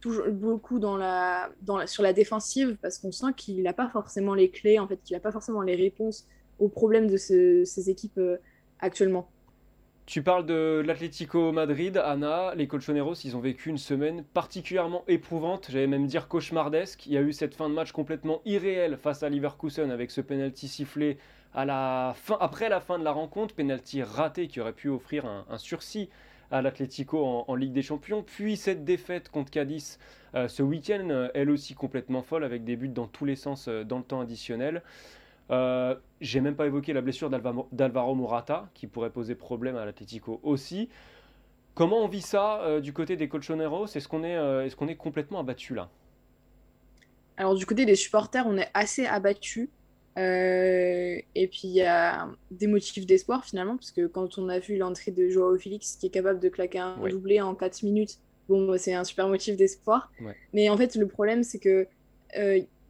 toujours 0.00 0.28
beaucoup 0.28 0.78
dans 0.78 0.96
la, 0.96 1.50
sur 1.86 2.04
la 2.04 2.12
défensive 2.12 2.76
parce 2.80 2.98
qu'on 2.98 3.10
sent 3.10 3.32
qu'il 3.36 3.60
n'a 3.64 3.72
pas 3.72 3.88
forcément 3.88 4.34
les 4.34 4.48
clés, 4.48 4.78
en 4.78 4.86
fait, 4.86 5.00
qu'il 5.02 5.16
n'a 5.16 5.20
pas 5.20 5.32
forcément 5.32 5.60
les 5.60 5.74
réponses 5.74 6.28
aux 6.60 6.68
problèmes 6.68 7.08
de 7.08 7.16
ce, 7.16 7.64
ces 7.64 7.90
équipes 7.90 8.18
euh, 8.18 8.36
actuellement. 8.78 9.28
Tu 10.06 10.22
parles 10.22 10.46
de 10.46 10.80
l'Atlético 10.86 11.50
Madrid, 11.50 11.96
Anna. 11.96 12.54
Les 12.54 12.68
Colchoneros, 12.68 13.14
ils 13.24 13.36
ont 13.36 13.40
vécu 13.40 13.70
une 13.70 13.76
semaine 13.76 14.22
particulièrement 14.22 15.02
éprouvante, 15.08 15.66
j'allais 15.68 15.88
même 15.88 16.06
dire 16.06 16.28
cauchemardesque. 16.28 17.06
Il 17.06 17.12
y 17.12 17.16
a 17.16 17.22
eu 17.22 17.32
cette 17.32 17.56
fin 17.56 17.68
de 17.68 17.74
match 17.74 17.90
complètement 17.90 18.40
irréelle 18.44 18.96
face 18.96 19.24
à 19.24 19.28
Leverkusen 19.28 19.90
avec 19.90 20.12
ce 20.12 20.20
penalty 20.20 20.68
sifflé 20.68 21.18
après 21.60 22.68
la 22.68 22.80
fin 22.80 22.98
de 22.98 23.04
la 23.04 23.12
rencontre, 23.12 23.54
penalty 23.54 24.02
raté 24.02 24.48
qui 24.48 24.60
aurait 24.60 24.72
pu 24.72 24.88
offrir 24.88 25.26
un, 25.26 25.58
sursis 25.58 26.08
à 26.50 26.62
l'Atlético 26.62 27.44
en, 27.46 27.54
Ligue 27.54 27.72
des 27.72 27.82
Champions. 27.82 28.22
Puis 28.22 28.56
cette 28.56 28.84
défaite 28.84 29.28
contre 29.28 29.50
Cadiz 29.50 29.98
euh, 30.34 30.48
ce 30.48 30.62
week-end, 30.62 31.28
elle 31.34 31.50
aussi 31.50 31.74
complètement 31.74 32.22
folle 32.22 32.44
avec 32.44 32.64
des 32.64 32.76
buts 32.76 32.88
dans 32.88 33.06
tous 33.06 33.24
les 33.24 33.36
sens 33.36 33.68
euh, 33.68 33.84
dans 33.84 33.98
le 33.98 34.04
temps 34.04 34.20
additionnel. 34.20 34.82
Euh, 35.50 35.94
j'ai 36.20 36.40
même 36.40 36.56
pas 36.56 36.66
évoqué 36.66 36.92
la 36.92 37.00
blessure 37.00 37.30
d'Alvaro 37.30 38.14
Morata, 38.14 38.68
qui 38.74 38.86
pourrait 38.86 39.10
poser 39.10 39.34
problème 39.34 39.76
à 39.76 39.84
l'Atlético 39.84 40.40
aussi. 40.42 40.88
Comment 41.74 41.98
on 41.98 42.08
vit 42.08 42.22
ça 42.22 42.60
euh, 42.62 42.80
du 42.80 42.92
côté 42.92 43.16
des 43.16 43.28
Colchoneros? 43.28 43.86
Est-ce 43.86 44.08
qu'on 44.08 44.24
est, 44.24 44.36
euh, 44.36 44.66
est, 44.66 44.74
qu'on 44.74 44.88
est 44.88 44.96
complètement 44.96 45.40
abattu 45.40 45.74
là? 45.74 45.88
Alors 47.36 47.54
du 47.54 47.64
côté 47.66 47.86
des 47.86 47.94
supporters, 47.94 48.46
on 48.46 48.58
est 48.58 48.68
assez 48.74 49.06
abattu. 49.06 49.70
Et 50.18 51.48
puis 51.50 51.62
il 51.64 51.74
y 51.74 51.82
a 51.82 52.28
des 52.50 52.66
motifs 52.66 53.06
d'espoir 53.06 53.44
finalement, 53.44 53.76
parce 53.76 53.92
que 53.92 54.06
quand 54.06 54.38
on 54.38 54.48
a 54.48 54.58
vu 54.58 54.76
l'entrée 54.76 55.10
de 55.10 55.28
Joao 55.28 55.56
Félix, 55.58 55.96
qui 55.96 56.06
est 56.06 56.10
capable 56.10 56.40
de 56.40 56.48
claquer 56.48 56.80
un 56.80 56.96
doublé 57.08 57.40
en 57.40 57.54
4 57.54 57.82
minutes, 57.82 58.18
bon, 58.48 58.76
c'est 58.78 58.94
un 58.94 59.04
super 59.04 59.28
motif 59.28 59.56
d'espoir. 59.56 60.12
Mais 60.52 60.68
en 60.68 60.76
fait, 60.76 60.94
le 60.96 61.06
problème, 61.06 61.42
c'est 61.42 61.58
que 61.58 61.86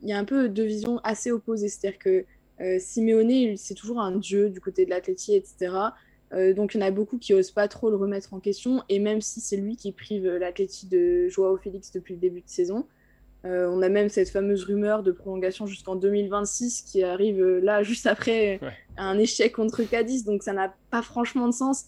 il 0.03 0.09
y 0.09 0.13
a 0.13 0.19
un 0.19 0.25
peu 0.25 0.49
deux 0.49 0.65
visions 0.65 1.01
assez 1.05 1.31
opposées. 1.31 1.69
C'est-à-dire 1.69 1.99
que 1.99 2.25
euh, 2.61 2.79
Simeone, 2.79 3.57
c'est 3.57 3.75
toujours 3.75 4.01
un 4.01 4.17
dieu 4.17 4.51
du 4.51 4.61
côté 4.61 4.85
de 4.85 4.91
l'athlétie, 4.91 5.35
etc. 5.35 5.75
Euh, 6.33 6.53
donc 6.53 6.75
il 6.75 6.81
y 6.81 6.83
en 6.83 6.87
a 6.87 6.91
beaucoup 6.91 7.19
qui 7.19 7.33
osent 7.33 7.51
pas 7.51 7.69
trop 7.69 7.91
le 7.91 7.97
remettre 7.97 8.35
en 8.35 8.41
question. 8.41 8.83
Et 8.89 8.99
même 8.99 9.21
si 9.21 9.41
c'est 9.41 9.57
lui 9.57 9.77
qui 9.77 9.93
prive 9.93 10.27
l'athlétie 10.27 10.87
de 10.87 11.29
Joao 11.29 11.57
Félix 11.57 11.93
depuis 11.93 12.15
le 12.15 12.21
début 12.21 12.41
de 12.41 12.49
saison, 12.49 12.87
euh, 13.45 13.69
on 13.71 13.83
a 13.83 13.89
même 13.89 14.09
cette 14.09 14.31
fameuse 14.31 14.65
rumeur 14.65 15.03
de 15.03 15.13
prolongation 15.13 15.67
jusqu'en 15.67 15.97
2026 15.97 16.83
qui 16.83 17.03
arrive 17.03 17.43
là 17.59 17.83
juste 17.85 18.07
après 18.07 18.61
un 18.97 19.19
échec 19.19 19.53
contre 19.53 19.83
Cadiz. 19.83 20.25
Donc 20.25 20.43
ça 20.43 20.53
n'a 20.53 20.75
pas 20.91 21.03
franchement 21.03 21.47
de 21.47 21.55
sens. 21.55 21.85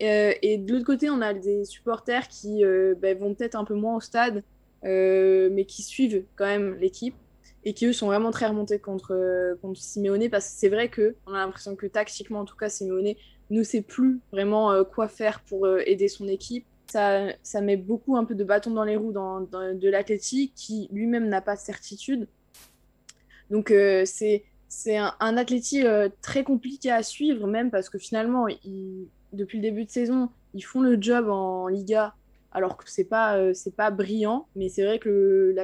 et 0.00 0.58
de 0.58 0.72
l'autre 0.72 0.86
côté, 0.86 1.10
on 1.10 1.20
a 1.20 1.34
des 1.34 1.64
supporters 1.64 2.28
qui 2.28 2.62
ben, 2.98 3.18
vont 3.18 3.34
peut-être 3.34 3.54
un 3.54 3.64
peu 3.64 3.74
moins 3.74 3.96
au 3.96 4.00
stade, 4.00 4.42
mais 4.82 5.64
qui 5.66 5.82
suivent 5.82 6.24
quand 6.36 6.46
même 6.46 6.74
l'équipe 6.74 7.14
et 7.64 7.74
qui 7.74 7.86
eux 7.86 7.92
sont 7.92 8.06
vraiment 8.06 8.30
très 8.30 8.46
remontés 8.46 8.78
contre, 8.78 9.56
contre 9.60 9.80
Simeone 9.80 10.30
parce 10.30 10.46
que 10.46 10.52
c'est 10.58 10.70
vrai 10.70 10.88
que 10.88 11.14
on 11.26 11.34
a 11.34 11.38
l'impression 11.38 11.76
que 11.76 11.86
tactiquement 11.86 12.40
en 12.40 12.44
tout 12.46 12.56
cas 12.56 12.70
Simeone 12.70 13.14
ne 13.50 13.62
sait 13.62 13.82
plus 13.82 14.20
vraiment 14.32 14.72
euh, 14.72 14.84
quoi 14.84 15.08
faire 15.08 15.40
pour 15.40 15.66
euh, 15.66 15.82
aider 15.86 16.08
son 16.08 16.28
équipe. 16.28 16.64
Ça, 16.90 17.28
ça 17.42 17.60
met 17.60 17.76
beaucoup 17.76 18.16
un 18.16 18.24
peu 18.24 18.34
de 18.34 18.44
bâton 18.44 18.72
dans 18.72 18.84
les 18.84 18.96
roues 18.96 19.12
de 19.12 19.88
l'athlétique 19.88 20.52
qui 20.56 20.88
lui-même 20.92 21.28
n'a 21.28 21.40
pas 21.40 21.54
de 21.54 21.60
certitude. 21.60 22.26
Donc 23.50 23.70
euh, 23.70 24.04
c'est 24.04 24.44
un, 24.96 25.14
un 25.20 25.36
athlétique 25.36 25.86
très 26.20 26.44
compliqué 26.44 26.90
à 26.90 27.02
suivre 27.02 27.46
même 27.46 27.70
parce 27.70 27.88
que 27.88 27.98
finalement 27.98 28.46
depuis 29.32 29.58
le 29.58 29.62
début 29.62 29.84
de 29.84 29.90
saison 29.90 30.30
ils 30.54 30.64
font 30.64 30.80
le 30.80 31.00
job 31.00 31.28
en 31.28 31.68
Liga 31.68 32.14
alors 32.52 32.76
que 32.76 32.84
c'est 32.90 33.04
pas 33.04 33.36
euh, 33.36 33.52
pas 33.76 33.90
brillant 33.90 34.48
mais 34.56 34.68
c'est 34.68 34.84
vrai 34.84 34.98
que 34.98 35.54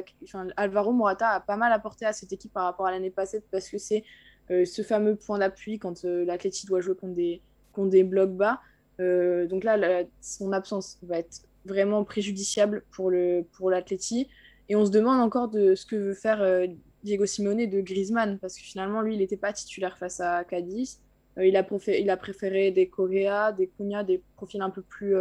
Alvaro 0.57 0.93
Morata 0.93 1.31
a 1.31 1.41
pas 1.41 1.57
mal 1.57 1.73
apporté 1.73 2.05
à 2.07 2.13
cette 2.13 2.33
équipe 2.33 2.53
par 2.53 2.65
rapport 2.65 2.87
à 2.87 2.91
l'année 2.91 3.11
passée 3.11 3.43
parce 3.51 3.69
que 3.69 3.79
c'est 3.79 4.05
euh, 4.51 4.65
ce 4.65 4.83
fameux 4.83 5.17
point 5.17 5.39
d'appui 5.39 5.79
quand 5.79 6.05
euh, 6.05 6.25
l'Atleti 6.25 6.67
doit 6.67 6.81
jouer 6.81 6.95
contre 6.95 7.15
des 7.15 7.43
contre 7.73 7.91
des 7.91 8.05
blocs 8.05 8.37
bas 8.37 8.61
donc 8.99 9.65
là 9.65 10.05
son 10.21 10.53
absence 10.53 10.99
va 11.03 11.19
être 11.19 11.43
vraiment 11.65 12.05
préjudiciable 12.05 12.85
pour 12.93 13.11
le 13.11 13.45
pour 13.53 13.73
et 13.73 14.77
on 14.77 14.87
se 14.87 14.91
demande 14.91 15.21
encore 15.21 15.49
de 15.49 15.75
ce 15.75 15.85
que 15.85 15.97
veut 15.97 16.15
faire 16.15 16.69
Diego 17.03 17.27
Simone 17.27 17.67
de 17.67 17.81
Griezmann 17.81 18.39
parce 18.39 18.57
que 18.57 18.63
finalement 18.63 19.03
lui 19.03 19.15
il 19.15 19.19
n'était 19.19 19.37
pas 19.37 19.53
titulaire 19.53 19.99
face 19.99 20.21
à 20.21 20.45
Cadiz 20.45 21.01
il 21.39 21.57
a 21.57 21.63
préféré, 21.63 22.01
il 22.01 22.11
a 22.11 22.17
préféré 22.17 22.71
des 22.71 22.89
Correa 22.89 23.53
des 23.53 23.69
Cunha 23.69 24.05
des 24.05 24.23
profils 24.37 24.63
un 24.63 24.71
peu 24.71 24.83
plus 24.83 25.15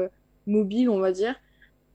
mobiles 0.47 0.89
on 0.89 0.99
va 0.99 1.11
dire 1.11 1.35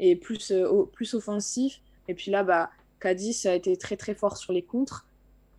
et 0.01 0.17
plus, 0.17 0.51
euh, 0.51 0.85
plus 0.93 1.15
offensif. 1.15 1.81
Et 2.09 2.15
puis 2.15 2.33
là, 2.33 2.43
bah, 2.43 2.71
Cadiz 2.99 3.47
a 3.47 3.55
été 3.55 3.77
très 3.77 3.97
très 3.97 4.15
fort 4.15 4.37
sur 4.37 4.53
les 4.53 4.63
contres. 4.63 5.07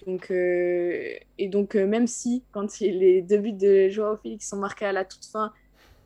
Donc, 0.06 0.32
euh, 0.32 1.14
et 1.38 1.48
donc, 1.48 1.76
euh, 1.76 1.86
même 1.86 2.08
si, 2.08 2.44
quand 2.52 2.80
les 2.80 3.22
deux 3.22 3.38
buts 3.38 3.54
de 3.54 3.88
Joao 3.88 4.18
Félix 4.18 4.50
sont 4.50 4.58
marqués 4.58 4.86
à 4.86 4.92
la 4.92 5.06
toute 5.06 5.26
fin, 5.26 5.54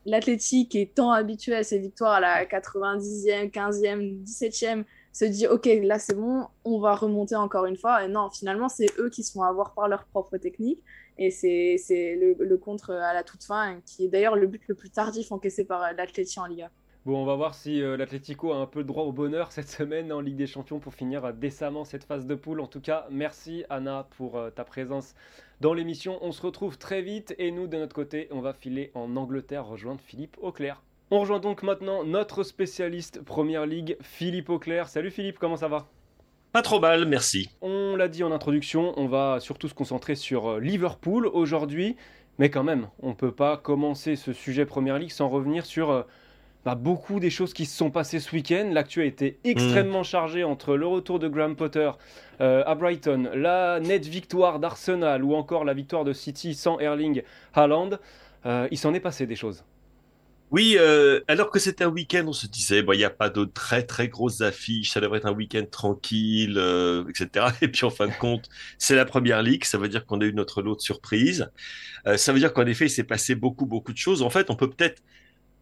l'Athletic 0.06 0.74
est 0.74 0.94
tant 0.94 1.10
habitué 1.10 1.54
à 1.54 1.64
ses 1.64 1.78
victoires 1.78 2.14
à 2.14 2.20
la 2.20 2.44
90e, 2.46 3.50
15e, 3.50 4.22
17e, 4.24 4.84
se 5.12 5.24
dit 5.24 5.46
Ok, 5.46 5.68
là 5.82 5.98
c'est 5.98 6.14
bon, 6.14 6.46
on 6.64 6.78
va 6.78 6.94
remonter 6.94 7.34
encore 7.34 7.66
une 7.66 7.76
fois. 7.76 8.04
Et 8.04 8.08
non, 8.08 8.30
finalement, 8.30 8.68
c'est 8.68 8.88
eux 8.98 9.10
qui 9.10 9.22
se 9.22 9.32
font 9.32 9.42
avoir 9.42 9.74
par 9.74 9.88
leur 9.88 10.04
propre 10.06 10.38
technique. 10.38 10.80
Et 11.18 11.30
c'est 11.30 12.16
le, 12.20 12.36
le, 12.38 12.58
contre 12.58 12.92
à 12.92 13.14
la 13.14 13.24
toute 13.24 13.42
fin, 13.42 13.80
qui 13.86 14.04
est 14.04 14.08
d'ailleurs 14.08 14.36
le 14.36 14.46
but 14.46 14.62
le 14.68 14.74
plus 14.74 14.90
tardif 14.90 15.32
encaissé 15.32 15.64
par 15.64 15.80
l'Athletic 15.94 16.38
en 16.38 16.46
Liga. 16.46 16.70
Bon, 17.06 17.22
on 17.22 17.24
va 17.24 17.36
voir 17.36 17.54
si 17.54 17.80
euh, 17.80 17.96
l'Atlético 17.96 18.52
a 18.52 18.56
un 18.56 18.66
peu 18.66 18.82
droit 18.82 19.04
au 19.04 19.12
bonheur 19.12 19.52
cette 19.52 19.68
semaine 19.78 20.12
en 20.12 20.18
Ligue 20.18 20.34
des 20.34 20.48
Champions 20.48 20.80
pour 20.80 20.92
finir 20.92 21.32
décemment 21.32 21.84
cette 21.84 22.02
phase 22.02 22.26
de 22.26 22.34
poule. 22.34 22.60
En 22.60 22.66
tout 22.66 22.80
cas, 22.80 23.06
merci 23.12 23.62
Anna 23.70 24.08
pour 24.16 24.36
euh, 24.36 24.50
ta 24.50 24.64
présence 24.64 25.14
dans 25.60 25.72
l'émission. 25.72 26.18
On 26.20 26.32
se 26.32 26.42
retrouve 26.42 26.78
très 26.78 27.02
vite 27.02 27.32
et 27.38 27.52
nous, 27.52 27.68
de 27.68 27.76
notre 27.76 27.94
côté, 27.94 28.26
on 28.32 28.40
va 28.40 28.52
filer 28.52 28.90
en 28.94 29.14
Angleterre 29.14 29.66
rejoindre 29.66 30.00
Philippe 30.00 30.36
Auclair. 30.42 30.82
On 31.12 31.20
rejoint 31.20 31.38
donc 31.38 31.62
maintenant 31.62 32.02
notre 32.02 32.42
spécialiste 32.42 33.22
Première 33.22 33.66
Ligue, 33.66 33.96
Philippe 34.00 34.50
Auclair. 34.50 34.88
Salut 34.88 35.12
Philippe, 35.12 35.38
comment 35.38 35.56
ça 35.56 35.68
va? 35.68 35.86
Pas 36.50 36.62
trop 36.62 36.80
mal, 36.80 37.04
merci. 37.04 37.50
On 37.62 37.94
l'a 37.94 38.08
dit 38.08 38.24
en 38.24 38.32
introduction, 38.32 38.94
on 38.96 39.06
va 39.06 39.38
surtout 39.38 39.68
se 39.68 39.74
concentrer 39.74 40.16
sur 40.16 40.48
euh, 40.48 40.58
Liverpool 40.58 41.28
aujourd'hui. 41.28 41.94
Mais 42.40 42.50
quand 42.50 42.64
même, 42.64 42.88
on 42.98 43.10
ne 43.10 43.14
peut 43.14 43.32
pas 43.32 43.56
commencer 43.56 44.16
ce 44.16 44.32
sujet 44.32 44.66
Première 44.66 44.98
Ligue 44.98 45.12
sans 45.12 45.28
revenir 45.28 45.64
sur 45.64 46.04
bah, 46.66 46.74
beaucoup 46.74 47.20
des 47.20 47.30
choses 47.30 47.54
qui 47.54 47.64
se 47.64 47.76
sont 47.76 47.92
passées 47.92 48.18
ce 48.18 48.34
week-end. 48.34 48.68
L'actu 48.72 49.00
a 49.00 49.04
été 49.04 49.38
extrêmement 49.44 50.00
mm. 50.00 50.04
chargée 50.04 50.42
entre 50.42 50.76
le 50.76 50.84
retour 50.84 51.20
de 51.20 51.28
Graham 51.28 51.54
Potter 51.54 51.88
euh, 52.40 52.64
à 52.66 52.74
Brighton, 52.74 53.30
la 53.34 53.78
nette 53.78 54.06
victoire 54.06 54.58
d'Arsenal 54.58 55.22
ou 55.22 55.36
encore 55.36 55.64
la 55.64 55.74
victoire 55.74 56.02
de 56.02 56.12
City 56.12 56.54
sans 56.54 56.80
Erling 56.80 57.22
Haaland. 57.54 57.90
Euh, 58.46 58.66
il 58.72 58.78
s'en 58.78 58.94
est 58.94 59.00
passé 59.00 59.28
des 59.28 59.36
choses. 59.36 59.62
Oui, 60.50 60.74
euh, 60.76 61.20
alors 61.28 61.52
que 61.52 61.60
c'était 61.60 61.84
un 61.84 61.88
week-end, 61.88 62.24
on 62.26 62.32
se 62.32 62.48
disait, 62.48 62.80
il 62.80 62.98
n'y 62.98 63.04
a 63.04 63.10
pas 63.10 63.30
de 63.30 63.44
très 63.44 63.84
très 63.84 64.08
grosses 64.08 64.40
affiches, 64.40 64.90
ça 64.90 65.00
devrait 65.00 65.18
être 65.18 65.26
un 65.26 65.34
week-end 65.34 65.66
tranquille, 65.70 66.60
etc. 67.08 67.46
Et 67.62 67.68
puis 67.68 67.86
en 67.86 67.90
fin 67.90 68.08
de 68.08 68.14
compte, 68.18 68.48
c'est 68.76 68.96
la 68.96 69.04
première 69.04 69.40
ligue, 69.40 69.62
ça 69.62 69.78
veut 69.78 69.88
dire 69.88 70.04
qu'on 70.04 70.20
a 70.20 70.24
eu 70.24 70.32
notre 70.32 70.62
lot 70.62 70.74
de 70.74 70.80
surprises. 70.80 71.48
ça 72.16 72.32
veut 72.32 72.40
dire 72.40 72.52
qu'en 72.52 72.66
effet, 72.66 72.86
il 72.86 72.90
s'est 72.90 73.04
passé 73.04 73.36
beaucoup 73.36 73.66
beaucoup 73.66 73.92
de 73.92 73.98
choses. 73.98 74.22
En 74.22 74.30
fait, 74.30 74.50
on 74.50 74.56
peut 74.56 74.68
peut-être 74.68 75.00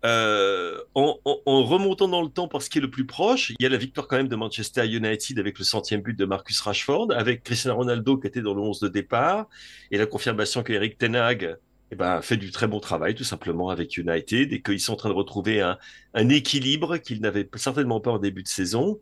Euh, 0.05 0.77
en, 0.95 1.17
remontant 1.47 2.09
dans 2.09 2.21
le 2.21 2.29
temps 2.29 2.47
pour 2.47 2.63
ce 2.63 2.69
qui 2.69 2.77
est 2.77 2.81
le 2.83 2.91
plus 2.91 3.07
proche, 3.07 3.51
il 3.59 3.63
y 3.63 3.67
a 3.67 3.71
la 3.71 3.79
victoire 3.79 4.07
quand 4.07 4.17
même 4.17 4.29
de 4.29 4.37
Manchester 4.37 4.87
United 4.87 5.39
avec 5.39 5.59
le 5.59 5.65
centième 5.65 6.03
but 6.03 6.19
de 6.19 6.27
Marcus 6.27 6.61
Rashford, 6.61 7.11
avec 7.13 7.43
Cristiano 7.43 7.77
Ronaldo 7.77 8.19
qui 8.19 8.27
était 8.27 8.43
dans 8.43 8.53
le 8.53 8.61
11 8.61 8.81
de 8.81 8.89
départ, 8.89 9.49
et 9.91 9.97
la 9.97 10.05
confirmation 10.05 10.63
qu'Eric 10.63 10.99
Tenag 10.99 11.57
eh 11.91 11.97
ben, 11.97 12.21
fait 12.21 12.37
du 12.37 12.51
très 12.51 12.67
bon 12.67 12.81
travail 12.81 13.15
tout 13.15 13.25
simplement 13.25 13.71
avec 13.71 13.97
United 13.97 14.53
et 14.53 14.61
qu'ils 14.61 14.81
sont 14.81 14.93
en 14.93 14.97
train 14.97 15.09
de 15.09 15.15
retrouver 15.15 15.63
un, 15.63 16.29
équilibre 16.29 16.99
qu'ils 16.99 17.23
n'avaient 17.23 17.49
certainement 17.55 18.01
pas 18.01 18.11
en 18.11 18.19
début 18.19 18.43
de 18.43 18.49
saison. 18.49 19.01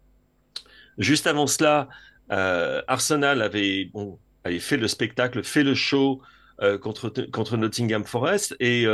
Juste 0.98 1.26
avant 1.26 1.48
cela, 1.48 1.88
euh, 2.30 2.80
Arsenal 2.86 3.42
avait, 3.42 3.86
bon, 3.86 4.18
avait 4.44 4.60
fait 4.60 4.76
le 4.76 4.86
spectacle, 4.86 5.42
fait 5.42 5.64
le 5.64 5.74
show 5.74 6.22
euh, 6.60 6.78
contre, 6.78 7.10
contre 7.32 7.56
Nottingham 7.56 8.04
Forest 8.04 8.54
et 8.60 8.86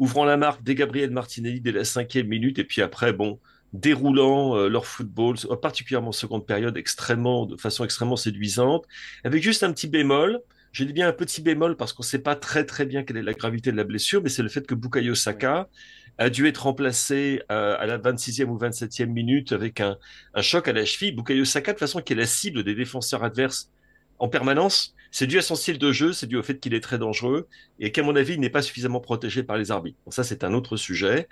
ouvrant 0.00 0.24
la 0.24 0.36
marque 0.36 0.64
dès 0.64 0.74
Gabriel 0.74 1.10
Martinelli 1.10 1.60
dès 1.60 1.72
la 1.72 1.84
cinquième 1.84 2.26
minute 2.26 2.58
et 2.58 2.64
puis 2.64 2.82
après, 2.82 3.12
bon, 3.12 3.38
déroulant 3.72 4.56
euh, 4.56 4.68
leur 4.68 4.86
football, 4.86 5.36
particulièrement 5.62 6.08
en 6.08 6.12
seconde 6.12 6.46
période, 6.46 6.76
extrêmement, 6.76 7.46
de 7.46 7.56
façon 7.56 7.84
extrêmement 7.84 8.16
séduisante, 8.16 8.86
avec 9.22 9.42
juste 9.42 9.62
un 9.62 9.72
petit 9.72 9.86
bémol. 9.86 10.40
Je 10.72 10.84
dis 10.84 10.92
bien 10.92 11.08
un 11.08 11.12
petit 11.12 11.42
bémol 11.42 11.76
parce 11.76 11.92
qu'on 11.92 12.02
ne 12.02 12.08
sait 12.08 12.20
pas 12.20 12.34
très 12.34 12.64
très 12.64 12.86
bien 12.86 13.02
quelle 13.02 13.18
est 13.18 13.22
la 13.22 13.34
gravité 13.34 13.70
de 13.70 13.76
la 13.76 13.84
blessure, 13.84 14.22
mais 14.22 14.28
c'est 14.30 14.42
le 14.42 14.48
fait 14.48 14.66
que 14.66 14.74
Bukayo 14.74 15.14
Saka 15.14 15.68
a 16.18 16.30
dû 16.30 16.46
être 16.46 16.64
remplacé 16.64 17.42
euh, 17.50 17.76
à 17.78 17.86
la 17.86 17.98
26e 17.98 18.46
ou 18.46 18.58
27e 18.58 19.06
minute 19.06 19.52
avec 19.52 19.80
un, 19.80 19.98
un 20.34 20.42
choc 20.42 20.66
à 20.68 20.72
la 20.72 20.84
cheville. 20.84 21.12
Bukayo 21.12 21.44
Saka, 21.44 21.72
de 21.72 21.78
façon, 21.78 22.00
qui 22.00 22.12
est 22.14 22.16
la 22.16 22.26
cible 22.26 22.64
des 22.64 22.74
défenseurs 22.74 23.24
adverses 23.24 23.70
en 24.20 24.28
permanence, 24.28 24.94
c'est 25.10 25.26
dû 25.26 25.38
à 25.38 25.42
son 25.42 25.56
style 25.56 25.78
de 25.78 25.92
jeu, 25.92 26.12
c'est 26.12 26.26
dû 26.26 26.36
au 26.36 26.42
fait 26.42 26.60
qu'il 26.60 26.74
est 26.74 26.80
très 26.80 26.98
dangereux 26.98 27.48
et 27.80 27.90
qu'à 27.90 28.02
mon 28.02 28.14
avis, 28.14 28.34
il 28.34 28.40
n'est 28.40 28.50
pas 28.50 28.62
suffisamment 28.62 29.00
protégé 29.00 29.42
par 29.42 29.58
les 29.58 29.72
arbitres. 29.72 29.98
Bon, 30.04 30.12
ça, 30.12 30.22
c'est 30.22 30.44
un 30.44 30.54
autre 30.54 30.76
sujet. 30.76 31.28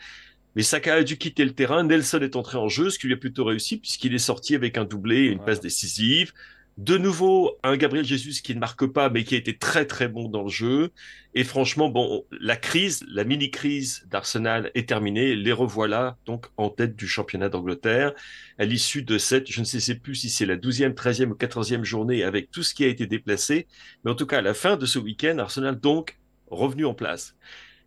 Mais 0.57 0.63
Saka 0.63 0.95
a 0.95 1.03
dû 1.05 1.19
quitter 1.19 1.45
le 1.45 1.53
terrain. 1.53 1.85
Nelson 1.85 2.19
est 2.21 2.35
entré 2.35 2.59
en 2.59 2.69
jeu, 2.69 2.91
ce 2.91 2.99
qui 2.99 3.07
lui 3.07 3.15
a 3.15 3.17
plutôt 3.17 3.45
réussi 3.45 3.77
puisqu'il 3.77 4.15
est 4.15 4.19
sorti 4.19 4.57
avec 4.57 4.77
un 4.79 4.85
doublé 4.85 5.27
et 5.27 5.27
une 5.27 5.45
passe 5.45 5.61
décisive. 5.61 6.33
De 6.79 6.97
nouveau, 6.97 7.59
un 7.65 7.77
Gabriel 7.77 8.07
Jesus 8.07 8.41
qui 8.41 8.55
ne 8.55 8.61
marque 8.61 8.87
pas, 8.87 9.11
mais 9.11 9.25
qui 9.25 9.35
a 9.35 9.39
été 9.39 9.59
très 9.59 9.85
très 9.85 10.07
bon 10.07 10.29
dans 10.29 10.45
le 10.45 10.49
jeu. 10.49 10.93
Et 11.35 11.43
franchement, 11.43 11.89
bon, 11.89 12.25
la 12.31 12.55
crise, 12.55 13.05
la 13.09 13.25
mini-crise 13.25 14.07
d'Arsenal 14.09 14.71
est 14.77 14.89
terminée. 14.89 15.35
Les 15.35 15.51
revoilà 15.51 16.17
donc 16.25 16.47
en 16.57 16.71
tête 16.71 16.95
du 16.95 17.09
championnat 17.09 17.49
d'Angleterre 17.49 18.13
à 18.59 18.65
l'issue 18.65 19.03
de 19.03 19.19
cette, 19.19 19.51
je 19.51 19.59
ne 19.59 19.65
sais 19.65 19.97
plus 19.97 20.15
si 20.15 20.31
c'est 20.31 20.47
la 20.47 20.57
12e, 20.57 20.95
13e 20.95 21.31
ou 21.31 21.35
14e 21.35 21.83
journée 21.83 22.23
avec 22.23 22.53
tout 22.53 22.63
ce 22.63 22.75
qui 22.75 22.85
a 22.85 22.87
été 22.89 23.09
déplacé. 23.09 23.67
Mais 24.05 24.13
en 24.13 24.15
tout 24.15 24.27
cas, 24.27 24.39
à 24.39 24.43
la 24.43 24.55
fin 24.55 24.77
de 24.77 24.87
ce 24.87 25.01
week-end, 25.01 25.37
Arsenal 25.39 25.81
donc 25.81 26.17
revenu 26.47 26.87
en 26.87 26.95
place. 26.95 27.35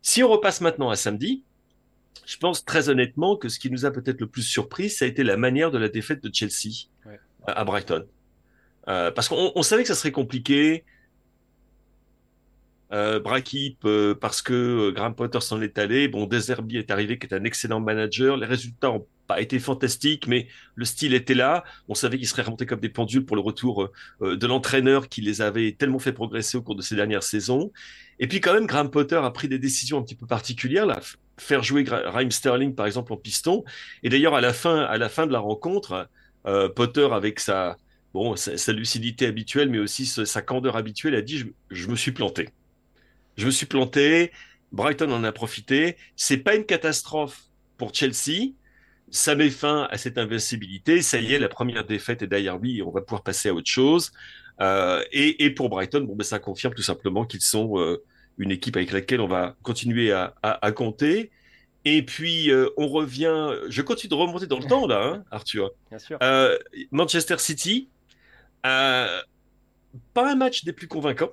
Si 0.02 0.22
on 0.22 0.28
repasse 0.28 0.60
maintenant 0.60 0.90
à 0.90 0.98
samedi, 0.98 1.46
je 2.26 2.36
pense 2.36 2.66
très 2.66 2.90
honnêtement 2.90 3.38
que 3.38 3.48
ce 3.48 3.58
qui 3.58 3.72
nous 3.72 3.86
a 3.86 3.92
peut-être 3.92 4.20
le 4.20 4.28
plus 4.28 4.44
surpris, 4.44 4.90
ça 4.90 5.06
a 5.06 5.08
été 5.08 5.24
la 5.24 5.38
manière 5.38 5.72
de 5.72 5.78
la 5.78 5.88
défaite 5.88 6.22
de 6.22 6.30
Chelsea 6.34 6.90
à 7.48 7.64
Brighton. 7.64 8.06
Euh, 8.92 9.10
parce 9.10 9.30
qu'on 9.30 9.64
savait 9.64 9.84
que 9.84 9.88
ça 9.88 9.96
serait 9.96 10.12
compliqué. 10.12 10.84
Euh, 12.92 13.22
euh, 13.86 14.16
parce 14.16 14.42
que 14.42 14.54
euh, 14.54 14.92
Graham 14.92 15.16
Potter 15.16 15.40
s'en 15.40 15.62
est 15.62 15.78
allé. 15.78 16.10
Bon, 16.10 16.26
Deserbi 16.26 16.78
est 16.78 16.92
arrivé, 16.92 17.18
qui 17.18 17.28
est 17.28 17.34
un 17.34 17.46
excellent 17.46 17.80
manager. 17.80 18.36
Les 18.36 18.46
résultats 18.46 18.92
ont 18.92 19.08
pas 19.28 19.40
été 19.40 19.60
fantastiques, 19.60 20.28
mais 20.28 20.48
le 20.76 20.84
style 20.84 21.14
était 21.14 21.34
là. 21.34 21.64
On 21.88 21.96
savait 21.96 22.18
qu'il 22.18 22.28
serait 22.28 22.42
remonté 22.42 22.66
comme 22.66 22.82
des 22.82 22.90
pendules 22.90 23.26
pour 23.26 23.38
le 23.38 23.42
retour 23.42 23.90
de 24.20 24.46
l'entraîneur 24.46 25.08
qui 25.08 25.22
les 25.22 25.42
avait 25.42 25.72
tellement 25.72 26.00
fait 26.00 26.12
progresser 26.12 26.58
au 26.58 26.62
cours 26.62 26.76
de 26.76 26.82
ces 26.82 26.96
dernières 26.96 27.24
saisons. 27.24 27.72
Et 28.20 28.28
puis 28.28 28.42
quand 28.42 28.54
même, 28.54 28.68
Graham 28.68 28.92
Potter 28.92 29.16
a 29.16 29.32
pris 29.32 29.48
des 29.48 29.58
décisions 29.58 30.00
un 30.00 30.04
petit 30.04 30.16
peu 30.16 30.28
particulières, 30.28 30.86
là, 30.86 31.00
faire 31.38 31.64
jouer 31.64 31.86
Raheem 31.88 32.30
Sterling 32.30 32.76
par 32.76 32.88
exemple 32.88 33.14
en 33.14 33.18
piston. 33.18 33.64
Et 34.04 34.10
d'ailleurs 34.10 34.36
à 34.36 34.42
la 34.42 34.52
fin, 34.52 34.82
à 34.82 34.98
la 34.98 35.08
fin 35.08 35.26
de 35.28 35.32
la 35.32 35.40
rencontre, 35.40 36.10
Potter 36.76 37.08
avec 37.14 37.40
sa 37.40 37.78
bon, 38.14 38.36
sa, 38.36 38.74
lucidité 38.74 39.26
habituelle, 39.26 39.70
mais 39.70 39.80
aussi 39.80 40.06
sa 40.06 40.42
candeur 40.42 40.76
habituelle, 40.76 41.16
a 41.16 41.22
dit 41.22 41.44
je, 41.70 41.88
me 41.88 41.96
suis 41.96 42.12
planté. 42.12 42.50
Je 43.38 43.46
me 43.46 43.52
suis 43.52 43.66
planté. 43.66 44.32
Brighton 44.72 45.12
en 45.12 45.24
a 45.24 45.32
profité. 45.32 45.98
C'est 46.16 46.38
pas 46.38 46.56
une 46.56 46.66
catastrophe 46.66 47.44
pour 47.78 47.94
Chelsea. 47.94 48.54
Ça 49.10 49.36
met 49.36 49.50
fin 49.50 49.88
à 49.92 49.98
cette 49.98 50.18
invincibilité. 50.18 51.02
Ça 51.02 51.20
y 51.20 51.34
est, 51.34 51.40
la 51.40 51.50
première 51.50 51.86
défaite 51.86 52.22
est 52.22 52.28
derrière 52.28 52.58
lui 52.58 52.78
et 52.78 52.82
on 52.82 52.92
va 52.92 53.02
pouvoir 53.02 53.24
passer 53.24 53.50
à 53.50 53.54
autre 53.54 53.70
chose. 53.70 54.12
Euh, 54.62 55.04
et, 55.12 55.50
pour 55.50 55.70
Brighton, 55.70 56.02
bon, 56.02 56.16
ben, 56.16 56.24
ça 56.24 56.40
confirme 56.40 56.74
tout 56.74 56.84
simplement 56.84 57.26
qu'ils 57.26 57.42
sont 57.42 57.80
euh, 57.80 58.04
une 58.38 58.52
équipe 58.52 58.78
avec 58.78 58.92
laquelle 58.92 59.22
on 59.22 59.28
va 59.28 59.56
continuer 59.64 60.12
à, 60.12 60.72
compter. 60.72 61.32
Et 61.84 62.04
puis, 62.04 62.52
euh, 62.52 62.70
on 62.78 62.88
revient. 62.88 63.54
Je 63.70 63.82
continue 63.82 64.10
de 64.10 64.16
remonter 64.16 64.46
dans 64.46 64.60
le 64.60 64.66
temps, 64.68 64.86
là, 64.86 65.04
hein, 65.04 65.24
Arthur. 65.32 65.72
Bien 65.90 66.00
sûr. 66.00 66.20
Manchester 66.92 67.38
City, 67.40 67.90
euh, 68.66 69.22
pas 70.14 70.32
un 70.32 70.36
match 70.36 70.64
des 70.64 70.74
plus 70.74 70.88
convaincants, 70.88 71.32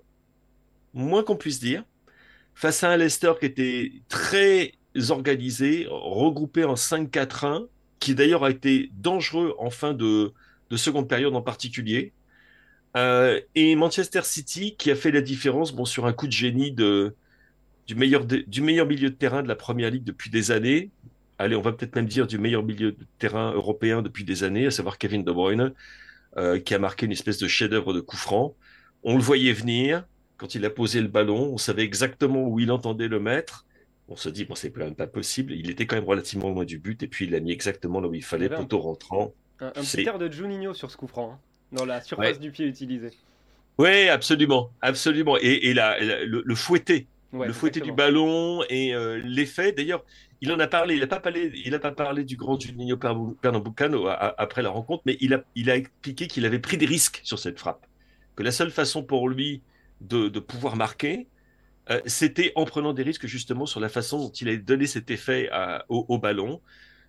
moins 0.94 1.22
qu'on 1.22 1.36
puisse 1.36 1.60
dire, 1.60 1.84
face 2.54 2.82
à 2.82 2.90
un 2.90 2.96
Leicester 2.96 3.32
qui 3.38 3.46
était 3.46 3.92
très 4.08 4.72
organisé, 5.10 5.86
regroupé 5.88 6.64
en 6.64 6.74
5-4-1, 6.74 7.66
qui 8.00 8.14
d'ailleurs 8.14 8.44
a 8.44 8.50
été 8.50 8.90
dangereux 8.94 9.54
en 9.58 9.70
fin 9.70 9.94
de, 9.94 10.32
seconde 10.74 11.08
période 11.08 11.34
en 11.34 11.42
particulier. 11.42 12.12
Euh, 12.96 13.40
et 13.54 13.76
Manchester 13.76 14.22
City 14.24 14.74
qui 14.76 14.90
a 14.90 14.96
fait 14.96 15.10
la 15.10 15.20
différence 15.20 15.72
bon, 15.72 15.84
sur 15.84 16.06
un 16.06 16.12
coup 16.12 16.26
de 16.26 16.32
génie 16.32 16.72
de, 16.72 17.14
du, 17.86 17.94
meilleur 17.94 18.24
du 18.24 18.62
meilleur 18.62 18.86
milieu 18.86 19.10
de 19.10 19.14
terrain 19.14 19.42
de 19.42 19.48
la 19.48 19.56
Première 19.56 19.90
Ligue 19.90 20.04
depuis 20.04 20.30
des 20.30 20.50
années. 20.50 20.90
Allez, 21.38 21.54
on 21.54 21.60
va 21.60 21.72
peut-être 21.72 21.94
même 21.94 22.06
dire 22.06 22.26
du 22.26 22.38
meilleur 22.38 22.64
milieu 22.64 22.92
de 22.92 23.06
terrain 23.18 23.52
européen 23.52 24.02
depuis 24.02 24.24
des 24.24 24.42
années, 24.42 24.66
à 24.66 24.70
savoir 24.70 24.98
Kevin 24.98 25.22
De 25.22 25.30
Bruyne. 25.30 25.72
Euh, 26.36 26.60
qui 26.60 26.74
a 26.74 26.78
marqué 26.78 27.06
une 27.06 27.12
espèce 27.12 27.38
de 27.38 27.48
chef-d'œuvre 27.48 27.94
de 27.94 28.00
coup 28.00 28.16
franc. 28.16 28.54
On 29.02 29.16
le 29.16 29.22
voyait 29.22 29.54
venir 29.54 30.04
quand 30.36 30.54
il 30.54 30.64
a 30.64 30.70
posé 30.70 31.00
le 31.00 31.08
ballon, 31.08 31.50
on 31.52 31.58
savait 31.58 31.82
exactement 31.82 32.46
où 32.46 32.60
il 32.60 32.70
entendait 32.70 33.08
le 33.08 33.18
mettre. 33.18 33.66
On 34.08 34.14
se 34.14 34.28
dit, 34.28 34.44
bon, 34.44 34.54
c'est 34.54 34.70
quand 34.70 34.84
même 34.84 34.94
pas 34.94 35.06
possible. 35.06 35.52
Il 35.52 35.68
était 35.68 35.86
quand 35.86 35.96
même 35.96 36.04
relativement 36.04 36.50
loin 36.50 36.64
du 36.64 36.78
but, 36.78 37.02
et 37.02 37.08
puis 37.08 37.24
il 37.24 37.32
l'a 37.32 37.40
mis 37.40 37.50
exactement 37.50 38.00
là 38.00 38.08
où 38.08 38.14
il 38.14 38.22
fallait, 38.22 38.48
poteau 38.48 38.78
rentrant. 38.78 39.34
Un, 39.60 39.70
petit 39.70 40.02
air 40.02 40.18
de 40.18 40.30
Juninho 40.30 40.74
sur 40.74 40.90
ce 40.90 40.96
coup 40.96 41.08
franc, 41.08 41.32
hein, 41.32 41.38
dans 41.72 41.84
la 41.84 42.00
surface 42.00 42.38
du 42.38 42.52
pied 42.52 42.66
utilisé. 42.66 43.10
Oui, 43.78 44.08
absolument, 44.08 44.70
absolument. 44.80 45.36
Et, 45.40 45.70
et 45.70 45.74
le, 45.74 46.42
le, 46.44 46.54
fouetté, 46.54 47.06
le 47.32 47.52
fouetté 47.52 47.80
du 47.80 47.92
ballon 47.92 48.62
et 48.68 48.94
euh, 48.94 49.20
l'effet. 49.24 49.72
D'ailleurs, 49.72 50.04
il 50.40 50.52
en 50.52 50.58
a 50.58 50.66
parlé, 50.66 50.94
il 50.94 51.00
n'a 51.00 51.78
pas 51.78 51.92
parlé, 51.92 52.24
du 52.24 52.36
grand 52.36 52.60
Juninho 52.60 52.96
Pernambucano 52.96 54.06
après 54.08 54.62
la 54.62 54.70
rencontre, 54.70 55.02
mais 55.04 55.16
il 55.20 55.34
a, 55.34 55.76
expliqué 55.76 56.26
qu'il 56.28 56.46
avait 56.46 56.60
pris 56.60 56.76
des 56.76 56.86
risques 56.86 57.20
sur 57.24 57.38
cette 57.38 57.58
frappe, 57.58 57.86
que 58.36 58.42
la 58.42 58.52
seule 58.52 58.70
façon 58.70 59.02
pour 59.02 59.28
lui 59.28 59.62
de, 60.00 60.28
pouvoir 60.38 60.76
marquer, 60.76 61.26
euh, 61.90 62.00
c'était 62.06 62.52
en 62.54 62.64
prenant 62.66 62.92
des 62.92 63.02
risques 63.02 63.26
justement 63.26 63.66
sur 63.66 63.80
la 63.80 63.88
façon 63.88 64.18
dont 64.18 64.30
il 64.30 64.48
a 64.48 64.56
donné 64.56 64.86
cet 64.86 65.10
effet 65.10 65.50
au, 65.88 66.04
au, 66.08 66.18
ballon. 66.18 66.60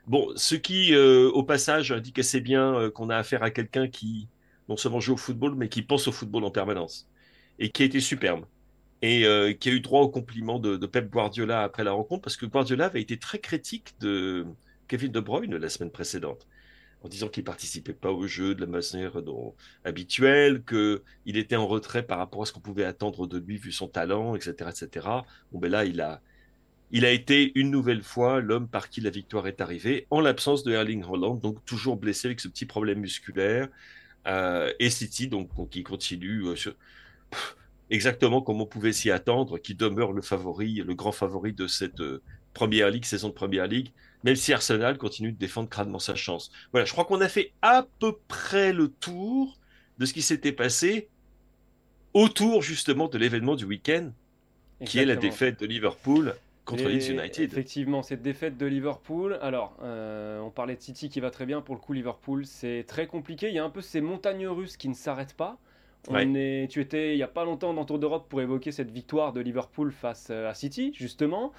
Bon, 0.08 0.32
ce 0.36 0.56
qui, 0.56 0.94
euh, 0.94 1.30
au 1.30 1.44
passage, 1.44 1.92
indique 1.92 2.18
assez 2.18 2.42
bien 2.42 2.74
euh, 2.74 2.90
qu'on 2.90 3.10
a 3.10 3.18
affaire 3.18 3.44
à 3.44 3.52
quelqu'un 3.52 3.88
qui 3.88 4.28
non 4.70 4.78
seulement 4.78 5.00
joue 5.00 5.14
au 5.14 5.18
football, 5.18 5.56
mais 5.56 5.70
qui 5.70 5.82
pense 5.82 6.08
au 6.08 6.12
football 6.12 6.46
en 6.46 6.52
permanence 6.52 7.08
et 7.60 7.70
qui 7.70 7.84
a 7.84 7.86
été 7.86 8.00
superbe 8.00 8.46
et 9.02 9.26
euh, 9.26 9.54
qui 9.54 9.70
a 9.70 9.72
eu 9.72 9.80
droit 9.80 10.02
au 10.02 10.10
compliment 10.10 10.60
de, 10.60 10.78
Pep 10.86 11.10
Guardiola 11.10 11.64
après 11.64 11.84
la 11.84 11.92
rencontre, 11.92 12.22
parce 12.22 12.38
que 12.38 12.46
Guardiola 12.46 12.86
avait 12.86 13.02
été 13.02 13.18
très 13.18 13.40
critique 13.40 13.96
de 14.00 14.46
Kevin 14.88 15.12
De 15.12 15.20
Bruyne 15.20 15.56
la 15.56 15.70
semaine 15.70 15.92
précédente, 15.92 16.48
en 17.04 17.08
disant 17.08 17.30
qu'il 17.30 17.44
participait 17.44 17.94
pas 17.94 18.12
au 18.12 18.28
jeu 18.28 18.56
de 18.56 18.62
la 18.62 18.68
manière 18.68 19.22
dont, 19.22 19.56
habituelle, 19.86 20.64
qu'il 20.64 21.38
était 21.38 21.56
en 21.56 21.68
retrait 21.68 22.04
par 22.04 22.18
rapport 22.18 22.42
à 22.42 22.46
ce 22.46 22.54
qu'on 22.54 22.60
pouvait 22.60 22.84
attendre 22.84 23.28
de 23.28 23.38
lui 23.38 23.58
vu 23.58 23.72
son 23.72 23.88
talent, 23.88 24.36
etc., 24.36 24.70
etc. 24.70 25.08
Bon 25.52 25.60
ben 25.60 25.72
là, 25.72 25.86
il 25.86 26.02
a, 26.02 26.22
il 26.92 27.06
a 27.06 27.12
été 27.12 27.52
une 27.56 27.72
nouvelle 27.72 28.04
fois 28.04 28.42
l'homme 28.42 28.68
par 28.68 28.90
qui 28.90 29.02
la 29.02 29.12
victoire 29.12 29.48
est 29.48 29.62
arrivée, 29.62 30.08
en 30.10 30.22
l'absence 30.22 30.64
de 30.64 30.74
Erling 30.74 31.04
Haaland, 31.04 31.36
donc 31.36 31.64
toujours 31.66 31.98
blessé 31.98 32.28
avec 32.28 32.40
ce 32.40 32.48
petit 32.48 32.66
problème 32.66 33.00
musculaire, 33.00 33.70
euh, 34.28 34.74
et 34.80 34.90
City 34.90 35.28
donc, 35.28 35.50
qui 35.70 35.84
continue 35.84 36.48
euh, 36.48 36.56
exactement 37.90 38.42
comme 38.42 38.62
on 38.62 38.66
pouvait 38.66 38.94
s'y 38.94 39.12
attendre, 39.12 39.58
qui 39.58 39.76
demeure 39.76 40.14
le 40.14 40.22
favori, 40.22 40.76
le 40.76 40.94
grand 40.94 41.12
favori 41.12 41.54
de 41.54 41.68
cette 41.68 42.02
euh, 42.02 42.22
première 42.54 42.90
ligue, 42.90 43.06
saison 43.06 43.30
de 43.30 43.34
première 43.34 43.68
ligue, 43.68 43.92
même 44.24 44.36
si 44.36 44.54
Arsenal 44.54 44.98
continue 44.98 45.32
de 45.32 45.38
défendre 45.38 45.70
crânement 45.70 46.00
sa 46.00 46.16
chance. 46.16 46.52
Voilà, 46.72 46.86
je 46.86 46.92
crois 46.92 47.06
qu'on 47.06 47.22
a 47.22 47.30
fait 47.30 47.54
à 47.62 47.86
peu 48.00 48.18
près 48.28 48.74
le 48.74 48.90
tour 48.90 49.58
de 49.98 50.06
ce 50.06 50.14
qui 50.14 50.22
s'était 50.22 50.52
passé 50.52 51.10
autour 52.14 52.62
justement 52.62 53.08
de 53.08 53.18
l'événement 53.18 53.56
du 53.56 53.66
week-end, 53.66 54.12
qui 54.86 55.00
est 55.00 55.06
la 55.06 55.16
défaite 55.16 55.60
de 55.60 55.66
Liverpool 55.66 56.36
contre 56.66 56.88
Leeds 56.88 57.12
United. 57.12 57.52
Effectivement, 57.52 58.04
cette 58.04 58.22
défaite 58.22 58.58
de 58.58 58.66
Liverpool. 58.66 59.38
Alors, 59.42 59.76
euh, 59.82 60.40
on 60.40 60.52
parlait 60.52 60.76
de 60.76 60.82
City 60.82 61.10
qui 61.10 61.20
va 61.20 61.32
très 61.32 61.46
bien. 61.46 61.62
Pour 61.62 61.76
le 61.76 61.82
coup, 61.82 61.94
Liverpool, 61.94 62.46
c'est 62.46 62.86
très 62.88 63.08
compliqué. 63.08 63.50
Il 63.50 63.56
y 63.56 63.60
a 63.60 63.64
un 63.64 63.70
peu 63.70 63.82
ces 63.82 64.02
montagnes 64.02 64.48
russes 64.48 64.78
qui 64.78 64.88
ne 64.88 64.94
s'arrêtent 64.94 65.36
pas. 65.36 65.58
On 66.08 66.36
est, 66.36 66.68
tu 66.70 66.82
étais 66.82 67.14
il 67.14 67.18
n'y 67.18 67.24
a 67.24 67.28
pas 67.28 67.44
longtemps 67.44 67.74
dans 67.74 67.86
Tour 67.86 68.00
d'Europe 68.00 68.28
pour 68.30 68.42
évoquer 68.42 68.72
cette 68.72 68.90
victoire 68.90 69.34
de 69.34 69.42
Liverpool 69.42 69.92
face 69.92 70.30
euh, 70.32 70.50
à 70.50 70.54
City, 70.54 70.94
justement. 70.96 71.52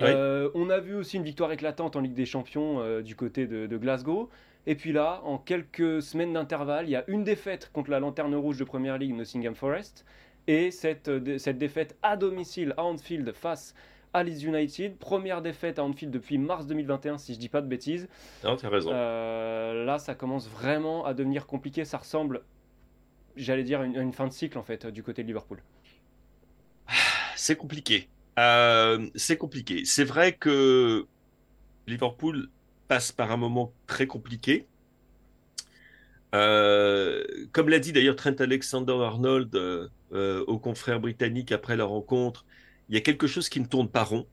on 0.00 0.70
a 0.70 0.80
vu 0.80 0.94
aussi 0.94 1.16
une 1.16 1.22
victoire 1.22 1.52
éclatante 1.52 1.96
en 1.96 2.00
Ligue 2.00 2.14
des 2.14 2.26
Champions 2.26 3.00
du 3.00 3.14
côté 3.14 3.46
de, 3.46 3.76
Glasgow. 3.76 4.28
Et 4.66 4.74
puis 4.74 4.92
là, 4.92 5.20
en 5.24 5.38
quelques 5.38 6.02
semaines 6.02 6.32
d'intervalle, 6.32 6.86
il 6.86 6.92
y 6.92 6.96
a 6.96 7.04
une 7.06 7.22
défaite 7.22 7.70
contre 7.72 7.90
la 7.90 8.00
lanterne 8.00 8.34
rouge 8.34 8.56
de 8.56 8.64
Première 8.64 8.98
Ligue, 8.98 9.14
Nottingham 9.14 9.54
Forest. 9.54 10.04
Et 10.46 10.70
cette, 10.70 11.10
cette 11.38 11.58
défaite 11.58 11.96
à 12.02 12.16
domicile 12.16 12.74
à 12.76 12.84
Anfield 12.84 13.32
face 13.32 13.74
à 14.14 14.22
Leeds 14.22 14.46
United. 14.46 14.96
Première 14.96 15.42
défaite 15.42 15.78
à 15.78 15.84
Anfield 15.84 16.12
depuis 16.12 16.38
mars 16.38 16.66
2021, 16.66 17.18
si 17.18 17.34
je 17.34 17.38
dis 17.38 17.48
pas 17.48 17.60
de 17.60 17.66
bêtises. 17.66 18.08
Non, 18.42 18.56
tu 18.56 18.64
as 18.64 18.68
raison. 18.70 18.90
là, 18.90 19.98
ça 19.98 20.14
commence 20.14 20.48
vraiment 20.48 21.04
à 21.04 21.12
devenir 21.12 21.46
compliqué. 21.46 21.84
Ça 21.84 21.98
ressemble, 21.98 22.42
j'allais 23.36 23.64
dire, 23.64 23.82
une, 23.82 24.12
fin 24.12 24.26
de 24.26 24.32
cycle, 24.32 24.58
en 24.58 24.62
fait, 24.62 24.86
du 24.86 25.02
côté 25.02 25.22
de 25.22 25.28
Liverpool. 25.28 25.62
C'est 27.36 27.56
compliqué. 27.56 28.08
Euh, 28.38 29.08
c'est 29.14 29.36
compliqué. 29.36 29.84
C'est 29.84 30.04
vrai 30.04 30.32
que 30.32 31.06
Liverpool 31.86 32.48
passe 32.88 33.12
par 33.12 33.30
un 33.30 33.36
moment 33.36 33.72
très 33.86 34.06
compliqué. 34.06 34.66
Euh, 36.34 37.24
comme 37.52 37.68
l'a 37.68 37.78
dit 37.78 37.92
d'ailleurs 37.92 38.16
Trent 38.16 38.34
Alexander-Arnold 38.40 39.54
euh, 39.54 40.44
aux 40.46 40.58
confrères 40.58 40.98
britanniques 41.00 41.52
après 41.52 41.76
la 41.76 41.84
rencontre, 41.84 42.44
il 42.88 42.94
y 42.96 42.98
a 42.98 43.00
quelque 43.00 43.26
chose 43.26 43.48
qui 43.48 43.60
ne 43.60 43.66
tourne 43.66 43.88
pas 43.88 44.02
rond. 44.04 44.26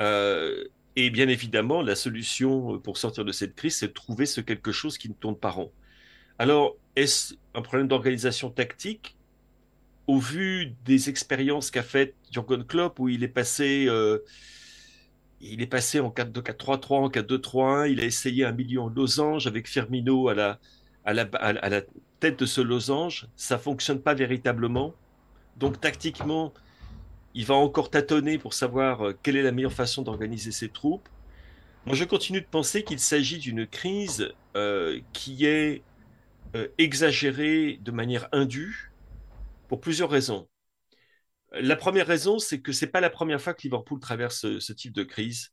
et 0.00 1.10
bien 1.10 1.28
évidemment, 1.28 1.82
la 1.82 1.94
solution 1.94 2.78
pour 2.80 2.96
sortir 2.98 3.24
de 3.24 3.32
cette 3.32 3.54
crise, 3.54 3.76
c'est 3.76 3.88
de 3.88 3.92
trouver 3.92 4.26
ce 4.26 4.40
quelque 4.40 4.72
chose 4.72 4.98
qui 4.98 5.08
ne 5.08 5.14
tourne 5.14 5.36
pas 5.36 5.50
rond. 5.50 5.70
Alors, 6.38 6.76
est-ce 6.96 7.34
un 7.54 7.62
problème 7.62 7.88
d'organisation 7.88 8.50
tactique 8.50 9.16
au 10.06 10.18
vu 10.18 10.74
des 10.84 11.08
expériences 11.08 11.70
qu'a 11.70 11.82
faites 11.82 12.14
Jurgen 12.30 12.64
Klopp, 12.64 12.98
où 12.98 13.08
il 13.08 13.24
est 13.24 13.28
passé, 13.28 13.86
euh, 13.88 14.18
il 15.40 15.62
est 15.62 15.66
passé 15.66 16.00
en 16.00 16.10
4-2-4-3-3, 16.10 16.94
en 16.94 17.08
4-2-3-1, 17.08 17.90
il 17.90 18.00
a 18.00 18.04
essayé 18.04 18.44
un 18.44 18.52
million 18.52 18.88
losange 18.88 19.46
avec 19.46 19.68
Firmino 19.68 20.28
à 20.28 20.34
la, 20.34 20.58
à 21.04 21.12
la, 21.12 21.22
à 21.22 21.68
la 21.68 21.82
tête 22.20 22.38
de 22.38 22.46
ce 22.46 22.60
losange, 22.60 23.28
ça 23.36 23.58
fonctionne 23.58 24.00
pas 24.00 24.14
véritablement. 24.14 24.94
Donc 25.56 25.80
tactiquement, 25.80 26.52
il 27.34 27.44
va 27.44 27.54
encore 27.54 27.90
tâtonner 27.90 28.38
pour 28.38 28.54
savoir 28.54 29.06
euh, 29.06 29.18
quelle 29.22 29.36
est 29.36 29.42
la 29.42 29.52
meilleure 29.52 29.72
façon 29.72 30.02
d'organiser 30.02 30.52
ses 30.52 30.68
troupes. 30.68 31.08
Moi, 31.84 31.94
je 31.94 32.04
continue 32.04 32.40
de 32.40 32.46
penser 32.46 32.82
qu'il 32.82 32.98
s'agit 32.98 33.38
d'une 33.38 33.66
crise 33.66 34.32
euh, 34.56 35.00
qui 35.12 35.46
est 35.46 35.82
exagérée 36.78 37.78
de 37.80 37.90
manière 37.90 38.28
indue 38.32 38.92
pour 39.68 39.80
plusieurs 39.80 40.10
raisons. 40.10 40.48
La 41.52 41.76
première 41.76 42.06
raison, 42.06 42.38
c'est 42.38 42.60
que 42.60 42.72
c'est 42.72 42.88
pas 42.88 43.00
la 43.00 43.10
première 43.10 43.40
fois 43.40 43.54
que 43.54 43.62
Liverpool 43.62 44.00
traverse 44.00 44.58
ce, 44.58 44.72
type 44.72 44.92
de 44.92 45.04
crise. 45.04 45.52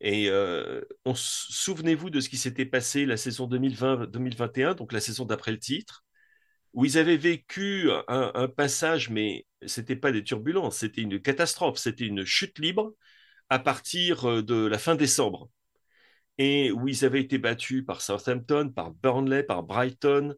Et 0.00 0.28
euh, 0.28 0.80
souvenez-vous 1.14 2.10
de 2.10 2.20
ce 2.20 2.28
qui 2.28 2.36
s'était 2.38 2.66
passé 2.66 3.06
la 3.06 3.16
saison 3.16 3.48
2020-2021, 3.48 4.74
donc 4.74 4.92
la 4.92 5.00
saison 5.00 5.24
d'après 5.24 5.52
le 5.52 5.58
titre, 5.58 6.04
où 6.72 6.84
ils 6.84 6.98
avaient 6.98 7.16
vécu 7.16 7.90
un, 8.08 8.48
passage, 8.48 9.10
mais 9.10 9.46
c'était 9.66 9.96
pas 9.96 10.12
des 10.12 10.24
turbulences, 10.24 10.78
c'était 10.78 11.02
une 11.02 11.20
catastrophe, 11.20 11.78
c'était 11.78 12.06
une 12.06 12.24
chute 12.24 12.58
libre 12.58 12.94
à 13.48 13.58
partir 13.58 14.28
euh, 14.28 14.42
de 14.42 14.66
la 14.66 14.78
fin 14.78 14.94
décembre. 14.96 15.48
Et 16.38 16.72
où 16.72 16.88
ils 16.88 17.04
avaient 17.04 17.20
été 17.20 17.38
battus 17.38 17.84
par 17.86 18.02
Southampton, 18.02 18.70
par 18.70 18.90
Burnley, 18.90 19.44
par 19.44 19.62
Brighton, 19.62 20.34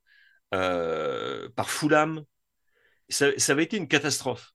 euh, 0.54 1.48
par 1.56 1.70
Fulham, 1.70 2.24
ça, 3.08 3.32
avait 3.48 3.64
été 3.64 3.76
une 3.76 3.88
catastrophe. 3.88 4.52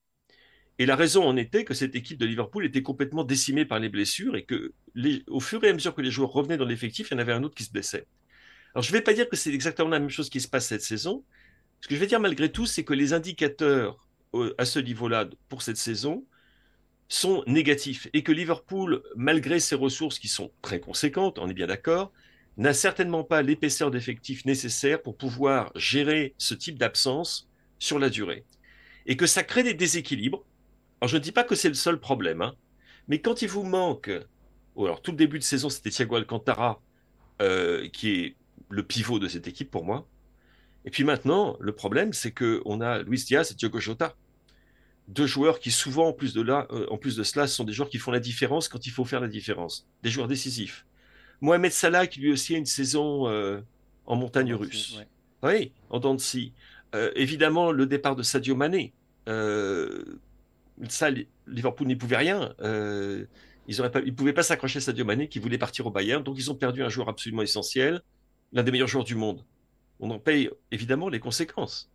Et 0.80 0.86
la 0.86 0.96
raison 0.96 1.24
en 1.24 1.38
était 1.38 1.64
que 1.64 1.74
cette 1.74 1.96
équipe 1.96 2.18
de 2.18 2.26
Liverpool 2.26 2.66
était 2.66 2.82
complètement 2.82 3.24
décimée 3.24 3.66
par 3.66 3.80
les 3.80 3.89
blessures 3.89 4.36
et 4.36 4.46
que, 4.46 4.74
au 5.28 5.39
fur 5.39 5.64
et 5.64 5.70
à 5.70 5.74
mesure 5.74 5.94
que 5.94 6.02
les 6.02 6.12
joueurs 6.12 6.32
revenaient 6.32 6.58
dans 6.58 6.66
l'effectif, 6.66 7.10
il 7.10 7.14
y 7.14 7.18
en 7.18 7.20
avait 7.20 7.34
un 7.34 7.44
autre 7.44 7.56
qui 7.56 7.64
se 7.64 7.72
blessait. 7.72 8.08
Alors, 8.74 8.84
je 8.84 8.92
ne 8.92 8.98
vais 8.98 9.04
pas 9.04 9.14
dire 9.14 9.30
que 9.30 9.36
c'est 9.36 9.54
exactement 9.54 9.89
la 9.89 10.00
même 10.00 10.10
chose 10.10 10.30
qui 10.30 10.42
se 10.42 10.48
passe 10.48 10.68
cette 10.68 10.82
saison. 10.82 11.24
Ce 11.82 11.88
que 11.88 11.96
je 11.96 12.00
vais 12.00 12.08
dire 12.08 12.20
malgré 12.20 12.52
tout, 12.52 12.66
c'est 12.66 12.84
que 12.84 12.94
les 12.94 13.14
indicateurs 13.14 14.08
à 14.58 14.66
ce 14.66 14.80
niveau-là 14.80 15.30
pour 15.50 15.62
cette 15.62 15.78
saison 15.78 16.26
sont 17.12 17.43
négatifs 17.45 18.07
et 18.14 18.24
que 18.24 18.32
Liverpool, 18.32 19.03
malgré 19.18 19.59
ses 19.59 19.76
ressources 19.76 20.18
qui 20.18 20.30
sont 20.30 20.49
très 20.62 20.80
conséquentes, 20.80 21.39
on 21.39 21.49
est 21.49 21.53
bien 21.53 21.68
d'accord, 21.68 22.14
n'a 22.55 22.74
certainement 22.74 23.26
pas 23.26 23.41
l'épaisseur 23.41 23.91
d'effectifs 23.91 24.45
nécessaire 24.45 25.01
pour 25.01 25.18
pouvoir 25.18 25.74
gérer 25.76 26.34
ce 26.38 26.53
type 26.53 26.80
d'absence 26.80 27.49
sur 27.80 27.99
la 27.99 28.09
durée. 28.09 28.45
Et 29.07 29.18
que 29.18 29.26
ça 29.26 29.43
crée 29.43 29.64
des 29.64 29.74
déséquilibres. 29.74 30.45
Alors 31.01 31.09
je 31.09 31.18
ne 31.18 31.22
dis 31.22 31.34
pas 31.34 31.43
que 31.43 31.53
c'est 31.53 31.68
le 31.68 31.74
seul 31.74 31.99
problème, 31.99 32.41
hein, 32.41 32.55
mais 33.09 33.20
quand 33.20 33.41
il 33.41 33.49
vous 33.49 33.64
manque, 33.64 34.09
ou 34.76 34.86
alors 34.86 35.01
tout 35.01 35.12
le 35.12 35.18
début 35.18 35.38
de 35.38 35.43
saison 35.43 35.70
c'était 35.70 35.89
Thiago 35.89 36.16
Alcantara, 36.16 36.82
euh, 37.41 37.89
qui 37.89 38.12
est 38.12 38.36
le 38.70 38.84
pivot 38.84 39.20
de 39.20 39.28
cette 39.28 39.47
équipe 39.47 39.70
pour 39.70 39.84
moi. 39.84 40.07
Et 40.86 40.91
puis 40.91 41.03
maintenant, 41.03 41.57
le 41.59 41.74
problème 41.74 42.14
c'est 42.14 42.32
qu'on 42.32 42.80
a 42.80 42.99
Luis 42.99 43.26
Diaz 43.26 43.51
et 43.51 43.55
Diogo 43.55 43.82
Jota. 43.82 44.16
Deux 45.08 45.26
joueurs 45.26 45.60
qui 45.60 45.72
souvent, 45.72 46.08
en 46.10 46.14
plus, 46.14 46.34
de 46.34 46.41
là, 46.41 46.68
euh, 46.72 46.86
en 46.89 46.97
plus 46.97 47.16
de 47.16 47.24
cela, 47.24 47.47
sont 47.47 47.64
des 47.64 47.74
joueurs 47.74 47.89
qui 47.89 47.97
font 47.97 48.12
la 48.12 48.20
différence 48.20 48.70
quand 48.70 48.86
il 48.86 48.91
faut 48.91 49.06
faire 49.06 49.20
la 49.20 49.28
différence. 49.28 49.88
Des 50.04 50.10
joueurs 50.10 50.28
décisifs. 50.28 50.86
Mohamed 51.41 51.72
Salah, 51.72 52.08
qui 52.08 52.20
lui 52.20 52.32
aussi 52.32 52.56
a 52.56 52.58
une 52.58 52.66
saison 52.66 53.28
euh, 53.28 53.60
en 54.06 54.16
montagne 54.16 54.54
russe. 54.54 54.99
Oui, 55.43 55.72
en 55.89 55.99
dents 55.99 56.18
euh, 56.93 57.12
évidemment, 57.16 57.72
le 57.72 57.86
départ 57.86 58.16
de 58.16 58.24
Sadio 58.24 58.56
Mané. 58.56 58.93
Euh, 59.28 60.04
ça, 60.89 61.10
Liverpool 61.47 61.88
n'y 61.88 61.95
pouvait 61.95 62.18
rien. 62.18 62.54
Ils 63.68 63.78
ne 63.82 64.12
pouvaient 64.12 64.34
pas 64.34 64.43
s'accrocher 64.43 64.78
à 64.78 64.82
Sadio 64.82 65.06
Mané 65.06 65.30
qui 65.30 65.39
voulait 65.39 65.58
partir 65.58 65.88
au 65.88 65.91
Bayern. 65.91 66.22
Donc, 66.22 66.38
ils 66.38 66.52
ont 66.52 66.56
perdu 66.56 66.84
un 66.84 66.89
joueur 66.89 67.10
absolument 67.10 67.41
essentiel, 67.41 68.02
l'un 68.52 68.64
des 68.64 68.72
meilleurs 68.72 68.88
joueurs 68.88 69.06
du 69.06 69.16
monde. 69.16 69.43
On 69.99 70.12
en 70.12 70.20
paye 70.20 70.49
évidemment 70.72 71.10
les 71.10 71.20
conséquences. 71.20 71.89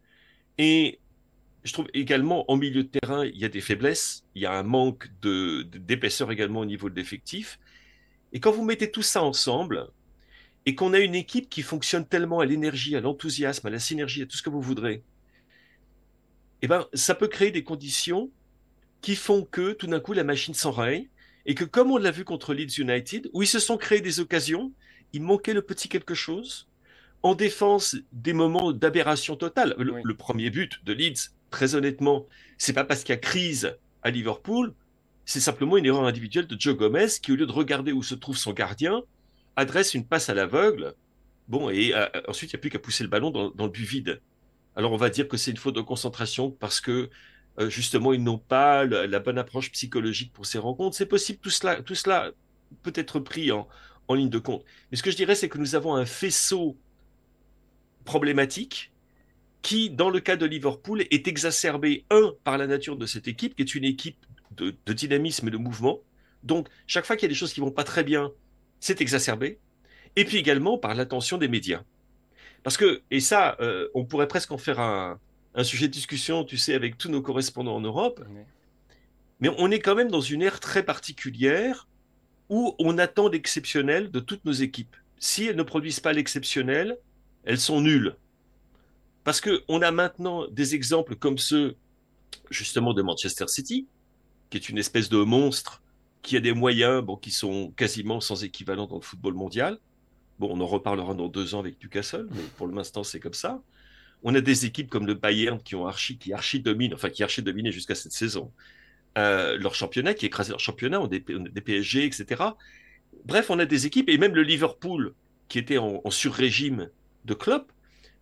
Et 0.59 0.99
je 1.67 1.73
trouve 1.73 1.89
également, 1.95 2.51
en 2.51 2.57
milieu 2.57 2.85
de 2.85 2.89
terrain, 2.89 3.27
il 3.27 3.37
y 3.37 3.45
a 3.45 3.49
des 3.49 3.61
faiblesses. 3.61 4.25
Il 4.35 4.43
y 4.43 4.47
a 4.47 4.53
un 4.53 4.62
manque 4.62 5.09
d'épaisseur 5.23 6.31
également 6.31 6.61
au 6.61 6.64
niveau 6.64 6.89
de 6.89 6.95
l'effectif. 6.95 7.59
Et 8.33 8.41
quand 8.41 8.53
vous 8.53 8.64
mettez 8.64 8.91
tout 8.91 9.03
ça 9.03 9.23
ensemble, 9.23 9.89
et 10.64 10.75
qu'on 10.75 10.93
a 10.93 10.99
une 10.99 11.14
équipe 11.14 11.49
qui 11.49 11.62
fonctionne 11.62 12.07
tellement 12.07 12.41
à 12.41 12.45
l'énergie, 12.45 12.97
à 12.97 13.01
l'enthousiasme, 13.01 13.67
à 13.67 13.71
la 13.71 13.79
synergie, 13.79 14.23
à 14.23 14.27
tout 14.27 14.37
ce 14.37 14.43
que 14.43 14.51
vous 14.51 14.61
voudrez, 14.61 15.03
eh 16.62 16.69
ben, 16.69 16.87
ça 16.93 17.14
peut 17.14 17.29
créer 17.29 17.53
des 17.53 17.62
conditions 17.62 18.31
qui 19.01 19.14
font 19.14 19.45
que 19.45 19.73
tout 19.73 19.87
d'un 19.87 20.01
coup 20.01 20.12
la 20.12 20.25
machine 20.25 20.55
s'enraye 20.55 21.09
et 21.45 21.55
que 21.55 21.64
comme 21.64 21.93
on 21.93 21.97
l'a 21.97 22.11
vu 22.11 22.25
contre 22.25 22.55
Leeds 22.55 22.81
United, 22.81 23.31
où 23.33 23.43
ils 23.43 23.49
se 23.49 23.61
sont 23.61 23.77
créés 23.77 24.01
des 24.01 24.19
occasions, 24.19 24.73
il 25.12 25.23
manquait 25.23 25.55
le 25.55 25.62
petit 25.62 25.89
quelque 25.89 26.14
chose. 26.14 26.69
En 27.23 27.35
défense, 27.35 27.97
des 28.12 28.33
moments 28.33 28.73
d'aberration 28.73 29.37
totale. 29.37 29.75
Le, 29.79 30.14
premier 30.14 30.51
but 30.51 30.85
de 30.85 30.93
Leeds, 30.93 31.31
très 31.51 31.75
honnêtement, 31.75 32.27
c'est 32.59 32.73
pas 32.73 32.85
parce 32.85 33.03
qu'il 33.03 33.15
y 33.15 33.19
a 33.19 33.21
crise 33.21 33.77
à 34.03 34.11
Liverpool, 34.11 34.75
c'est 35.25 35.41
simplement 35.41 35.77
une 35.77 35.87
erreur 35.87 36.05
individuelle 36.05 36.47
de 36.47 36.57
Joe 36.59 36.77
Gomez 36.77 37.07
qui, 37.21 37.33
au 37.33 37.37
lieu 37.37 37.47
de 37.47 37.53
regarder 37.53 37.93
où 37.93 38.03
se 38.03 38.15
trouve 38.15 38.37
son 38.37 38.53
gardien, 38.53 39.03
adresse 39.57 39.95
une 39.95 40.07
passe 40.07 40.29
à 40.29 40.35
l'aveugle. 40.35 40.95
Bon, 41.49 41.69
et 41.69 41.95
euh, 41.95 42.07
ensuite, 42.29 42.53
il 42.53 42.57
n'y 42.57 42.61
a 42.61 42.61
plus 42.61 42.71
qu'à 42.71 42.79
pousser 42.79 43.03
le 43.03 43.11
ballon 43.11 43.31
dans, 43.31 43.65
le 43.65 43.71
but 43.71 43.85
vide. 43.85 44.21
Alors, 44.77 44.93
on 44.93 44.97
va 44.97 45.11
dire 45.11 45.27
que 45.27 45.37
c'est 45.37 45.51
une 45.51 45.57
faute 45.57 45.75
de 45.75 45.81
concentration 45.81 46.51
parce 46.51 46.81
que, 46.81 47.11
euh, 47.59 47.69
justement, 47.69 48.13
ils 48.13 48.23
n'ont 48.23 48.39
pas 48.39 48.85
la, 48.85 49.19
bonne 49.19 49.39
approche 49.39 49.73
psychologique 49.73 50.33
pour 50.33 50.47
ces 50.47 50.59
rencontres. 50.59 50.97
C'est 50.97 51.07
possible, 51.07 51.41
tout 51.41 51.51
cela, 51.51 52.31
peut 52.83 52.93
être 52.95 53.19
pris 53.19 53.51
en 53.51 54.15
ligne 54.15 54.31
de 54.31 54.39
compte. 54.39 54.65
Mais 54.91 54.97
ce 54.97 55.03
que 55.03 55.11
je 55.11 55.17
dirais, 55.17 55.35
c'est 55.35 55.49
que 55.49 55.59
nous 55.59 55.75
avons 55.75 55.95
un 55.97 56.07
faisceau 56.07 56.77
problématique 58.05 58.93
qui, 59.67 59.91
dans 59.91 60.11
le 60.11 60.21
cas 60.21 60.37
de 60.37 60.47
Liverpool, 60.47 61.03
est 61.11 61.27
exacerbé, 61.27 62.05
un, 62.11 62.33
par 62.45 62.57
la 62.57 62.69
nature 62.69 62.97
de 62.97 63.05
cette 63.05 63.27
équipe, 63.27 63.57
qui 63.57 63.62
est 63.62 63.75
une 63.75 63.83
équipe 63.83 64.25
de, 64.53 64.77
de 64.87 64.93
dynamisme 64.93 65.49
et 65.49 65.51
de 65.51 65.57
mouvement. 65.57 65.99
Donc, 66.45 66.69
chaque 66.87 67.05
fois 67.05 67.17
qu'il 67.17 67.25
y 67.25 67.31
a 67.31 67.31
des 67.31 67.35
choses 67.35 67.53
qui 67.53 67.59
vont 67.59 67.73
pas 67.73 67.83
très 67.83 68.05
bien, 68.05 68.31
c'est 68.79 69.01
exacerbé, 69.01 69.59
et 70.14 70.25
puis 70.25 70.37
également 70.37 70.79
par 70.79 70.95
l'attention 70.95 71.37
des 71.37 71.49
médias. 71.49 71.83
Parce 72.62 72.77
que, 72.77 73.03
et 73.11 73.19
ça, 73.19 73.57
euh, 73.59 73.89
on 73.93 74.05
pourrait 74.05 74.29
presque 74.29 74.53
en 74.53 74.57
faire 74.57 74.79
un, 74.79 75.19
sujet 75.64 75.89
de 75.89 75.93
discussion, 75.93 76.45
tu 76.45 76.59
sais, 76.59 76.75
avec 76.75 76.97
tous 76.97 77.09
nos 77.09 77.21
correspondants 77.21 77.75
en 77.75 77.81
Europe, 77.81 78.25
mais 79.41 79.51
on 79.59 79.73
est 79.73 79.81
quand 79.81 79.97
même 79.97 80.12
dans 80.12 80.21
une 80.21 80.43
ère 80.43 80.61
très 80.61 80.85
particulière 80.85 81.89
où 82.51 82.77
on 82.79 82.99
attend 82.99 83.29
l'exceptionnel 83.29 84.12
de 84.12 84.21
toutes 84.21 84.45
nos 84.45 84.53
équipes. 84.53 84.95
Si 85.19 85.47
elles 85.47 85.57
ne 85.57 85.64
produisent 85.64 85.99
pas 85.99 86.12
l'exceptionnel, 86.12 86.99
elles 87.45 87.59
sont 87.59 87.81
nulles. 87.81 88.14
Parce 89.27 89.41
qu'on 89.41 89.83
a 89.83 89.91
maintenant 89.91 90.47
des 90.47 90.77
exemples 90.77 91.16
comme 91.16 91.37
ceux, 91.37 91.74
justement, 92.49 92.95
de 92.95 93.03
Manchester 93.03 93.49
City, 93.49 93.89
qui 94.51 94.57
est 94.57 94.68
une 94.68 94.79
espèce 94.79 95.09
de 95.09 95.18
monstre 95.18 95.83
qui 96.22 96.37
a 96.37 96.41
des 96.41 96.53
moyens 96.53 97.05
qui 97.20 97.33
sont 97.33 97.72
quasiment 97.77 98.20
sans 98.20 98.45
équivalent 98.45 98.87
dans 98.87 98.95
le 98.95 99.03
football 99.03 99.35
mondial. 99.35 99.81
Bon, 100.39 100.49
on 100.53 100.61
en 100.61 100.66
reparlera 100.66 101.14
dans 101.14 101.27
deux 101.27 101.57
ans 101.57 101.59
avec 101.59 101.83
Newcastle, 101.83 102.29
mais 102.31 102.43
pour 102.57 102.68
l'instant, 102.68 103.03
c'est 103.03 103.18
comme 103.18 103.35
ça. 103.35 103.61
On 104.22 104.33
a 104.33 104.41
des 104.41 104.64
équipes 104.64 104.89
comme 104.89 105.09
le 105.09 105.14
Bayern 105.14 105.61
qui 105.61 105.74
ont 105.74 105.89
archi, 105.89 106.18
qui 106.18 106.33
archi 106.33 106.61
domine, 106.61 106.95
enfin 106.95 107.11
qui 107.11 107.24
archi 107.24 107.43
dominé 107.43 107.72
jusqu'à 107.72 107.97
cette 107.97 108.12
saison. 108.12 108.53
leur 109.16 109.74
championnat, 109.74 110.14
qui 110.14 110.27
écrasait 110.27 110.51
leur 110.53 110.61
championnat, 110.61 111.01
on 111.01 111.09
des, 111.09 111.18
des 111.18 111.61
PSG, 111.61 112.05
etc. 112.05 112.45
Bref, 113.24 113.51
on 113.51 113.59
a 113.59 113.66
des 113.66 113.87
équipes, 113.87 114.09
et 114.09 114.18
même 114.18 114.37
le 114.37 114.45
Liverpool, 114.45 115.14
qui 115.49 115.59
était 115.59 115.79
en, 115.79 116.01
sur-régime 116.11 116.91
de 117.24 117.35
Klopp, 117.35 117.72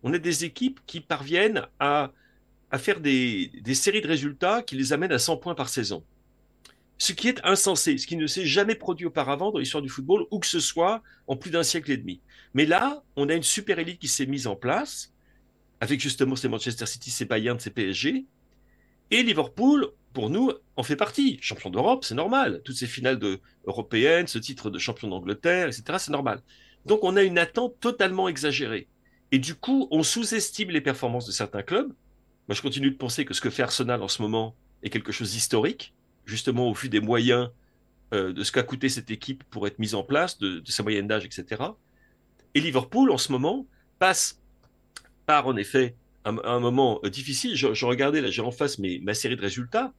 on 0.05 0.13
a 0.13 0.19
des 0.19 0.45
équipes 0.45 0.79
qui 0.85 1.01
parviennent 1.01 1.65
à, 1.79 2.11
faire 2.77 2.99
des, 2.99 3.51
des, 3.63 3.73
séries 3.73 4.01
de 4.01 4.07
résultats 4.07 4.61
qui 4.61 4.75
les 4.75 4.93
amènent 4.93 5.11
à 5.11 5.17
100 5.17 5.37
points 5.37 5.55
par 5.55 5.67
saison. 5.67 6.03
Ce 6.99 7.11
qui 7.11 7.27
est 7.27 7.43
insensé, 7.43 7.97
ce 7.97 8.05
qui 8.05 8.15
ne 8.15 8.27
s'est 8.27 8.45
jamais 8.45 8.75
produit 8.75 9.07
auparavant 9.07 9.51
dans 9.51 9.57
l'histoire 9.57 9.81
du 9.81 9.89
football, 9.89 10.27
où 10.29 10.37
que 10.37 10.45
ce 10.45 10.59
soit, 10.59 11.01
en 11.25 11.35
plus 11.35 11.49
d'un 11.49 11.63
siècle 11.63 11.91
et 11.91 11.97
demi. 11.97 12.21
Mais 12.53 12.67
là, 12.67 13.03
on 13.15 13.29
a 13.29 13.33
une 13.33 13.43
super 13.43 13.79
élite 13.79 13.99
qui 13.99 14.07
s'est 14.07 14.27
mise 14.27 14.45
en 14.45 14.55
place, 14.55 15.11
avec 15.81 15.99
justement 15.99 16.35
ces 16.35 16.49
Manchester 16.49 16.85
City, 16.85 17.09
ces 17.09 17.25
Bayern, 17.25 17.59
ces 17.59 17.71
PSG, 17.71 18.27
et 19.09 19.23
Liverpool, 19.23 19.87
pour 20.13 20.29
nous, 20.29 20.51
en 20.75 20.83
fait 20.83 20.95
partie. 20.95 21.39
Champion 21.41 21.71
d'Europe, 21.71 22.05
c'est 22.05 22.15
normal. 22.15 22.61
Toutes 22.63 22.77
ces 22.77 22.87
finales 22.87 23.17
de, 23.17 23.39
européennes, 23.65 24.27
ce 24.27 24.37
titre 24.37 24.69
de 24.69 24.77
champion 24.77 25.07
d'Angleterre, 25.07 25.67
etc., 25.67 25.97
c'est 25.97 26.11
normal. 26.11 26.43
Donc 26.85 27.03
on 27.03 27.15
a 27.15 27.23
une 27.23 27.39
attente 27.39 27.79
totalement 27.79 28.29
exagérée. 28.29 28.87
Et 29.31 29.39
du 29.39 29.55
coup, 29.55 29.87
on 29.91 30.03
sous-estime 30.03 30.69
les 30.69 30.81
performances 30.81 31.25
de 31.25 31.31
certains 31.31 31.63
clubs. 31.63 31.91
Moi, 32.47 32.55
je 32.55 32.61
continue 32.61 32.91
de 32.91 32.95
penser 32.95 33.25
que 33.25 33.33
ce 33.33 33.41
que 33.41 33.49
fait 33.49 33.63
Arsenal 33.63 34.01
en 34.01 34.07
ce 34.07 34.21
moment 34.21 34.55
est 34.83 34.89
quelque 34.89 35.11
chose 35.11 35.31
d'historique, 35.31 35.93
justement 36.25 36.69
au 36.69 36.73
vu 36.73 36.89
des 36.89 36.99
moyens 36.99 37.49
euh, 38.13 38.33
de 38.33 38.43
ce 38.43 38.51
qu'a 38.51 38.63
coûté 38.63 38.87
cette 38.87 39.09
équipe 39.09 39.43
pour 39.45 39.65
être 39.65 39.79
mise 39.79 39.95
en 39.95 40.03
place, 40.03 40.37
de, 40.37 40.61
sa 40.65 40.83
moyenne 40.83 41.07
d'âge, 41.07 41.25
etc. 41.25 41.63
Et 42.53 42.61
Liverpool, 42.61 43.11
en 43.11 43.17
ce 43.17 43.31
moment, 43.31 43.65
passe 43.97 44.39
par, 45.25 45.47
en 45.47 45.55
effet, 45.55 45.95
un, 46.23 46.59
moment 46.59 46.99
euh, 47.03 47.09
difficile. 47.09 47.55
Je, 47.55 47.85
regardais, 47.85 48.21
là, 48.21 48.29
j'ai 48.29 48.41
en 48.41 48.51
face 48.51 48.79
ma 48.79 49.13
série 49.13 49.35
de 49.35 49.41
résultats, 49.41 49.93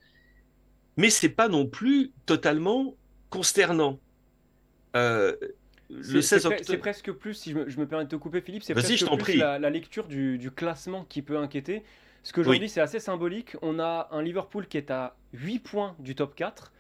mais 0.97 1.11
c'est 1.11 1.29
pas 1.29 1.49
non 1.49 1.67
plus 1.67 2.13
totalement 2.27 2.97
consternant. 3.29 4.01
Euh, 4.95 5.37
c'est 6.03 6.79
presque 6.79 7.13
plus, 7.13 7.35
si 7.35 7.51
je 7.51 7.79
me, 7.79 7.87
permets 7.87 8.05
de 8.05 8.11
te 8.11 8.17
couper, 8.17 8.41
Philippe, 8.41 8.63
c'est 8.63 8.75
presque 8.75 9.19
plus 9.19 9.37
la, 9.37 9.71
lecture 9.71 10.07
du, 10.07 10.51
classement 10.55 11.05
qui 11.09 11.23
peut 11.23 11.39
inquiéter. 11.39 11.83
Ce 12.23 12.33
que 12.33 12.43
j'en 12.43 12.53
dis, 12.53 12.69
c'est 12.69 12.81
assez 12.81 12.99
symbolique. 12.99 13.57
On 13.63 13.79
a 13.79 14.09
un 14.11 14.23
Liverpool 14.23 14.67
qui 14.67 14.77
est 14.77 14.91
à 14.91 15.17
8 15.33 15.61
points 15.61 15.97
du 16.01 16.15
top 16.15 16.35
4, 16.35 16.73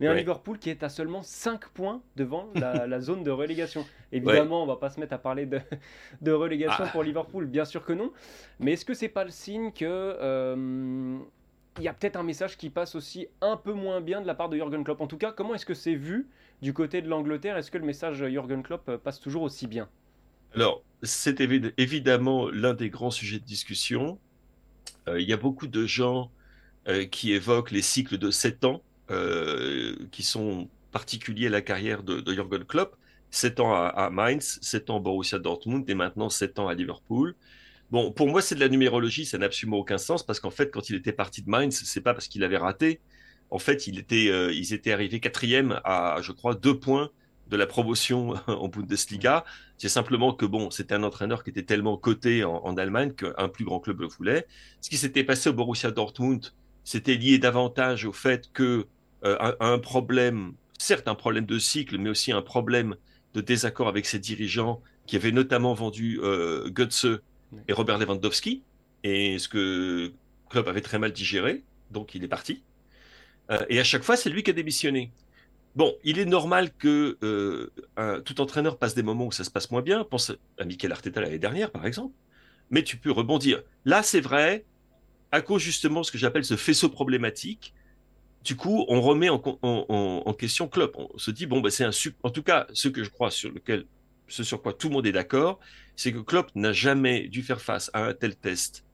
mais 0.00 0.06
un 0.06 0.14
Liverpool 0.14 0.58
qui 0.58 0.70
est 0.70 0.82
à 0.82 0.88
seulement 0.88 1.22
5 1.22 1.68
points 1.68 2.02
devant 2.16 2.48
la, 2.54 3.00
zone 3.00 3.22
de 3.22 3.30
relégation. 3.30 3.84
Évidemment, 4.12 4.62
on 4.62 4.66
va 4.66 4.76
pas 4.76 4.90
se 4.90 4.98
mettre 4.98 5.12
à 5.12 5.18
parler 5.18 5.46
de, 5.46 6.32
relégation 6.32 6.84
ah. 6.86 6.90
pour 6.90 7.02
Liverpool, 7.02 7.46
bien 7.46 7.64
sûr 7.64 7.84
que 7.84 7.92
non. 7.92 8.12
Mais 8.60 8.72
est-ce 8.72 8.84
que 8.84 8.94
c'est 8.94 9.08
pas 9.08 9.24
le 9.24 9.30
signe 9.30 9.72
que 9.72 9.84
euh, 9.84 11.18
il 11.78 11.84
y 11.84 11.88
a 11.88 11.92
peut-être 11.92 12.16
un 12.16 12.22
message 12.22 12.56
qui 12.56 12.70
passe 12.70 12.94
aussi 12.94 13.26
un 13.40 13.56
peu 13.56 13.72
moins 13.72 14.00
bien 14.00 14.20
de 14.22 14.26
la 14.26 14.34
part 14.34 14.48
de 14.48 14.56
Jürgen 14.56 14.84
Klopp? 14.84 15.00
En 15.00 15.06
tout 15.06 15.18
cas, 15.18 15.32
comment 15.32 15.54
est-ce 15.54 15.66
que 15.66 15.74
c'est 15.74 15.96
vu 15.96 16.28
du 16.62 16.72
côté 16.72 17.02
de 17.02 17.08
l'Angleterre 17.08 17.56
Est-ce 17.56 17.70
que 17.70 17.78
le 17.78 17.84
message 17.84 18.24
Jürgen 18.26 18.62
Klopp 18.62 18.88
euh, 18.88 18.98
passe 18.98 19.20
toujours 19.20 19.42
aussi 19.42 19.66
bien? 19.66 19.88
Alors, 20.54 20.82
c'est 21.02 21.40
évidemment 21.40 22.48
l'un 22.48 22.74
des 22.74 22.88
grands 22.88 23.10
sujets 23.10 23.38
de 23.38 23.44
discussion. 23.44 24.18
Euh, 25.08 25.20
il 25.20 25.28
y 25.28 25.32
a 25.32 25.36
beaucoup 25.36 25.66
de 25.66 25.86
gens 25.86 26.30
qui 27.10 27.32
évoquent 27.32 27.70
les 27.70 27.80
cycles 27.80 28.18
de 28.18 28.30
7 28.30 28.64
ans 28.64 28.82
euh, 29.10 29.96
qui 30.12 30.22
sont 30.22 30.68
particuliers 30.90 31.48
à 31.48 31.50
la 31.50 31.60
carrière 31.60 32.02
de, 32.02 32.20
de 32.20 32.32
Jürgen 32.32 32.64
Klopp. 32.64 32.96
7 33.30 33.60
ans 33.60 33.74
à, 33.74 34.08
Mainz, 34.10 34.58
7 34.62 34.88
ans 34.90 34.96
à 34.96 35.00
Borussia 35.00 35.38
Dortmund 35.38 35.88
et 35.90 35.94
maintenant 35.94 36.30
7 36.30 36.58
ans 36.58 36.68
à 36.68 36.74
Liverpool. 36.74 37.34
Bon, 37.90 38.12
pour 38.12 38.28
moi, 38.28 38.40
c'est 38.40 38.54
de 38.54 38.60
la 38.60 38.68
numérologie, 38.68 39.26
ça 39.26 39.36
n'a 39.36 39.46
absolument 39.46 39.78
aucun 39.78 39.98
sens 39.98 40.24
parce 40.24 40.40
qu'en 40.40 40.50
fait, 40.50 40.70
quand 40.70 40.88
il 40.88 40.96
était 40.96 41.12
parti 41.12 41.42
de 41.42 41.50
Mainz, 41.50 41.82
c'est 41.84 42.00
pas 42.00 42.14
parce 42.14 42.28
qu'il 42.28 42.44
avait 42.44 42.56
raté. 42.56 43.00
En 43.50 43.58
fait, 43.58 43.86
euh, 43.88 44.52
ils 44.52 44.72
étaient 44.72 44.92
arrivés 44.92 45.20
quatrième 45.20 45.80
à, 45.84 46.18
je 46.22 46.32
crois, 46.32 46.54
deux 46.54 46.78
points 46.78 47.10
de 47.48 47.56
la 47.56 47.66
promotion 47.66 48.34
en 48.46 48.68
Bundesliga. 48.68 49.44
C'est 49.78 49.88
simplement 49.88 50.32
que 50.32 50.46
bon, 50.46 50.70
c'était 50.70 50.94
un 50.94 51.02
entraîneur 51.02 51.44
qui 51.44 51.50
était 51.50 51.62
tellement 51.62 51.96
coté 51.96 52.44
en, 52.44 52.76
Allemagne 52.76 53.12
qu'un 53.12 53.48
plus 53.48 53.64
grand 53.64 53.80
club 53.80 54.00
le 54.00 54.06
voulait. 54.06 54.46
Ce 54.80 54.90
qui 54.90 54.96
s'était 54.96 55.24
passé 55.24 55.50
au 55.50 55.52
Borussia 55.52 55.90
Dortmund, 55.90 56.52
c'était 56.84 57.14
lié 57.14 57.38
davantage 57.38 58.04
au 58.04 58.12
fait 58.12 58.50
que 58.52 58.86
euh, 59.24 59.52
un, 59.60 59.78
problème, 59.78 60.54
certes 60.78 61.08
un 61.08 61.14
problème 61.14 61.46
de 61.46 61.58
cycle, 61.58 61.98
mais 61.98 62.10
aussi 62.10 62.32
un 62.32 62.42
problème 62.42 62.96
de 63.34 63.40
désaccord 63.40 63.88
avec 63.88 64.06
ses 64.06 64.18
dirigeants 64.18 64.82
qui 65.06 65.16
avaient 65.16 65.32
notamment 65.32 65.74
vendu 65.74 66.20
euh, 66.22 66.70
Götze 66.70 67.20
et 67.68 67.72
Robert 67.72 67.98
Lewandowski, 67.98 68.62
et 69.02 69.38
ce 69.38 69.48
que 69.48 70.12
club 70.50 70.68
avait 70.68 70.80
très 70.80 70.98
mal 70.98 71.12
digéré, 71.12 71.62
donc 71.90 72.14
il 72.14 72.24
est 72.24 72.28
parti. 72.28 72.62
Euh, 73.50 73.64
et 73.68 73.78
à 73.78 73.84
chaque 73.84 74.02
fois, 74.02 74.16
c'est 74.16 74.30
lui 74.30 74.42
qui 74.42 74.50
a 74.50 74.54
démissionné. 74.54 75.10
Bon, 75.76 75.94
il 76.04 76.18
est 76.18 76.24
normal 76.24 76.70
que 76.72 77.18
euh, 77.22 78.20
tout 78.20 78.40
entraîneur 78.40 78.78
passe 78.78 78.94
des 78.94 79.02
moments 79.02 79.26
où 79.26 79.32
ça 79.32 79.44
se 79.44 79.50
passe 79.50 79.70
moins 79.70 79.82
bien. 79.82 80.04
Pense 80.04 80.32
à 80.58 80.64
Mikel 80.64 80.92
Arteta 80.92 81.20
l'année 81.20 81.38
dernière, 81.38 81.70
par 81.70 81.84
exemple. 81.86 82.14
Mais 82.70 82.82
tu 82.82 82.96
peux 82.96 83.10
rebondir. 83.10 83.62
Là, 83.84 84.02
c'est 84.02 84.20
vrai, 84.20 84.64
à 85.32 85.40
cause 85.40 85.60
justement 85.60 86.00
de 86.00 86.06
ce 86.06 86.12
que 86.12 86.18
j'appelle 86.18 86.44
ce 86.44 86.56
faisceau 86.56 86.88
problématique, 86.88 87.74
du 88.44 88.56
coup, 88.56 88.84
on 88.88 89.00
remet 89.00 89.30
en, 89.30 90.34
question 90.38 90.68
Klopp. 90.68 90.96
On 90.96 91.18
se 91.18 91.30
dit, 91.30 91.46
bon, 91.46 91.60
ben, 91.60 91.70
c'est 91.70 91.84
un 91.84 91.90
En 92.22 92.30
tout 92.30 92.42
cas, 92.42 92.66
ce 92.74 92.88
que 92.88 93.02
je 93.02 93.08
crois 93.08 93.30
sur 93.30 93.50
lequel, 93.50 93.86
ce 94.28 94.44
sur 94.44 94.60
quoi 94.60 94.74
tout 94.74 94.88
le 94.88 94.94
monde 94.94 95.06
est 95.06 95.12
d'accord, 95.12 95.58
c'est 95.96 96.12
que 96.12 96.18
Klopp 96.18 96.50
n'a 96.54 96.72
jamais 96.72 97.28
dû 97.28 97.42
faire 97.42 97.60
face 97.60 97.90
à 97.94 98.04
un 98.04 98.12
tel 98.12 98.36
test 98.36 98.84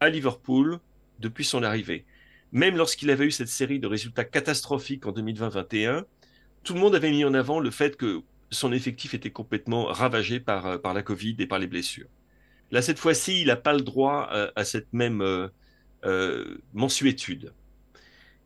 à 0.00 0.10
Liverpool 0.10 0.78
depuis 1.20 1.44
son 1.44 1.62
arrivée. 1.62 2.04
Même 2.52 2.76
lorsqu'il 2.76 3.10
avait 3.10 3.26
eu 3.26 3.30
cette 3.30 3.48
série 3.48 3.78
de 3.78 3.86
résultats 3.86 4.24
catastrophiques 4.24 5.06
en 5.06 5.12
2020-21, 5.12 6.04
tout 6.64 6.74
le 6.74 6.80
monde 6.80 6.94
avait 6.94 7.10
mis 7.10 7.24
en 7.24 7.34
avant 7.34 7.60
le 7.60 7.70
fait 7.70 7.96
que 7.96 8.22
son 8.50 8.72
effectif 8.72 9.14
était 9.14 9.30
complètement 9.30 9.84
ravagé 9.84 10.40
par, 10.40 10.80
par 10.80 10.94
la 10.94 11.02
Covid 11.02 11.36
et 11.38 11.46
par 11.46 11.58
les 11.58 11.66
blessures. 11.66 12.08
Là, 12.70 12.82
cette 12.82 12.98
fois-ci, 12.98 13.42
il 13.42 13.46
n'a 13.46 13.56
pas 13.56 13.72
le 13.72 13.80
droit 13.80 14.28
euh, 14.32 14.50
à, 14.56 14.64
cette 14.64 14.92
même 14.92 15.22
euh, 15.22 15.48
euh, 16.04 16.58
mensuétude. 16.74 17.52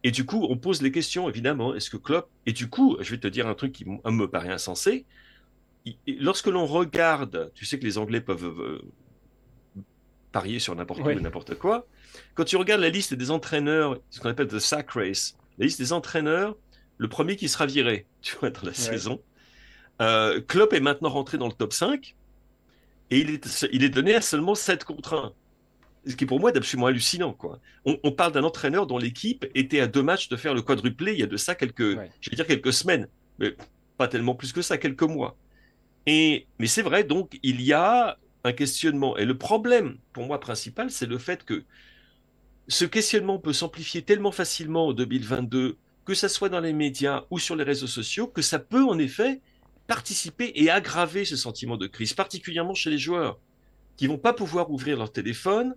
Et 0.05 0.11
du 0.11 0.24
coup, 0.24 0.46
on 0.48 0.57
pose 0.57 0.82
les 0.82 0.90
questions, 0.90 1.28
évidemment. 1.28 1.74
Est-ce 1.74 1.90
que 1.90 1.96
Klopp. 1.96 2.28
Et 2.46 2.53
du 2.53 2.68
coup, 2.68 2.96
je 3.00 3.11
vais 3.12 3.18
te 3.18 3.28
dire 3.28 3.46
un 3.46 3.55
truc 3.55 3.72
qui 3.72 3.84
me 3.84 4.26
paraît 4.26 4.53
insensé. 4.53 5.07
Lorsque 6.07 6.46
l'on 6.46 6.66
regarde, 6.66 7.50
tu 7.55 7.64
sais 7.64 7.78
que 7.78 7.84
les 7.84 7.98
Anglais 7.98 8.20
peuvent 8.20 8.61
euh, 8.61 8.82
parier 10.33 10.59
sur 10.59 10.74
n'importe 10.74 11.03
quoi 11.03 11.14
n'importe 11.14 11.55
quoi. 11.57 11.87
Quand 12.35 12.45
tu 12.45 12.57
regardes 12.57 12.80
la 12.80 12.89
liste 12.89 13.14
des 13.14 13.30
entraîneurs, 13.30 13.99
ce 14.11 14.20
qu'on 14.20 14.30
appelle 14.30 14.49
the 14.49 14.59
sack 14.59 14.91
race, 14.93 15.37
la 15.59 15.66
liste 15.66 15.78
des 15.78 15.93
entraîneurs, 15.93 16.57
le 16.99 17.09
premier 17.09 17.37
qui 17.37 17.49
sera 17.49 17.66
viré, 17.66 18.07
tu 18.22 18.37
vois, 18.37 18.51
dans 18.51 18.62
la 18.62 18.74
saison. 18.74 19.20
Euh, 20.01 20.41
Klopp 20.41 20.72
est 20.72 20.80
maintenant 20.80 21.11
rentré 21.11 21.39
dans 21.39 21.47
le 21.47 21.53
top 21.53 21.72
5 21.72 22.16
et 23.11 23.18
il 23.18 23.30
est, 23.30 23.66
il 23.72 23.85
est 23.85 23.91
donné 23.91 24.14
à 24.14 24.20
seulement 24.20 24.55
7 24.55 24.85
contre 24.85 25.14
1 25.14 25.33
ce 26.07 26.16
qui 26.16 26.26
pour 26.26 26.41
moi 26.41 26.51
est 26.51 26.57
absolument 26.57 26.87
hallucinant. 26.87 27.33
Quoi. 27.33 27.61
On, 27.85 28.12
parle 28.12 28.33
d'un 28.33 28.43
entraîneur 28.43 28.87
dont 28.87 28.99
l'équipe 28.99 29.47
était 29.55 29.80
à 29.80 29.87
deux 29.87 30.03
matchs 30.03 30.28
de 30.28 30.37
faire 30.37 30.55
le 30.55 30.62
quadruplé 30.62 31.12
il 31.12 31.20
y 31.20 31.22
a 31.22 31.26
de 31.26 31.37
ça 31.37 31.55
quelques, 31.55 31.97
je 32.20 32.30
vais 32.30 32.37
dire 32.37 32.47
quelques 32.47 32.72
semaines, 32.72 33.09
mais 33.39 33.55
pas 33.97 34.09
tellement 34.09 34.35
plus 34.35 34.53
que 34.53 34.62
ça, 34.62 34.78
quelques 34.78 35.03
mois. 35.03 35.37
Et, 36.07 36.47
mais 36.59 36.66
c'est 36.66 36.83
vrai, 36.83 37.05
donc 37.05 37.39
il 37.43 37.62
y 37.62 37.72
a 37.72 38.18
un 38.45 38.53
questionnement. 38.53 39.16
Et 39.16 39.24
le 39.24 39.36
problème, 39.36 39.99
pour 40.12 40.26
moi, 40.26 40.40
principal, 40.40 40.90
c'est 40.90 41.07
le 41.07 41.18
fait 41.18 41.45
que 41.45 41.64
ce 42.68 42.84
questionnement 42.84 43.38
peut 43.38 43.53
s'amplifier 43.53 44.03
tellement 44.03 44.32
facilement 44.32 44.88
en 44.88 44.93
2022, 44.93 45.76
que 46.05 46.14
ça 46.14 46.28
soit 46.28 46.49
dans 46.49 46.61
les 46.61 46.72
médias 46.72 47.24
ou 47.30 47.38
sur 47.38 47.57
les 47.57 47.64
réseaux 47.64 47.86
sociaux, 47.86 48.26
que 48.26 48.43
ça 48.43 48.59
peut 48.59 48.84
en 48.84 48.99
effet 48.99 49.40
participer 49.86 50.53
et 50.55 50.70
aggraver 50.70 51.24
ce 51.24 51.36
sentiment 51.36 51.76
de 51.76 51.86
crise, 51.86 52.14
particulièrement 52.14 52.74
chez 52.74 52.90
les 52.90 52.99
joueurs, 52.99 53.38
qui 53.97 54.07
vont 54.07 54.18
pas 54.18 54.32
pouvoir 54.32 54.70
ouvrir 54.70 54.97
leur 54.97 55.12
téléphone, 55.12 55.74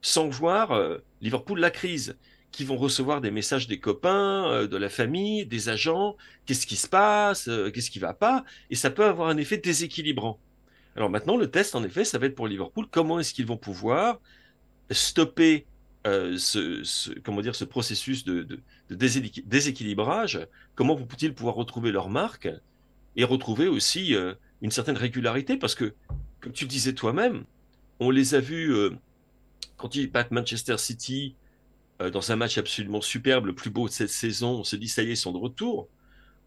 sans 0.00 0.28
voir 0.28 0.72
euh, 0.72 0.98
Liverpool 1.20 1.60
la 1.60 1.70
crise, 1.70 2.16
qui 2.50 2.64
vont 2.64 2.76
recevoir 2.76 3.20
des 3.20 3.30
messages 3.30 3.66
des 3.66 3.80
copains, 3.80 4.50
euh, 4.50 4.66
de 4.66 4.76
la 4.76 4.88
famille, 4.88 5.46
des 5.46 5.68
agents, 5.68 6.16
qu'est-ce 6.44 6.66
qui 6.66 6.76
se 6.76 6.88
passe, 6.88 7.48
euh, 7.48 7.70
qu'est-ce 7.70 7.90
qui 7.90 7.98
va 7.98 8.14
pas, 8.14 8.44
et 8.70 8.74
ça 8.74 8.90
peut 8.90 9.04
avoir 9.04 9.28
un 9.28 9.36
effet 9.36 9.58
déséquilibrant. 9.58 10.38
Alors 10.96 11.10
maintenant, 11.10 11.36
le 11.36 11.50
test, 11.50 11.74
en 11.74 11.84
effet, 11.84 12.04
ça 12.04 12.18
va 12.18 12.26
être 12.26 12.34
pour 12.34 12.46
Liverpool. 12.46 12.86
Comment 12.90 13.18
est-ce 13.20 13.34
qu'ils 13.34 13.46
vont 13.46 13.56
pouvoir 13.56 14.20
stopper 14.90 15.66
ce, 16.04 17.18
comment 17.20 17.40
dire, 17.40 17.54
ce 17.54 17.64
processus 17.64 18.24
de, 18.24 18.60
déséquilibrage? 18.90 20.46
Comment 20.74 20.94
vont-ils 20.94 21.32
pouvoir 21.32 21.54
retrouver 21.54 21.92
leur 21.92 22.10
marque 22.10 22.48
et 23.16 23.24
retrouver 23.24 23.68
aussi 23.68 24.14
une 24.60 24.70
certaine 24.70 24.96
régularité? 24.96 25.56
Parce 25.56 25.74
que, 25.74 25.94
comme 26.40 26.52
tu 26.52 26.64
le 26.64 26.70
disais 26.70 26.92
toi-même, 26.92 27.44
on 28.00 28.10
les 28.10 28.34
a 28.34 28.40
vus 28.40 28.74
quand 29.82 29.96
ils 29.96 30.10
battent 30.10 30.30
Manchester 30.30 30.78
City 30.78 31.34
euh, 32.00 32.10
dans 32.10 32.30
un 32.30 32.36
match 32.36 32.56
absolument 32.56 33.00
superbe, 33.00 33.46
le 33.46 33.54
plus 33.54 33.70
beau 33.70 33.88
de 33.88 33.92
cette 33.92 34.10
saison, 34.10 34.60
on 34.60 34.64
se 34.64 34.76
dit 34.76 34.88
ça 34.88 35.02
y 35.02 35.08
est, 35.08 35.12
ils 35.12 35.16
sont 35.16 35.32
de 35.32 35.38
retour. 35.38 35.88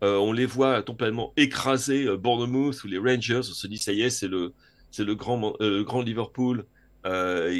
Euh, 0.03 0.17
on 0.17 0.33
les 0.33 0.45
voit 0.45 0.81
complètement 0.83 1.33
écraser 1.37 2.05
euh, 2.05 2.17
Bournemouth 2.17 2.83
ou 2.83 2.87
les 2.87 2.97
Rangers, 2.97 3.39
on 3.39 3.43
se 3.43 3.67
dit 3.67 3.77
ça 3.77 3.93
y 3.93 4.01
est, 4.01 4.09
c'est 4.09 4.27
le, 4.27 4.53
le 4.97 5.15
grand, 5.15 5.55
grand 5.59 6.01
Liverpool 6.01 6.65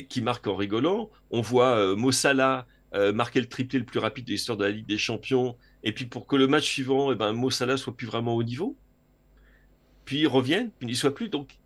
qui 0.10 0.22
marque 0.22 0.48
en 0.48 0.56
rigolant. 0.56 1.12
On 1.30 1.42
voit 1.42 1.96
Mossala 1.96 2.66
euh, 2.96 3.12
marquer 3.12 3.42
le 3.42 3.48
triplé 3.48 3.78
le 3.78 3.86
plus 3.86 4.00
rapide 4.00 4.26
de 4.26 4.32
l'histoire 4.32 4.58
de 4.58 4.64
la 4.64 4.72
Ligue 4.72 4.86
des 4.86 4.98
Champions, 4.98 5.58
et 5.84 5.92
puis 5.92 6.06
pour 6.06 6.28
que 6.28 6.38
le 6.38 6.48
match 6.48 6.66
suivant, 6.66 7.12
eh 7.12 7.16
ben, 7.16 7.34
Mo 7.34 7.50
Salah 7.50 7.76
soit 7.76 7.96
plus 7.96 8.08
vraiment 8.08 8.36
au 8.36 8.44
niveau, 8.44 8.78
puis 10.06 10.20
il 10.20 10.28
revient, 10.28 10.70
puis 10.78 10.88
il 10.88 10.92
n'y 10.92 10.96
soit 10.96 11.14
plus. 11.14 11.28
Donc 11.28 11.58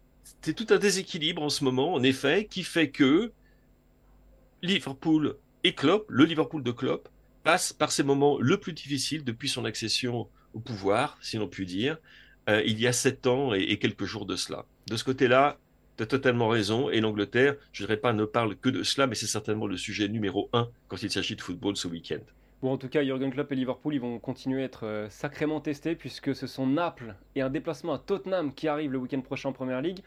c'est 0.42 0.56
tout 0.56 0.66
un 0.74 0.80
déséquilibre 0.80 1.44
en 1.44 1.50
ce 1.50 1.64
moment, 1.64 1.94
en 1.94 2.02
effet, 2.02 2.48
qui 2.50 2.64
fait 2.64 2.90
que 2.90 3.32
Liverpool 4.64 5.36
et 5.64 5.76
Klopp, 5.76 6.06
le 6.10 6.26
Liverpool 6.26 6.64
de 6.64 6.72
Klopp, 6.72 7.10
passe 7.44 7.74
par 7.74 7.92
ces 7.92 8.02
moments 8.02 8.40
le 8.40 8.58
plus 8.58 8.74
difficiles 8.74 9.24
depuis 9.24 9.50
son 9.50 9.66
accession 9.66 10.28
au 10.54 10.60
pouvoir, 10.60 11.18
si 11.22 11.38
l'on 11.38 11.48
peut 11.48 11.66
dire, 11.66 11.98
euh, 12.50 12.62
il 12.66 12.80
y 12.80 12.88
a 12.88 12.94
sept 12.94 13.28
ans 13.28 13.54
et, 13.54 13.78
quelques 13.78 14.06
jours 14.06 14.26
de 14.26 14.36
cela. 14.36 14.66
De 14.88 14.96
ce 14.96 15.04
côté-là, 15.04 15.58
tu 15.98 16.04
as 16.04 16.06
totalement 16.08 16.48
raison. 16.48 16.90
Et 16.90 17.00
l'Angleterre, 17.02 17.56
je 17.72 17.84
ne 17.84 17.88
dirais 17.88 18.00
pas 18.00 18.14
ne 18.14 18.26
parle 18.26 18.56
que 18.56 18.70
de 18.70 18.84
cela, 18.84 19.08
mais 19.08 19.16
c'est 19.16 19.28
certainement 19.28 19.68
le 19.68 19.78
sujet 19.78 20.08
numéro 20.08 20.50
un 20.54 20.70
quand 20.88 21.02
il 21.04 21.12
s'agit 21.12 21.36
de 21.36 21.42
football 21.42 21.78
ce 21.78 21.88
week-end. 21.88 22.22
Bon, 22.62 22.74
en 22.74 22.78
tout 22.78 22.90
cas, 22.90 23.04
Jurgen 23.04 23.32
Klopp 23.32 23.52
et 23.52 23.56
Liverpool, 23.56 23.94
ils 23.94 24.02
vont 24.02 24.20
continuer 24.20 24.64
à 24.64 24.66
être 24.66 24.86
euh, 24.86 25.10
sacrément 25.10 25.62
testés 25.62 25.96
puisque 25.96 26.36
ce 26.36 26.46
sont 26.46 26.68
Naples 26.68 27.16
et 27.36 27.42
un 27.42 27.50
déplacement 27.50 27.94
à 27.94 28.00
Tottenham 28.00 28.54
qui 28.54 28.68
arrive 28.68 28.92
le 28.92 28.98
week-end 28.98 29.22
prochain 29.22 29.50
en 29.50 29.54
Première 29.54 29.82
Ligue. 29.82 30.00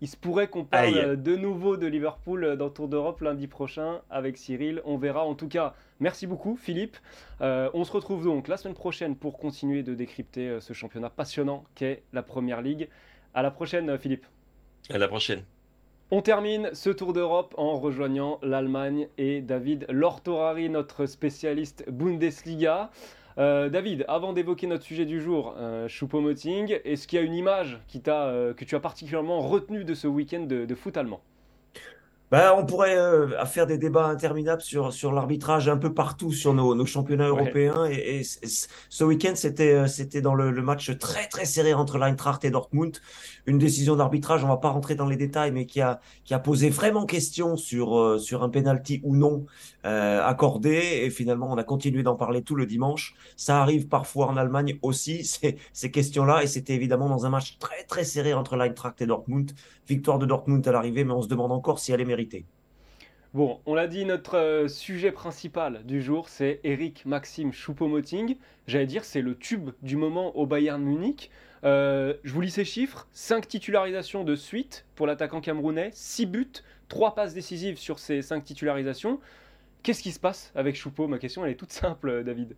Il 0.00 0.08
se 0.08 0.16
pourrait 0.16 0.48
qu'on 0.48 0.64
parle 0.64 0.96
euh, 0.96 1.16
de 1.16 1.36
nouveau 1.36 1.76
de 1.76 1.86
Liverpool 1.86 2.44
euh, 2.44 2.56
dans 2.56 2.70
Tour 2.70 2.88
d'Europe 2.88 3.20
lundi 3.20 3.46
prochain 3.46 4.00
avec 4.08 4.38
Cyril. 4.38 4.80
On 4.84 4.96
verra. 4.96 5.24
En 5.24 5.34
tout 5.34 5.48
cas, 5.48 5.74
merci 5.98 6.26
beaucoup, 6.26 6.56
Philippe. 6.56 6.96
on 7.40 7.84
se 7.84 7.92
retrouve 7.92 8.24
donc 8.24 8.48
la 8.48 8.56
semaine 8.56 8.74
prochaine 8.74 9.16
pour 9.16 9.38
continuer 9.38 9.82
de 9.82 9.94
décrypter 9.94 10.58
ce 10.60 10.72
championnat 10.72 11.10
passionnant 11.10 11.64
qu'est 11.74 12.02
la 12.12 12.22
Première 12.22 12.62
Ligue. 12.62 12.88
À 13.34 13.42
la 13.42 13.50
prochaine, 13.50 13.96
Philippe. 13.98 14.26
À 14.88 14.98
la 14.98 15.08
prochaine. 15.08 15.42
On 16.12 16.22
termine 16.22 16.70
ce 16.72 16.90
tour 16.90 17.12
d'Europe 17.12 17.54
en 17.56 17.78
rejoignant 17.78 18.40
l'Allemagne 18.42 19.06
et 19.16 19.42
David 19.42 19.86
Lortorari, 19.88 20.68
notre 20.68 21.06
spécialiste 21.06 21.84
Bundesliga. 21.88 22.90
Euh, 23.38 23.68
David, 23.68 24.04
avant 24.08 24.32
d'évoquer 24.32 24.66
notre 24.66 24.84
sujet 24.84 25.06
du 25.06 25.20
jour, 25.20 25.54
euh, 25.56 25.88
Choupo-Moting, 25.88 26.80
est-ce 26.84 27.06
qu'il 27.06 27.18
y 27.18 27.22
a 27.22 27.24
une 27.24 27.34
image 27.34 27.80
qui 27.86 28.02
euh, 28.08 28.54
que 28.54 28.64
tu 28.64 28.74
as 28.74 28.80
particulièrement 28.80 29.40
retenue 29.40 29.84
de 29.84 29.94
ce 29.94 30.06
week-end 30.06 30.42
de 30.42 30.74
foot 30.74 30.96
allemand? 30.96 31.20
Ben, 32.30 32.54
on 32.56 32.64
pourrait 32.64 32.96
euh, 32.96 33.44
faire 33.44 33.66
des 33.66 33.76
débats 33.76 34.06
interminables 34.06 34.62
sur, 34.62 34.92
sur 34.92 35.10
l'arbitrage 35.10 35.68
un 35.68 35.76
peu 35.76 35.92
partout 35.92 36.30
sur 36.30 36.54
nos, 36.54 36.76
nos 36.76 36.86
championnats 36.86 37.26
européens. 37.26 37.86
Et, 37.86 38.22
ce 38.22 39.02
week-end, 39.02 39.32
c'était 39.34 39.88
c'était 39.88 40.20
dans 40.20 40.36
le, 40.36 40.52
le, 40.52 40.62
match 40.62 40.96
très 40.98 41.26
très 41.26 41.44
serré 41.44 41.74
entre 41.74 41.98
l'Eintracht 41.98 42.44
et 42.44 42.50
Dortmund. 42.50 42.98
Une 43.46 43.58
décision 43.58 43.96
d'arbitrage, 43.96 44.44
on 44.44 44.48
va 44.48 44.58
pas 44.58 44.68
rentrer 44.68 44.94
dans 44.94 45.06
les 45.06 45.16
détails, 45.16 45.50
mais 45.50 45.66
qui 45.66 45.80
a, 45.80 46.00
qui 46.24 46.32
a 46.32 46.38
posé 46.38 46.70
vraiment 46.70 47.04
question 47.04 47.56
sur, 47.56 47.98
euh, 47.98 48.18
sur 48.18 48.44
un 48.44 48.48
penalty 48.48 49.00
ou 49.02 49.16
non 49.16 49.46
euh, 49.84 50.24
accordé. 50.24 51.02
Et 51.04 51.10
finalement, 51.10 51.50
on 51.50 51.56
a 51.56 51.64
continué 51.64 52.02
d'en 52.02 52.16
parler 52.16 52.42
tout 52.42 52.54
le 52.54 52.66
dimanche. 52.66 53.14
Ça 53.36 53.60
arrive 53.60 53.88
parfois 53.88 54.26
en 54.26 54.36
Allemagne 54.36 54.78
aussi, 54.82 55.24
ces, 55.72 55.90
questions-là. 55.90 56.42
Et 56.42 56.46
c'était 56.46 56.74
évidemment 56.74 57.08
dans 57.08 57.26
un 57.26 57.30
match 57.30 57.58
très 57.58 57.84
très 57.84 58.04
serré 58.04 58.34
entre 58.34 58.56
l'Eintracht 58.56 59.00
et 59.00 59.06
Dortmund. 59.06 59.52
Victoire 59.88 60.18
de 60.18 60.26
Dortmund 60.26 60.66
à 60.66 60.72
l'arrivée, 60.72 61.04
mais 61.04 61.12
on 61.12 61.22
se 61.22 61.28
demande 61.28 61.52
encore 61.52 61.78
si 61.78 61.92
elle 61.92 62.00
est 62.00 62.04
méritée. 62.04 62.44
Bon, 63.32 63.60
on 63.64 63.74
l'a 63.74 63.86
dit, 63.86 64.04
notre 64.04 64.36
euh, 64.36 64.66
sujet 64.66 65.12
principal 65.12 65.84
du 65.84 66.02
jour, 66.02 66.28
c'est 66.28 66.58
Eric 66.64 67.06
Maxime 67.06 67.52
Choupo-Moting. 67.52 68.36
J'allais 68.66 68.86
dire, 68.86 69.04
c'est 69.04 69.22
le 69.22 69.36
tube 69.36 69.70
du 69.82 69.96
moment 69.96 70.36
au 70.36 70.46
Bayern 70.46 70.82
Munich. 70.82 71.30
Euh, 71.62 72.14
je 72.24 72.32
vous 72.32 72.40
lis 72.40 72.50
ces 72.50 72.64
chiffres 72.64 73.06
5 73.12 73.46
titularisations 73.46 74.24
de 74.24 74.34
suite 74.34 74.84
pour 74.96 75.06
l'attaquant 75.06 75.40
camerounais, 75.40 75.90
6 75.92 76.26
buts, 76.26 76.52
3 76.88 77.14
passes 77.14 77.34
décisives 77.34 77.78
sur 77.78 77.98
ces 77.98 78.20
5 78.20 78.44
titularisations. 78.44 79.20
Qu'est-ce 79.82 80.02
qui 80.02 80.12
se 80.12 80.20
passe 80.20 80.52
avec 80.54 80.76
Choupo 80.76 81.08
Ma 81.08 81.18
question, 81.18 81.44
elle 81.44 81.52
est 81.52 81.56
toute 81.56 81.72
simple, 81.72 82.22
David. 82.24 82.56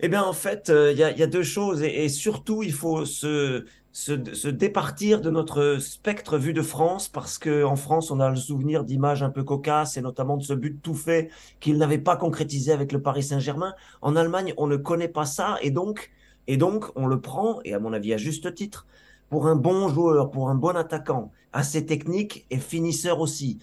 Eh 0.00 0.08
bien, 0.08 0.22
en 0.22 0.32
fait, 0.32 0.72
il 0.74 0.96
y, 0.96 1.02
a 1.02 1.26
deux 1.26 1.42
choses. 1.42 1.82
et 1.82 2.08
surtout, 2.08 2.62
il 2.62 2.72
faut 2.72 3.04
se, 3.04 3.66
se, 3.92 4.48
départir 4.48 5.20
de 5.20 5.30
notre 5.30 5.78
spectre 5.78 6.38
vu 6.38 6.52
de 6.52 6.62
France 6.62 7.08
parce 7.08 7.38
que 7.38 7.64
en 7.64 7.76
France 7.76 8.10
on 8.10 8.20
a 8.20 8.30
le 8.30 8.36
souvenir 8.36 8.84
d'images 8.84 9.22
un 9.22 9.30
peu 9.30 9.42
cocasses 9.42 9.96
et 9.96 10.00
notamment 10.00 10.36
de 10.36 10.42
ce 10.42 10.54
but 10.54 10.80
tout 10.80 10.94
fait 10.94 11.30
qu'il 11.58 11.76
n'avait 11.76 11.98
pas 11.98 12.16
concrétisé 12.16 12.72
avec 12.72 12.92
le 12.92 13.02
Paris 13.02 13.24
Saint-Germain. 13.24 13.74
En 14.00 14.14
Allemagne 14.16 14.54
on 14.56 14.66
ne 14.66 14.76
connaît 14.76 15.08
pas 15.08 15.26
ça 15.26 15.58
et 15.62 15.70
donc 15.70 16.10
et 16.46 16.56
donc 16.56 16.86
on 16.94 17.06
le 17.06 17.20
prend 17.20 17.60
et 17.64 17.74
à 17.74 17.80
mon 17.80 17.92
avis 17.92 18.14
à 18.14 18.16
juste 18.16 18.54
titre 18.54 18.86
pour 19.28 19.46
un 19.46 19.56
bon 19.56 19.88
joueur, 19.88 20.30
pour 20.30 20.50
un 20.50 20.56
bon 20.56 20.76
attaquant, 20.76 21.30
assez 21.52 21.86
technique 21.86 22.46
et 22.50 22.58
finisseur 22.58 23.20
aussi. 23.20 23.58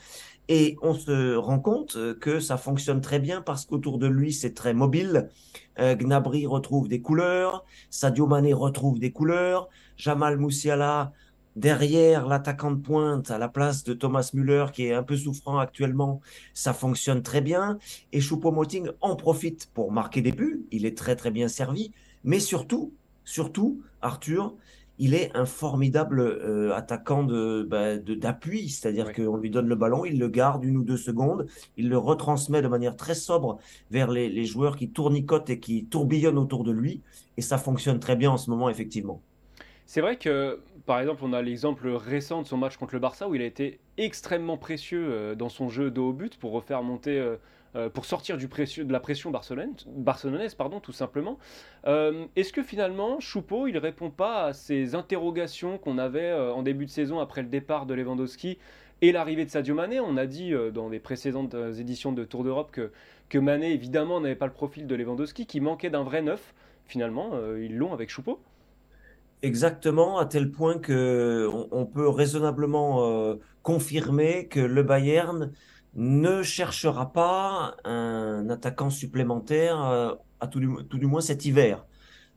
Et 0.49 0.77
on 0.81 0.93
se 0.93 1.35
rend 1.35 1.59
compte 1.59 1.97
que 2.19 2.39
ça 2.39 2.57
fonctionne 2.57 3.01
très 3.01 3.19
bien 3.19 3.41
parce 3.41 3.65
qu'autour 3.65 3.97
de 3.97 4.07
lui, 4.07 4.31
c'est 4.31 4.53
très 4.53 4.73
mobile. 4.73 5.29
Euh, 5.79 5.95
Gnabry 5.95 6.45
retrouve 6.45 6.87
des 6.87 7.01
couleurs, 7.01 7.65
Sadio 7.89 8.27
Mané 8.27 8.53
retrouve 8.53 8.99
des 8.99 9.11
couleurs, 9.11 9.67
Jamal 9.97 10.37
Moussiala 10.37 11.11
derrière 11.57 12.27
l'attaquant 12.27 12.71
de 12.71 12.79
pointe 12.79 13.31
à 13.31 13.39
la 13.39 13.49
place 13.49 13.83
de 13.83 13.93
Thomas 13.93 14.29
Müller 14.33 14.67
qui 14.71 14.85
est 14.85 14.93
un 14.93 15.01
peu 15.03 15.17
souffrant 15.17 15.57
actuellement, 15.57 16.21
ça 16.53 16.73
fonctionne 16.73 17.23
très 17.23 17.41
bien. 17.41 17.79
Et 18.13 18.21
Choupo-Moting 18.21 18.91
en 19.01 19.15
profite 19.15 19.69
pour 19.73 19.91
marquer 19.91 20.21
des 20.21 20.31
buts. 20.31 20.65
Il 20.71 20.85
est 20.85 20.95
très 20.95 21.15
très 21.15 21.31
bien 21.31 21.47
servi. 21.47 21.91
Mais 22.23 22.39
surtout, 22.39 22.93
surtout, 23.25 23.81
Arthur, 24.01 24.53
il 24.99 25.13
est 25.13 25.35
un 25.35 25.45
formidable 25.45 26.19
euh, 26.19 26.73
attaquant 26.73 27.23
de 27.23 27.65
bah, 27.69 27.97
d'appui, 27.97 28.69
c'est-à-dire 28.69 29.13
qu'on 29.13 29.37
lui 29.37 29.49
donne 29.49 29.67
le 29.67 29.75
ballon, 29.75 30.05
il 30.05 30.19
le 30.19 30.27
garde 30.27 30.63
une 30.63 30.77
ou 30.77 30.83
deux 30.83 30.97
secondes, 30.97 31.47
il 31.77 31.89
le 31.89 31.97
retransmet 31.97 32.61
de 32.61 32.67
manière 32.67 32.95
très 32.95 33.15
sobre 33.15 33.59
vers 33.91 34.09
les, 34.09 34.29
les 34.29 34.45
joueurs 34.45 34.75
qui 34.75 34.89
tournicotent 34.89 35.49
et 35.49 35.59
qui 35.59 35.85
tourbillonnent 35.85 36.37
autour 36.37 36.63
de 36.63 36.71
lui, 36.71 37.01
et 37.37 37.41
ça 37.41 37.57
fonctionne 37.57 37.99
très 37.99 38.15
bien 38.15 38.31
en 38.31 38.37
ce 38.37 38.49
moment, 38.49 38.69
effectivement. 38.69 39.21
C'est 39.85 40.01
vrai 40.01 40.17
que, 40.17 40.59
par 40.85 40.99
exemple, 40.99 41.21
on 41.23 41.31
a 41.31 41.41
l'exemple 41.41 41.87
récent 41.87 42.41
de 42.41 42.47
son 42.47 42.57
match 42.57 42.75
contre 42.75 42.93
le 42.93 42.99
Barça 42.99 43.29
où 43.29 43.35
il 43.35 43.41
a 43.41 43.45
été 43.45 43.79
extrêmement 43.97 44.57
précieux 44.57 45.07
euh, 45.09 45.35
dans 45.35 45.49
son 45.49 45.69
jeu 45.69 45.91
de 45.91 46.01
haut 46.01 46.11
but 46.11 46.37
pour 46.37 46.51
refaire 46.51 46.83
monter, 46.83 47.19
euh, 47.78 47.88
euh, 47.88 47.89
pour 47.89 48.05
sortir 48.05 48.38
de 48.38 48.91
la 48.91 48.99
pression 48.99 49.32
barcelonaise, 49.32 50.55
pardon, 50.55 50.80
tout 50.80 50.91
simplement. 50.91 51.38
Est-ce 51.86 52.51
que 52.51 52.63
finalement, 52.63 53.19
Choupeau, 53.19 53.67
il 53.67 53.78
répond 53.78 54.09
pas 54.09 54.45
à 54.45 54.53
ces 54.53 54.95
interrogations 54.95 55.78
qu'on 55.78 55.97
avait 55.97 56.34
en 56.34 56.63
début 56.63 56.86
de 56.86 56.91
saison 56.91 57.19
après 57.19 57.41
le 57.41 57.47
départ 57.47 57.86
de 57.86 57.93
Lewandowski 57.93 58.57
et 59.01 59.11
l'arrivée 59.11 59.45
de 59.45 59.49
Sadio 59.49 59.75
Mané? 59.75 59.99
On 59.99 60.17
a 60.17 60.25
dit 60.25 60.53
dans 60.73 60.89
les 60.89 60.99
précédentes 60.99 61.55
éditions 61.80 62.11
de 62.11 62.23
Tour 62.23 62.43
d'Europe 62.43 62.71
que, 62.71 62.91
que 63.30 63.38
Mané, 63.38 63.71
évidemment, 63.71 64.19
n'avait 64.19 64.36
pas 64.36 64.47
le 64.47 64.53
profil 64.53 64.88
de 64.88 64.95
Lewandowski, 64.95 65.45
qui 65.45 65.61
manquait 65.61 65.89
d'un 65.89 66.03
vrai 66.03 66.21
neuf. 66.21 66.53
Finalement, 66.86 67.32
ils 67.57 67.75
l'ont 67.78 67.93
avec 67.93 68.09
Choupeau. 68.09 68.39
Exactement, 69.43 70.17
à 70.17 70.25
tel 70.25 70.49
point 70.49 70.80
que 70.80 71.47
on, 71.71 71.86
peut 71.86 72.09
raisonnablement 72.09 73.05
euh, 73.05 73.36
confirmer 73.61 74.47
que 74.47 74.59
le 74.59 74.82
Bayern 74.82 75.51
ne 75.97 76.43
cherchera 76.43 77.11
pas 77.11 77.75
un 77.83 78.49
attaquant 78.49 78.89
supplémentaire 78.89 79.83
euh, 79.83 80.13
à 80.39 80.47
tout 80.47 80.59
du, 80.59 80.69
tout 80.89 80.97
du, 80.97 81.07
moins 81.07 81.21
cet 81.21 81.45
hiver. 81.45 81.85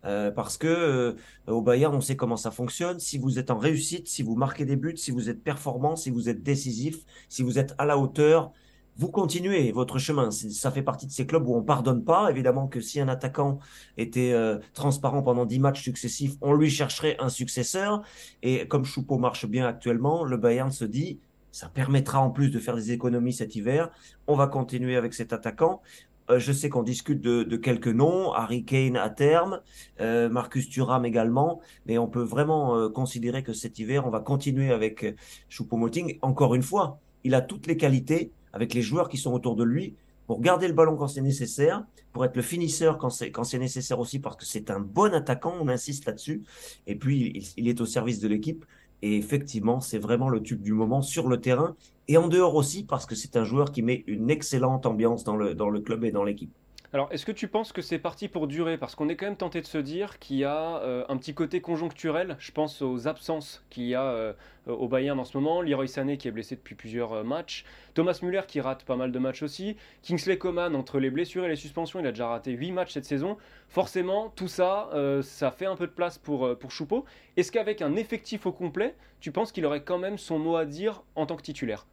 Euh, 0.07 0.31
parce 0.31 0.57
que 0.57 1.15
au 1.47 1.61
Bayern, 1.61 1.95
on 1.95 2.01
sait 2.01 2.17
comment 2.17 2.39
ça 2.39 2.51
fonctionne. 2.51 2.99
Si 3.01 3.19
vous 3.19 3.39
êtes 3.39 3.51
en 3.51 3.59
réussite, 3.59 4.09
si 4.09 4.23
vous 4.23 4.35
marquez 4.35 4.65
des 4.65 4.77
buts, 4.77 4.97
si 4.97 5.11
vous 5.11 5.29
êtes 5.29 5.45
performant, 5.45 5.95
si 5.95 6.11
vous 6.11 6.29
êtes 6.29 6.43
décisif, 6.43 7.05
si 7.29 7.43
vous 7.43 7.59
êtes 7.59 7.75
à 7.79 7.85
la 7.85 7.99
hauteur, 7.99 8.53
vous 9.01 9.11
continuez 9.11 9.73
votre 9.73 9.99
chemin. 9.99 10.31
Ça 10.31 10.71
fait 10.71 10.83
partie 10.83 11.07
de 11.07 11.11
ces 11.11 11.27
clubs 11.27 11.47
où 11.49 11.57
on 11.57 11.63
pardonne 11.63 12.05
pas. 12.05 12.31
Évidemment 12.31 12.69
que 12.69 12.81
si 12.81 13.01
un 13.01 13.09
attaquant 13.09 13.59
était 13.97 14.33
euh, 14.33 14.59
transparent 14.75 15.23
pendant 15.23 15.47
10 15.47 15.59
matchs 15.59 15.83
successifs, 15.83 16.37
on 16.43 16.53
lui 16.53 16.69
chercherait 16.71 17.17
un 17.19 17.31
successeur. 17.31 18.03
Et 18.43 18.69
comme 18.69 18.85
Choupeau 18.85 19.19
marche 19.19 19.47
bien 19.47 19.67
actuellement, 19.67 20.25
le 20.25 20.37
Bayern 20.37 20.71
se 20.71 20.85
dit, 20.85 21.19
ça 21.53 21.69
permettra 21.69 22.21
en 22.21 22.31
plus 22.31 22.51
de 22.51 22.59
faire 22.59 22.77
des 22.77 22.93
économies 22.93 23.33
cet 23.33 23.57
hiver. 23.57 23.91
On 24.27 24.37
va 24.37 24.47
continuer 24.47 24.97
avec 24.97 25.15
cet 25.15 25.33
attaquant. 25.33 25.83
Euh, 26.31 26.39
je 26.39 26.53
sais 26.53 26.69
qu'on 26.69 26.83
discute 26.83 27.21
de, 27.21 27.57
quelques 27.57 27.89
noms, 27.89 28.33
Harry 28.33 28.65
Kane 28.65 28.97
à 28.97 29.11
terme, 29.11 29.61
euh, 30.01 30.29
Marcus 30.29 30.69
Thuram 30.69 31.05
également, 31.05 31.61
mais 31.87 31.99
on 31.99 32.07
peut 32.07 32.23
vraiment 32.23 32.89
considérer 32.91 33.43
que 33.43 33.53
cet 33.53 33.79
hiver, 33.79 34.07
on 34.07 34.11
va 34.11 34.21
continuer 34.21 34.73
avec 34.73 35.17
Choupo-Moting. 35.49 36.19
Encore 36.23 36.55
une 36.55 36.63
fois, 36.63 37.01
il 37.25 37.35
a 37.35 37.41
toutes 37.41 37.67
les 37.67 37.77
qualités 37.77 38.31
avec 38.53 38.75
les 38.75 38.83
joueurs 38.83 39.09
qui 39.09 39.17
sont 39.17 39.33
autour 39.33 39.57
de 39.57 39.65
lui 39.65 39.95
pour 40.31 40.41
garder 40.41 40.69
le 40.69 40.75
ballon 40.75 40.97
quand 40.97 41.09
c'est 41.09 41.23
nécessaire, 41.23 41.85
pour 42.13 42.25
être 42.25 42.37
le 42.37 42.43
finisseur 42.43 42.99
quand 42.99 43.11
c'est 43.11 43.59
nécessaire 43.59 43.99
aussi, 43.99 44.21
parce 44.21 44.37
que 44.37 44.45
c'est 44.45 44.71
un 44.71 44.79
bon 44.79 45.13
attaquant, 45.13 45.57
on 45.61 45.67
insiste 45.67 46.07
là-dessus. 46.07 46.45
Et 46.87 46.95
puis, 46.95 47.53
il, 47.57 47.67
est 47.67 47.81
au 47.81 47.85
service 47.85 48.21
de 48.21 48.29
l'équipe. 48.29 48.65
Et 49.03 49.17
effectivement, 49.17 49.81
c'est 49.81 49.99
vraiment 49.99 50.29
le 50.29 50.43
tube 50.43 50.63
du 50.63 50.73
moment 50.73 51.03
sur 51.03 51.29
le 51.29 51.41
terrain 51.41 51.77
et 52.09 52.17
en 52.17 52.29
dehors 52.29 52.55
aussi, 52.57 52.85
parce 52.85 53.07
que 53.07 53.15
c'est 53.15 53.37
un 53.37 53.45
joueur 53.45 53.73
qui 53.73 53.83
met 53.83 54.05
une 54.07 54.31
excellente 54.31 54.85
ambiance 54.85 55.25
dans 55.25 55.37
le, 55.37 55.55
dans 55.55 55.71
le 55.71 55.81
club 55.81 56.05
et 56.05 56.11
dans 56.11 56.25
l'équipe. 56.25 56.53
Alors, 56.93 57.07
est-ce 57.13 57.25
que 57.25 57.31
tu 57.31 57.47
penses 57.47 57.73
que 57.73 57.83
c'est 57.83 58.01
parti 58.01 58.27
pour 58.27 58.49
durer? 58.49 58.77
Parce 58.77 58.97
qu'on 58.97 59.09
est 59.09 59.15
quand 59.15 59.27
même 59.27 59.37
tenté 59.37 59.61
de 59.61 59.67
se 59.67 59.79
dire 59.79 60.19
qu'il 60.19 60.39
y 60.39 60.45
a 60.45 60.79
euh, 60.79 61.05
un 61.09 61.17
petit 61.19 61.35
côté 61.35 61.61
conjoncturel. 61.61 62.35
Je 62.41 62.51
pense 62.51 62.83
aux 62.83 63.07
absences 63.07 63.63
qu'il 63.71 63.85
y 63.85 63.95
a 63.95 64.03
euh, 64.03 64.33
au 64.67 64.89
Bayern 64.89 65.21
en 65.21 65.25
ce 65.25 65.39
moment. 65.39 65.63
Leroy 65.63 65.87
Sané 65.87 66.17
qui 66.17 66.27
est 66.27 66.33
blessé 66.33 66.57
depuis 66.57 66.75
plusieurs 66.75 67.13
euh, 67.13 67.23
matchs. 67.23 67.65
Thomas 67.95 68.19
Müller 68.23 68.41
qui 68.49 68.61
rate 68.61 68.83
pas 68.83 68.97
mal 68.97 69.13
de 69.13 69.19
matchs 69.21 69.45
aussi. 69.45 69.77
Kingsley 70.03 70.37
Coman, 70.37 70.75
entre 70.75 70.99
les 70.99 71.11
blessures 71.11 71.45
et 71.45 71.49
les 71.49 71.55
suspensions, 71.55 72.01
il 72.01 72.07
a 72.09 72.11
déjà 72.11 72.27
raté 72.27 72.51
8 72.51 72.73
matchs 72.73 72.95
cette 72.95 73.05
saison. 73.05 73.37
Forcément, 73.69 74.33
tout 74.35 74.49
ça, 74.49 74.91
ça 75.23 75.53
fait 75.53 75.67
un 75.67 75.77
peu 75.77 75.87
de 75.87 75.93
place 75.93 76.19
pour, 76.19 76.59
pour 76.59 76.73
Choupeau. 76.73 77.05
Est-ce 77.37 77.53
qu'avec 77.53 77.83
un 77.83 77.95
effectif 77.95 78.47
au 78.47 78.53
complet, 78.53 78.97
tu 79.21 79.31
penses 79.31 79.53
qu'il 79.53 79.65
aurait 79.65 79.85
quand 79.85 79.99
même 79.99 80.19
son 80.19 80.41
mot 80.41 80.57
à 80.57 80.65
dire 80.65 81.05
en 81.15 81.27
tant 81.27 81.37
que 81.37 81.43
titulaire? 81.43 81.87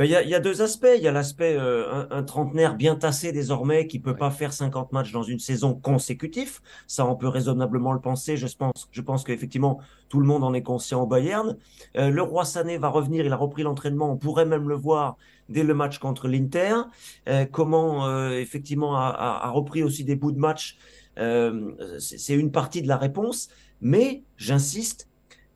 Ben, 0.00 0.06
il 0.06 0.30
y, 0.30 0.34
a, 0.34 0.40
deux 0.40 0.62
aspects. 0.62 0.88
Il 0.96 1.02
y 1.02 1.08
a 1.08 1.12
l'aspect 1.12 1.54
euh, 1.58 2.06
un, 2.10 2.22
trentenaire 2.22 2.74
bien 2.74 2.96
tassé 2.96 3.32
désormais 3.32 3.86
qui 3.86 3.98
peut 3.98 4.16
pas 4.16 4.30
faire 4.30 4.54
50 4.54 4.92
matchs 4.92 5.12
dans 5.12 5.22
une 5.22 5.38
saison 5.38 5.74
consécutive. 5.74 6.60
Ça, 6.86 7.04
on 7.04 7.16
peut 7.16 7.28
raisonnablement 7.28 7.92
le 7.92 8.00
penser. 8.00 8.38
Je 8.38 8.46
pense, 8.46 8.88
je 8.92 9.02
pense 9.02 9.24
qu'effectivement, 9.24 9.78
tout 10.08 10.18
le 10.18 10.24
monde 10.24 10.42
en 10.42 10.54
est 10.54 10.62
conscient 10.62 11.02
au 11.02 11.06
Bayern. 11.06 11.58
Euh, 11.98 12.08
le 12.08 12.22
roi 12.22 12.46
Sané 12.46 12.78
va 12.78 12.88
revenir. 12.88 13.26
Il 13.26 13.32
a 13.34 13.36
repris 13.36 13.62
l'entraînement. 13.62 14.10
On 14.10 14.16
pourrait 14.16 14.46
même 14.46 14.70
le 14.70 14.74
voir 14.74 15.18
dès 15.50 15.64
le 15.64 15.74
match 15.74 15.98
contre 15.98 16.28
l'Inter. 16.28 16.76
Euh, 17.28 17.44
comment, 17.44 18.30
effectivement, 18.30 18.96
a, 18.96 19.40
a, 19.42 19.50
repris 19.50 19.82
aussi 19.82 20.04
des 20.04 20.16
bouts 20.16 20.32
de 20.32 20.38
match. 20.38 20.78
C'est 21.98 22.34
une 22.34 22.52
partie 22.52 22.80
de 22.80 22.88
la 22.88 22.96
réponse. 22.96 23.50
Mais, 23.82 24.22
j'insiste, 24.38 25.09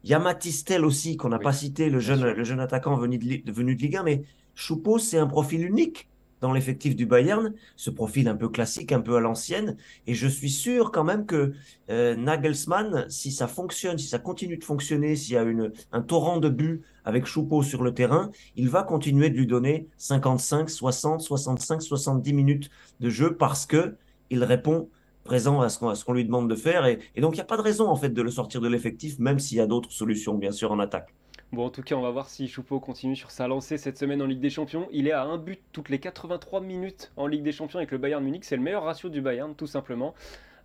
il 0.04 0.10
y 0.10 0.14
a 0.14 0.18
Matistel 0.18 0.84
aussi, 0.84 1.16
qu'on 1.16 1.30
n'a 1.30 1.38
pas 1.38 1.54
cité, 1.54 1.88
le 1.88 1.98
jeune, 1.98 2.22
le 2.22 2.44
jeune 2.44 2.60
attaquant 2.60 2.94
venu 2.94 3.16
de, 3.16 3.50
venu 3.50 3.74
de 3.74 3.80
Ligue 3.80 3.96
1, 3.96 4.02
mais 4.02 4.22
Choupeau, 4.54 4.98
c'est 4.98 5.16
un 5.16 5.26
profil 5.26 5.64
unique 5.64 6.08
dans 6.42 6.52
l'effectif 6.52 6.94
du 6.94 7.06
Bayern, 7.06 7.54
ce 7.74 7.88
profil 7.88 8.28
un 8.28 8.36
peu 8.36 8.50
classique, 8.50 8.92
un 8.92 9.00
peu 9.00 9.16
à 9.16 9.20
l'ancienne. 9.20 9.78
Et 10.06 10.12
je 10.12 10.28
suis 10.28 10.50
sûr 10.50 10.92
quand 10.92 11.04
même 11.04 11.24
que 11.24 11.54
euh, 11.88 12.16
Nagelsmann, 12.16 13.06
si 13.08 13.32
ça 13.32 13.48
fonctionne, 13.48 13.96
si 13.96 14.06
ça 14.06 14.18
continue 14.18 14.58
de 14.58 14.64
fonctionner, 14.64 15.16
s'il 15.16 15.34
y 15.34 15.38
a 15.38 15.42
une, 15.42 15.72
un 15.90 16.02
torrent 16.02 16.36
de 16.36 16.50
buts 16.50 16.82
avec 17.06 17.24
Choupeau 17.24 17.62
sur 17.62 17.82
le 17.82 17.94
terrain, 17.94 18.30
il 18.56 18.68
va 18.68 18.82
continuer 18.82 19.30
de 19.30 19.38
lui 19.38 19.46
donner 19.46 19.88
55, 19.96 20.68
60, 20.68 21.22
65, 21.22 21.80
70 21.80 22.32
minutes 22.34 22.70
de 23.00 23.08
jeu 23.08 23.36
parce 23.38 23.64
que 23.64 23.96
il 24.28 24.44
répond 24.44 24.90
présent 25.24 25.60
à 25.60 25.68
ce 25.68 26.04
qu'on 26.04 26.12
lui 26.12 26.24
demande 26.24 26.48
de 26.48 26.54
faire. 26.54 26.86
Et, 26.86 26.98
donc, 27.16 27.32
il 27.32 27.36
n'y 27.36 27.40
a 27.40 27.46
pas 27.46 27.56
de 27.56 27.62
raison, 27.62 27.88
en 27.88 27.96
fait, 27.96 28.10
de 28.10 28.22
le 28.22 28.30
sortir 28.30 28.60
de 28.60 28.68
l'effectif, 28.68 29.18
même 29.18 29.38
s'il 29.38 29.58
y 29.58 29.60
a 29.60 29.66
d'autres 29.66 29.90
solutions, 29.90 30.34
bien 30.34 30.52
sûr, 30.52 30.70
en 30.72 30.78
attaque. 30.78 31.14
Bon, 31.52 31.66
en 31.66 31.70
tout 31.70 31.82
cas, 31.82 31.94
on 31.94 32.02
va 32.02 32.10
voir 32.10 32.28
si 32.28 32.48
Choupeau 32.48 32.80
continue 32.80 33.16
sur 33.16 33.30
sa 33.30 33.46
lancée 33.46 33.78
cette 33.78 33.96
semaine 33.96 34.20
en 34.20 34.26
Ligue 34.26 34.40
des 34.40 34.50
Champions. 34.50 34.88
Il 34.90 35.06
est 35.06 35.12
à 35.12 35.22
un 35.24 35.38
but 35.38 35.60
toutes 35.72 35.88
les 35.88 36.00
83 36.00 36.60
minutes 36.60 37.12
en 37.16 37.26
Ligue 37.26 37.42
des 37.42 37.52
Champions 37.52 37.78
avec 37.78 37.92
le 37.92 37.98
Bayern 37.98 38.24
Munich. 38.24 38.44
C'est 38.44 38.56
le 38.56 38.62
meilleur 38.62 38.82
ratio 38.82 39.08
du 39.08 39.20
Bayern, 39.20 39.54
tout 39.54 39.68
simplement. 39.68 40.14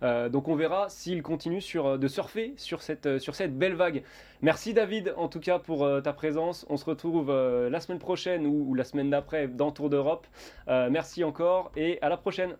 Euh, 0.02 0.28
donc 0.28 0.48
on 0.48 0.56
verra 0.56 0.88
s'il 0.88 1.22
continue 1.22 1.60
sur, 1.60 1.86
euh, 1.86 1.98
de 1.98 2.08
surfer 2.08 2.54
sur 2.56 2.82
cette, 2.82 3.06
euh, 3.06 3.18
sur 3.18 3.34
cette 3.34 3.56
belle 3.56 3.74
vague. 3.74 4.02
Merci 4.40 4.72
David 4.72 5.12
en 5.16 5.28
tout 5.28 5.40
cas 5.40 5.58
pour 5.58 5.86
ta 6.02 6.12
présence. 6.12 6.64
On 6.70 6.76
se 6.76 6.84
retrouve 6.84 7.30
la 7.30 7.80
semaine 7.80 7.98
prochaine 7.98 8.46
ou, 8.46 8.70
ou 8.70 8.74
la 8.74 8.84
semaine 8.84 9.10
d'après 9.10 9.48
dans 9.48 9.70
Tour 9.70 9.90
d'Europe. 9.90 10.26
merci 10.66 11.22
encore 11.24 11.70
et 11.76 12.00
à 12.00 12.08
la 12.08 12.16
prochaine. 12.16 12.56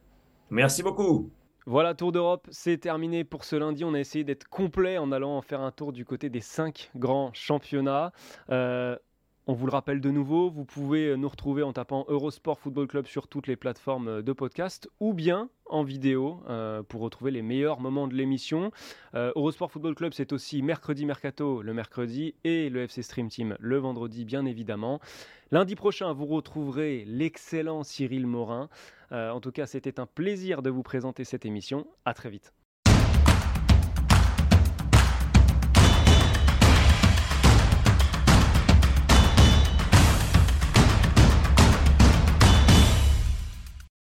Merci 0.50 0.82
beaucoup. 0.82 1.30
Voilà, 1.66 1.94
Tour 1.94 2.12
d'Europe, 2.12 2.48
c'est 2.50 2.78
terminé 2.78 3.22
pour 3.24 3.44
ce 3.44 3.56
lundi. 3.56 3.84
On 3.84 3.94
a 3.94 4.00
essayé 4.00 4.24
d'être 4.24 4.48
complet 4.48 4.98
en 4.98 5.12
allant 5.12 5.36
en 5.36 5.42
faire 5.42 5.60
un 5.60 5.70
tour 5.70 5.92
du 5.92 6.04
côté 6.04 6.30
des 6.30 6.40
cinq 6.40 6.90
grands 6.96 7.32
championnats. 7.34 8.12
Euh, 8.50 8.96
on 9.50 9.54
vous 9.54 9.66
le 9.66 9.72
rappelle 9.72 10.00
de 10.00 10.12
nouveau, 10.12 10.48
vous 10.48 10.64
pouvez 10.64 11.16
nous 11.16 11.28
retrouver 11.28 11.64
en 11.64 11.72
tapant 11.72 12.04
Eurosport 12.06 12.60
Football 12.60 12.86
Club 12.86 13.06
sur 13.08 13.26
toutes 13.26 13.48
les 13.48 13.56
plateformes 13.56 14.22
de 14.22 14.32
podcast 14.32 14.88
ou 15.00 15.12
bien 15.12 15.50
en 15.66 15.82
vidéo 15.82 16.40
euh, 16.48 16.84
pour 16.84 17.00
retrouver 17.00 17.32
les 17.32 17.42
meilleurs 17.42 17.80
moments 17.80 18.06
de 18.06 18.14
l'émission. 18.14 18.70
Euh, 19.16 19.32
Eurosport 19.34 19.72
Football 19.72 19.96
Club, 19.96 20.12
c'est 20.12 20.32
aussi 20.32 20.62
mercredi 20.62 21.04
mercato 21.04 21.62
le 21.62 21.74
mercredi 21.74 22.36
et 22.44 22.70
le 22.70 22.82
FC 22.82 23.02
Stream 23.02 23.28
Team 23.28 23.56
le 23.58 23.76
vendredi, 23.78 24.24
bien 24.24 24.46
évidemment. 24.46 25.00
Lundi 25.50 25.74
prochain, 25.74 26.12
vous 26.12 26.26
retrouverez 26.26 27.04
l'excellent 27.04 27.82
Cyril 27.82 28.28
Morin. 28.28 28.68
Euh, 29.10 29.32
en 29.32 29.40
tout 29.40 29.50
cas, 29.50 29.66
c'était 29.66 29.98
un 29.98 30.06
plaisir 30.06 30.62
de 30.62 30.70
vous 30.70 30.84
présenter 30.84 31.24
cette 31.24 31.44
émission. 31.44 31.88
À 32.04 32.14
très 32.14 32.30
vite. 32.30 32.52